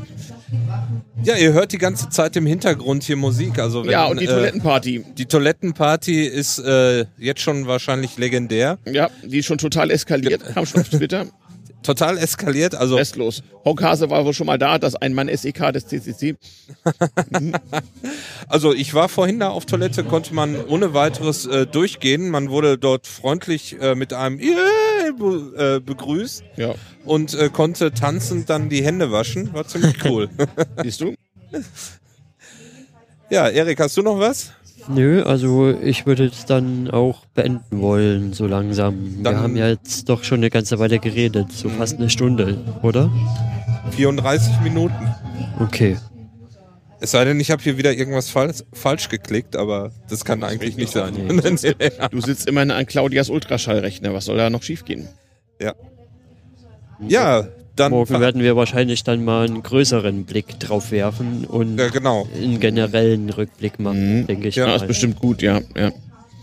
Ja, 1.23 1.35
ihr 1.37 1.53
hört 1.53 1.71
die 1.71 1.77
ganze 1.77 2.09
Zeit 2.09 2.35
im 2.35 2.45
Hintergrund 2.45 3.03
hier 3.03 3.15
Musik. 3.15 3.59
Also 3.59 3.85
wenn, 3.85 3.91
ja, 3.91 4.05
und 4.05 4.19
die 4.19 4.25
äh, 4.25 4.29
Toilettenparty. 4.29 5.05
Die 5.17 5.25
Toilettenparty 5.25 6.25
ist 6.25 6.59
äh, 6.59 7.05
jetzt 7.17 7.41
schon 7.41 7.65
wahrscheinlich 7.65 8.17
legendär. 8.17 8.77
Ja, 8.85 9.09
die 9.23 9.39
ist 9.39 9.45
schon 9.45 9.57
total 9.57 9.89
eskaliert. 9.89 10.43
Kam 10.53 10.65
schon 10.65 10.81
auf 10.81 10.89
Twitter. 10.89 11.27
total 11.83 12.17
eskaliert. 12.17 12.75
Also 12.75 12.95
Restlos. 12.95 13.43
Honkhase 13.65 14.09
war 14.09 14.25
wohl 14.25 14.33
schon 14.33 14.47
mal 14.47 14.57
da, 14.57 14.79
das 14.79 14.95
Ein-Mann-SEK 14.95 15.71
des 15.73 15.87
CCC. 15.87 16.35
Also 18.47 18.73
ich 18.73 18.93
war 18.93 19.09
vorhin 19.09 19.39
da 19.39 19.49
auf 19.49 19.65
Toilette, 19.65 20.03
konnte 20.03 20.33
man 20.33 20.63
ohne 20.65 20.93
weiteres 20.93 21.45
äh, 21.45 21.65
durchgehen. 21.65 22.29
Man 22.29 22.49
wurde 22.49 22.77
dort 22.77 23.07
freundlich 23.07 23.79
äh, 23.81 23.95
mit 23.95 24.13
einem 24.13 24.39
äh, 24.39 25.79
begrüßt 25.79 26.43
Ja. 26.57 26.75
und 27.05 27.33
äh, 27.33 27.49
konnte 27.49 27.93
tanzend 27.93 28.49
dann 28.49 28.69
die 28.69 28.83
Hände 28.83 29.11
waschen. 29.11 29.53
War 29.53 29.67
ziemlich 29.67 29.95
cool. 30.05 30.29
Siehst 30.83 31.01
du? 31.01 31.15
ja, 33.29 33.47
Erik, 33.49 33.79
hast 33.79 33.97
du 33.97 34.01
noch 34.01 34.19
was? 34.19 34.51
Nö, 34.89 35.23
also 35.23 35.71
ich 35.71 36.05
würde 36.05 36.25
es 36.25 36.45
dann 36.45 36.89
auch 36.91 37.25
beenden 37.33 37.79
wollen, 37.81 38.33
so 38.33 38.47
langsam. 38.47 39.23
Dann- 39.23 39.33
Wir 39.35 39.41
haben 39.41 39.55
ja 39.55 39.67
jetzt 39.69 40.09
doch 40.09 40.23
schon 40.23 40.39
eine 40.39 40.49
ganze 40.49 40.79
Weile 40.79 40.99
geredet, 40.99 41.51
so 41.51 41.69
fast 41.69 41.97
eine 41.97 42.09
Stunde, 42.09 42.57
oder? 42.81 43.09
34 43.91 44.59
Minuten. 44.61 44.93
Okay. 45.59 45.97
Es 46.99 47.11
sei 47.11 47.25
denn, 47.25 47.39
ich 47.39 47.51
habe 47.51 47.61
hier 47.61 47.77
wieder 47.77 47.93
irgendwas 47.93 48.29
falsch, 48.29 48.63
falsch 48.71 49.09
geklickt, 49.09 49.55
aber 49.57 49.91
das 50.09 50.23
kann 50.23 50.41
eigentlich 50.43 50.77
nicht 50.77 50.91
sein. 50.93 51.13
Du 52.11 52.21
sitzt 52.21 52.47
immerhin 52.47 52.71
an 52.71 52.85
Claudias 52.85 53.29
Ultraschallrechner. 53.29 54.13
Was 54.13 54.25
soll 54.25 54.37
da 54.37 54.49
noch 54.49 54.63
schiefgehen? 54.63 55.07
ja. 55.61 55.73
ja, 57.07 57.47
dann. 57.75 57.91
Morgen 57.91 58.19
werden 58.19 58.41
wir 58.41 58.55
wahrscheinlich 58.55 59.03
dann 59.03 59.23
mal 59.23 59.45
einen 59.45 59.63
größeren 59.63 60.25
Blick 60.25 60.59
drauf 60.59 60.91
werfen 60.91 61.45
und 61.45 61.77
ja, 61.79 61.89
genau. 61.89 62.27
einen 62.35 62.59
generellen 62.59 63.29
Rückblick 63.29 63.79
machen, 63.79 64.27
denke 64.27 64.47
ich 64.49 64.55
Ja, 64.55 64.65
Das 64.65 64.75
ist 64.75 64.81
mal. 64.81 64.87
bestimmt 64.87 65.19
gut, 65.19 65.41
ja. 65.41 65.61
ja. 65.75 65.91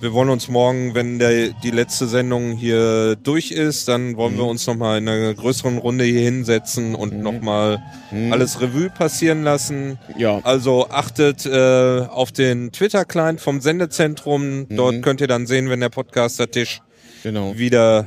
Wir 0.02 0.14
wollen 0.14 0.30
uns 0.30 0.48
morgen, 0.48 0.94
wenn 0.94 1.18
der, 1.18 1.50
die 1.62 1.70
letzte 1.70 2.06
Sendung 2.06 2.52
hier 2.56 3.16
durch 3.16 3.50
ist, 3.50 3.86
dann 3.86 4.16
wollen 4.16 4.34
wir 4.38 4.46
uns 4.46 4.66
nochmal 4.66 4.96
in 4.96 5.06
einer 5.06 5.34
größeren 5.34 5.76
Runde 5.76 6.04
hier 6.04 6.20
hinsetzen 6.22 6.94
und 6.94 7.12
Mhm. 7.18 7.22
nochmal 7.22 7.82
alles 8.30 8.62
Revue 8.62 8.88
passieren 8.88 9.42
lassen. 9.42 9.98
Ja. 10.16 10.40
Also 10.42 10.88
achtet 10.88 11.44
äh, 11.44 12.06
auf 12.08 12.32
den 12.32 12.72
Twitter-Client 12.72 13.42
vom 13.42 13.60
Sendezentrum. 13.60 14.60
Mhm. 14.60 14.66
Dort 14.70 15.02
könnt 15.02 15.20
ihr 15.20 15.26
dann 15.28 15.46
sehen, 15.46 15.68
wenn 15.68 15.80
der 15.80 15.90
Podcaster-Tisch 15.90 16.80
Genau. 17.22 17.58
wieder 17.58 18.06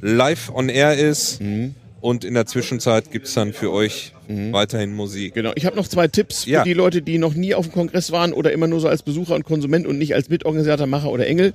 live 0.00 0.50
on 0.52 0.68
air 0.68 0.98
ist. 0.98 1.40
Mhm. 1.40 1.76
Und 2.02 2.24
in 2.24 2.34
der 2.34 2.46
Zwischenzeit 2.46 3.12
gibt's 3.12 3.32
dann 3.34 3.52
für 3.52 3.70
euch 3.70 4.12
weiterhin 4.26 4.92
Musik. 4.92 5.34
Genau. 5.34 5.52
Ich 5.54 5.66
habe 5.66 5.76
noch 5.76 5.86
zwei 5.86 6.08
Tipps 6.08 6.42
für 6.44 6.50
Ja. 6.50 6.64
die 6.64 6.72
Leute, 6.72 7.00
die 7.00 7.16
noch 7.16 7.34
nie 7.34 7.54
auf 7.54 7.68
dem 7.68 7.72
Kongress 7.72 8.10
waren 8.10 8.32
oder 8.32 8.50
immer 8.50 8.66
nur 8.66 8.80
so 8.80 8.88
als 8.88 9.04
Besucher 9.04 9.36
und 9.36 9.44
Konsument 9.44 9.86
und 9.86 9.98
nicht 9.98 10.12
als 10.14 10.28
Mitorganisator, 10.28 10.88
Macher 10.88 11.10
oder 11.12 11.28
Engel. 11.28 11.54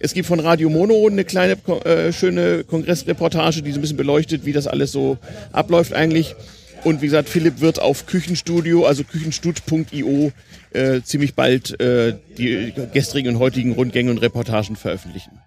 Es 0.00 0.12
gibt 0.12 0.26
von 0.26 0.40
Radio 0.40 0.68
Mono 0.68 1.06
eine 1.06 1.24
kleine 1.24 1.52
äh, 1.84 2.12
schöne 2.12 2.64
Kongressreportage, 2.64 3.62
die 3.62 3.70
so 3.70 3.78
ein 3.78 3.82
bisschen 3.82 3.96
beleuchtet, 3.96 4.44
wie 4.44 4.52
das 4.52 4.66
alles 4.66 4.90
so 4.90 5.16
abläuft 5.52 5.92
eigentlich. 5.92 6.34
Und 6.82 7.00
wie 7.00 7.06
gesagt, 7.06 7.28
Philipp 7.28 7.60
wird 7.60 7.80
auf 7.80 8.06
Küchenstudio, 8.06 8.84
also 8.86 9.04
küchenstut.io, 9.04 10.32
äh, 10.72 11.02
ziemlich 11.02 11.34
bald 11.34 11.78
äh, 11.80 12.14
die 12.36 12.72
gestrigen 12.92 13.34
und 13.36 13.38
heutigen 13.38 13.72
Rundgänge 13.74 14.10
und 14.10 14.18
Reportagen 14.18 14.74
veröffentlichen. 14.74 15.38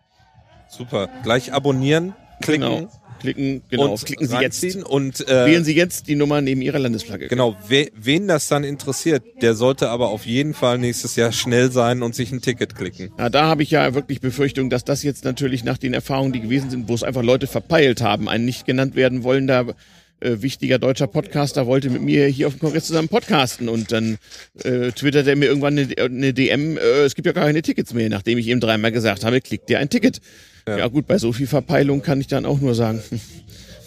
Super. 0.69 1.09
Gleich 1.23 1.51
abonnieren, 1.51 2.13
klicken 2.41 2.61
Genau. 2.63 2.89
Klicken, 3.19 3.61
genau. 3.69 3.91
und 3.91 4.05
Klicken 4.05 4.27
Sie 4.27 4.37
jetzt. 4.37 4.63
Und 4.85 5.27
äh, 5.27 5.45
Wählen 5.45 5.63
Sie 5.63 5.75
jetzt 5.75 6.07
die 6.07 6.15
Nummer 6.15 6.41
neben 6.41 6.61
Ihrer 6.61 6.79
Landesflagge. 6.79 7.27
Genau, 7.27 7.55
we, 7.67 7.89
wen 7.95 8.27
das 8.27 8.47
dann 8.47 8.63
interessiert, 8.63 9.23
der 9.41 9.55
sollte 9.55 9.89
aber 9.89 10.09
auf 10.09 10.25
jeden 10.25 10.53
Fall 10.53 10.77
nächstes 10.77 11.15
Jahr 11.15 11.31
schnell 11.31 11.71
sein 11.71 12.01
und 12.01 12.15
sich 12.15 12.31
ein 12.31 12.41
Ticket 12.41 12.75
klicken. 12.75 13.11
Ja, 13.17 13.29
da 13.29 13.45
habe 13.45 13.63
ich 13.63 13.71
ja 13.71 13.93
wirklich 13.93 14.21
Befürchtung, 14.21 14.69
dass 14.69 14.83
das 14.83 15.03
jetzt 15.03 15.23
natürlich 15.23 15.63
nach 15.63 15.77
den 15.77 15.93
Erfahrungen, 15.93 16.33
die 16.33 16.41
gewesen 16.41 16.69
sind, 16.69 16.87
wo 16.87 16.93
es 16.93 17.03
einfach 17.03 17.23
Leute 17.23 17.47
verpeilt 17.47 18.01
haben, 18.01 18.29
ein 18.29 18.45
nicht 18.45 18.65
genannt 18.65 18.95
werden 18.95 19.23
wollender 19.23 19.75
äh, 20.19 20.41
wichtiger 20.41 20.79
deutscher 20.79 21.07
Podcaster 21.07 21.67
wollte 21.67 21.89
mit 21.89 22.01
mir 22.01 22.25
hier 22.25 22.47
auf 22.47 22.53
dem 22.53 22.59
Kongress 22.59 22.85
zusammen 22.85 23.07
podcasten 23.07 23.69
und 23.69 23.91
dann 23.91 24.17
äh, 24.63 24.91
twittert 24.91 25.27
er 25.27 25.35
mir 25.35 25.45
irgendwann 25.45 25.77
eine, 25.77 25.93
eine 25.97 26.33
DM, 26.33 26.77
äh, 26.77 26.81
es 27.03 27.15
gibt 27.15 27.27
ja 27.27 27.33
gar 27.33 27.45
keine 27.45 27.61
Tickets 27.61 27.93
mehr, 27.93 28.09
nachdem 28.09 28.37
ich 28.37 28.47
ihm 28.47 28.59
dreimal 28.59 28.91
gesagt 28.91 29.23
habe, 29.23 29.41
klick 29.41 29.67
dir 29.67 29.79
ein 29.79 29.89
Ticket. 29.89 30.21
Ja. 30.67 30.87
gut, 30.87 31.07
bei 31.07 31.17
so 31.17 31.31
viel 31.33 31.47
Verpeilung 31.47 32.01
kann 32.01 32.19
ich 32.19 32.27
dann 32.27 32.45
auch 32.45 32.59
nur 32.59 32.75
sagen. 32.75 33.01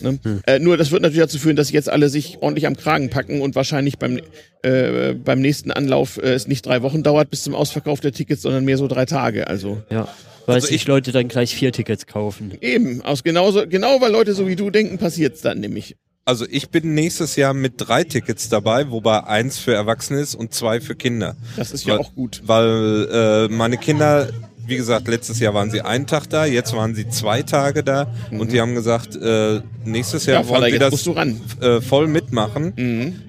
Ne? 0.02 0.18
Äh, 0.46 0.60
nur 0.60 0.78
das 0.78 0.92
wird 0.92 1.02
natürlich 1.02 1.20
dazu 1.26 1.38
führen, 1.38 1.56
dass 1.56 1.70
jetzt 1.70 1.90
alle 1.90 2.08
sich 2.08 2.38
ordentlich 2.40 2.66
am 2.66 2.74
Kragen 2.74 3.10
packen 3.10 3.42
und 3.42 3.54
wahrscheinlich 3.54 3.98
beim, 3.98 4.18
äh, 4.62 5.12
beim 5.12 5.42
nächsten 5.42 5.70
Anlauf 5.70 6.16
äh, 6.16 6.32
es 6.32 6.48
nicht 6.48 6.64
drei 6.64 6.80
Wochen 6.80 7.02
dauert 7.02 7.28
bis 7.30 7.42
zum 7.42 7.54
Ausverkauf 7.54 8.00
der 8.00 8.12
Tickets, 8.12 8.40
sondern 8.40 8.64
mehr 8.64 8.78
so 8.78 8.86
drei 8.88 9.04
Tage. 9.04 9.46
Also 9.46 9.82
Ja. 9.90 10.08
Weil 10.46 10.54
Also 10.54 10.68
sich 10.68 10.76
ich- 10.76 10.86
Leute 10.86 11.12
dann 11.12 11.28
gleich 11.28 11.54
vier 11.54 11.70
Tickets 11.70 12.06
kaufen. 12.06 12.52
eben, 12.62 13.02
aus 13.02 13.22
genauso, 13.22 13.66
genau 13.68 14.00
weil 14.00 14.10
Leute 14.10 14.32
so 14.32 14.48
wie 14.48 14.56
du 14.56 14.70
denken, 14.70 14.96
passiert's 14.96 15.42
dann 15.42 15.60
nämlich. 15.60 15.96
Also 16.24 16.46
ich 16.50 16.70
bin 16.70 16.94
nächstes 16.94 17.36
Jahr 17.36 17.52
mit 17.52 17.74
drei 17.76 18.02
Tickets 18.04 18.48
dabei, 18.48 18.90
wobei 18.90 19.24
eins 19.24 19.58
für 19.58 19.74
Erwachsene 19.74 20.20
ist 20.20 20.34
und 20.34 20.54
zwei 20.54 20.80
für 20.80 20.94
Kinder. 20.94 21.36
Das 21.58 21.72
ist 21.72 21.84
ja 21.84 21.92
weil, 21.94 22.00
auch 22.00 22.14
gut. 22.14 22.40
Weil 22.46 23.08
äh, 23.50 23.52
meine 23.52 23.76
Kinder, 23.76 24.30
wie 24.70 24.76
gesagt, 24.76 25.08
letztes 25.08 25.40
Jahr 25.40 25.52
waren 25.52 25.70
sie 25.70 25.82
einen 25.82 26.06
Tag 26.06 26.30
da, 26.30 26.46
jetzt 26.46 26.72
waren 26.74 26.94
sie 26.94 27.08
zwei 27.08 27.42
Tage 27.42 27.82
da 27.82 28.06
und 28.30 28.52
die 28.52 28.60
haben 28.60 28.74
gesagt, 28.74 29.16
äh, 29.16 29.60
nächstes 29.84 30.26
Jahr 30.26 30.42
Ja, 30.42 30.48
wollen 30.48 30.72
jetzt 30.72 31.06
das. 31.06 31.60
Äh, 31.60 31.80
voll 31.80 32.06
mitmachen. 32.06 32.72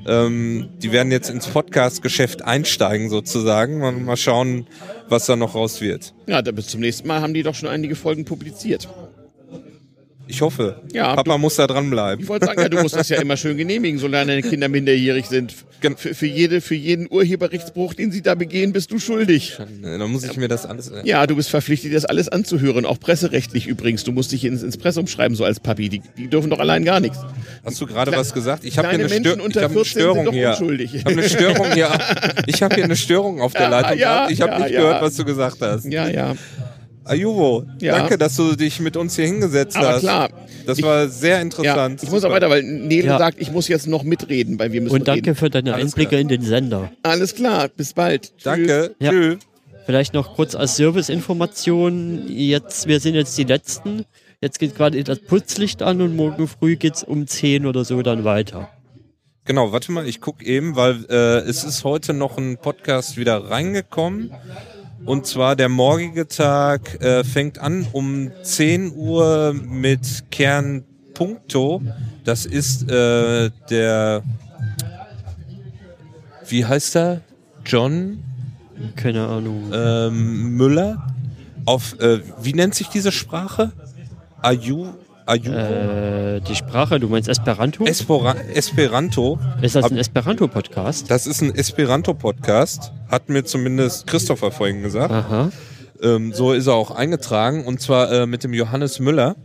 Ähm, 0.07 0.69
die 0.81 0.91
werden 0.91 1.11
jetzt 1.11 1.29
ins 1.29 1.47
Podcast-Geschäft 1.47 2.43
einsteigen 2.43 3.09
sozusagen. 3.09 3.79
Mal, 3.79 3.91
mal 3.93 4.17
schauen, 4.17 4.67
was 5.09 5.25
da 5.25 5.35
noch 5.35 5.55
raus 5.55 5.81
wird. 5.81 6.13
Ja, 6.27 6.41
bis 6.41 6.67
zum 6.67 6.79
nächsten 6.79 7.07
Mal 7.07 7.21
haben 7.21 7.33
die 7.33 7.43
doch 7.43 7.55
schon 7.55 7.67
einige 7.69 7.95
Folgen 7.95 8.23
publiziert. 8.23 8.87
Ich 10.31 10.41
hoffe. 10.41 10.77
Ja, 10.93 11.13
Papa 11.15 11.37
muss 11.37 11.57
da 11.57 11.67
dranbleiben. 11.67 12.23
Ich 12.23 12.29
wollte 12.29 12.45
sagen, 12.45 12.61
ja, 12.61 12.69
du 12.69 12.81
musst 12.81 12.95
das 12.95 13.09
ja 13.09 13.19
immer 13.21 13.35
schön 13.35 13.57
genehmigen, 13.57 13.99
solange 13.99 14.27
deine 14.27 14.41
Kinder 14.41 14.69
minderjährig 14.69 15.27
sind. 15.27 15.53
Für, 15.97 16.13
für, 16.13 16.25
jede, 16.27 16.61
für 16.61 16.75
jeden 16.75 17.07
Urheberrechtsbruch, 17.11 17.95
den 17.95 18.11
sie 18.11 18.21
da 18.21 18.35
begehen, 18.35 18.71
bist 18.71 18.91
du 18.91 18.99
schuldig. 18.99 19.57
Äh, 19.59 19.97
Dann 19.97 20.11
muss 20.11 20.23
ich 20.23 20.37
mir 20.37 20.47
das 20.47 20.65
alles. 20.65 20.89
Äh, 20.89 21.01
Ja, 21.05 21.25
du 21.27 21.35
bist 21.35 21.49
verpflichtet, 21.49 21.93
das 21.93 22.05
alles 22.05 22.29
anzuhören, 22.29 22.85
auch 22.85 22.99
presserechtlich 22.99 23.67
übrigens. 23.67 24.03
Du 24.03 24.11
musst 24.11 24.31
dich 24.31 24.45
ins, 24.45 24.63
ins 24.63 24.77
Pressum 24.77 25.07
schreiben, 25.07 25.35
so 25.35 25.43
als 25.43 25.59
Papi. 25.59 25.89
Die, 25.89 26.01
die 26.17 26.27
dürfen 26.27 26.49
doch 26.49 26.59
allein 26.59 26.85
gar 26.85 26.99
nichts. 26.99 27.17
Hast 27.65 27.81
du 27.81 27.87
gerade 27.87 28.11
was 28.13 28.33
gesagt? 28.33 28.63
Ich 28.63 28.77
habe 28.77 28.89
hier 28.89 28.99
eine, 28.99 29.09
Stör 29.09 29.19
ich 29.19 29.27
hab 29.27 29.39
eine 29.41 29.69
14 29.69 29.73
sind 29.73 29.85
Störung 29.87 30.31
hier. 30.31 30.51
Ich 30.93 31.03
habe 31.03 31.11
eine 31.11 31.29
Störung 31.29 31.73
hier. 31.73 31.89
Ich 32.45 32.63
habe 32.63 32.75
hier 32.75 32.83
eine 32.85 32.95
Störung 32.95 33.41
auf 33.41 33.53
der 33.53 33.63
Ja, 33.63 33.69
Leitung 33.69 33.97
ja, 33.97 34.13
gehabt. 34.15 34.31
Ich 34.31 34.41
habe 34.41 34.51
ja, 34.51 34.59
nicht 34.59 34.71
gehört, 34.71 35.01
was 35.01 35.15
du 35.15 35.25
gesagt 35.25 35.57
hast. 35.61 35.85
Ja, 35.85 36.07
ja. 36.07 36.35
Ayuvo, 37.11 37.65
Ja. 37.79 37.97
danke, 37.97 38.17
dass 38.17 38.35
du 38.37 38.55
dich 38.55 38.79
mit 38.79 38.95
uns 38.97 39.15
hier 39.15 39.25
hingesetzt 39.25 39.75
Aber 39.77 39.89
hast. 39.89 39.99
klar. 40.01 40.29
Das 40.65 40.77
Ich- 40.77 40.83
war 40.85 41.07
sehr 41.09 41.35
ja. 41.37 41.41
interessant. 41.41 42.01
Ich 42.03 42.09
muss 42.09 42.19
auch 42.19 42.29
Super. 42.29 42.35
weiter, 42.35 42.49
weil 42.49 42.63
Nele 42.63 43.07
Ja. 43.07 43.17
sagt, 43.17 43.41
ich 43.41 43.51
muss 43.51 43.67
jetzt 43.67 43.87
noch 43.87 44.03
mitreden, 44.03 44.57
weil 44.59 44.71
wir 44.71 44.81
müssen 44.81 44.93
Und 44.95 45.07
danke 45.07 45.27
reden. 45.31 45.35
für 45.35 45.49
deine 45.49 45.73
Alles 45.73 45.87
Einblicke 45.87 46.09
klar. 46.09 46.21
in 46.21 46.27
den 46.29 46.41
Sender. 46.43 46.91
Alles 47.03 47.35
klar, 47.35 47.67
bis 47.67 47.93
bald. 47.93 48.31
Tschüss. 48.37 48.43
Danke. 48.43 48.95
Ja. 48.99 49.11
Tschüss. 49.11 49.37
Vielleicht 49.85 50.13
noch 50.13 50.35
kurz 50.35 50.55
als 50.55 50.75
Serviceinformation. 50.77 52.23
Jetzt, 52.27 52.87
wir 52.87 52.99
sind 52.99 53.15
jetzt 53.15 53.37
die 53.37 53.43
Letzten. 53.43 54.05
Jetzt 54.39 54.59
geht 54.59 54.75
gerade 54.75 55.03
das 55.03 55.19
Putzlicht 55.19 55.81
an 55.81 56.01
und 56.01 56.15
morgen 56.15 56.47
früh 56.47 56.75
geht's 56.75 57.03
um 57.03 57.27
10 57.27 57.65
oder 57.65 57.83
so 57.83 58.01
dann 58.01 58.23
weiter. 58.23 58.69
Genau, 59.45 59.71
warte 59.71 59.91
mal, 59.91 60.07
ich 60.07 60.21
guck 60.21 60.43
eben, 60.43 60.75
weil 60.75 61.03
äh, 61.09 61.39
es 61.39 61.63
ist 61.63 61.83
heute 61.83 62.13
noch 62.13 62.37
ein 62.37 62.57
Podcast 62.57 63.17
wieder 63.17 63.49
reingekommen. 63.49 64.31
Und 65.05 65.25
zwar 65.25 65.55
der 65.55 65.69
morgige 65.69 66.27
Tag 66.27 67.01
äh, 67.03 67.23
fängt 67.23 67.57
an 67.59 67.87
um 67.91 68.31
10 68.43 68.93
Uhr 68.95 69.53
mit 69.53 70.25
Kern 70.31 70.83
Punkto. 71.13 71.81
Das 72.23 72.45
ist 72.45 72.89
äh, 72.89 73.49
der, 73.69 74.23
wie 76.47 76.65
heißt 76.65 76.95
er? 76.95 77.21
John 77.65 78.23
Keine 78.95 79.27
Ahnung. 79.27 79.71
ähm, 79.73 80.55
Müller. 80.55 81.07
Auf, 81.65 81.99
äh, 81.99 82.19
wie 82.41 82.53
nennt 82.53 82.75
sich 82.75 82.87
diese 82.87 83.11
Sprache? 83.11 83.71
Ayu, 84.41 84.87
Äh, 85.27 86.41
die 86.41 86.55
Sprache, 86.55 86.99
du 86.99 87.07
meinst 87.07 87.29
Esperanto? 87.29 87.85
Espora 87.85 88.35
Esperanto. 88.53 89.39
ist 89.61 89.75
das 89.75 89.91
ein 89.91 89.97
Esperanto-Podcast? 89.97 91.09
Das 91.09 91.27
ist 91.27 91.41
ein 91.41 91.53
Esperanto-Podcast, 91.55 92.91
hat 93.09 93.29
mir 93.29 93.43
zumindest 93.43 94.07
Christopher 94.07 94.51
vorhin 94.51 94.81
gesagt. 94.81 95.11
Aha. 95.11 95.51
Ähm, 96.01 96.33
so 96.33 96.53
ist 96.53 96.67
er 96.67 96.73
auch 96.73 96.91
eingetragen 96.91 97.65
und 97.65 97.79
zwar 97.79 98.11
äh, 98.11 98.25
mit 98.25 98.43
dem 98.43 98.53
Johannes 98.53 98.99
Müller. 98.99 99.35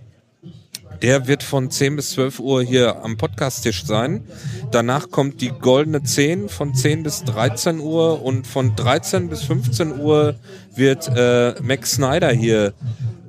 Der 1.03 1.27
wird 1.27 1.43
von 1.43 1.71
10 1.71 1.97
bis 1.97 2.13
12 2.13 2.41
Uhr 2.41 2.63
hier 2.63 3.05
am 3.05 3.19
Podcast-Tisch 3.19 3.85
sein. 3.85 4.25
Danach 4.71 5.11
kommt 5.11 5.43
die 5.43 5.51
goldene 5.51 6.03
10 6.03 6.49
von 6.49 6.75
10 6.75 7.03
bis 7.03 7.23
13 7.25 7.81
Uhr 7.81 8.23
und 8.23 8.47
von 8.47 8.75
13 8.77 9.29
bis 9.29 9.43
15 9.43 10.01
Uhr 10.01 10.37
wird 10.75 11.11
äh, 11.15 11.55
Max 11.63 11.93
Snyder 11.93 12.31
hier 12.31 12.73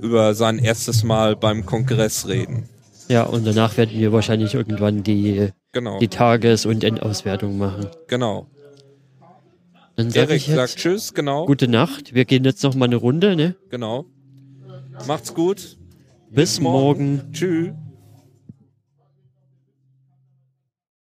über 0.01 0.33
sein 0.33 0.59
erstes 0.59 1.03
Mal 1.03 1.35
beim 1.35 1.65
Kongress 1.65 2.27
reden. 2.27 2.69
Ja, 3.07 3.23
und 3.23 3.45
danach 3.45 3.77
werden 3.77 3.97
wir 3.97 4.11
wahrscheinlich 4.11 4.53
irgendwann 4.53 5.03
die, 5.03 5.49
Genau, 5.71 5.99
die 5.99 6.07
Tages- 6.09 6.65
und 6.65 6.83
Endauswertung 6.83 7.57
machen. 7.57 7.87
genau. 8.07 8.47
Dann 9.95 10.11
sage 10.11 10.27
Erik 10.31 10.37
ich 10.37 10.47
jetzt 10.47 10.55
sagt 10.55 10.75
Tschüss, 10.75 11.13
genau, 11.15 11.45
gute 11.47 11.67
Nacht. 11.67 12.13
Wir 12.13 12.25
gehen 12.25 12.43
jetzt 12.43 12.61
noch 12.63 12.75
mal 12.75 12.85
eine 12.85 12.97
Runde, 12.97 13.35
ne? 13.35 13.55
genau. 13.69 14.05
Macht's 15.07 15.33
gut. 15.33 15.77
Bis 16.29 16.59
morgen. 16.59 17.29
Tschüss. 17.31 17.71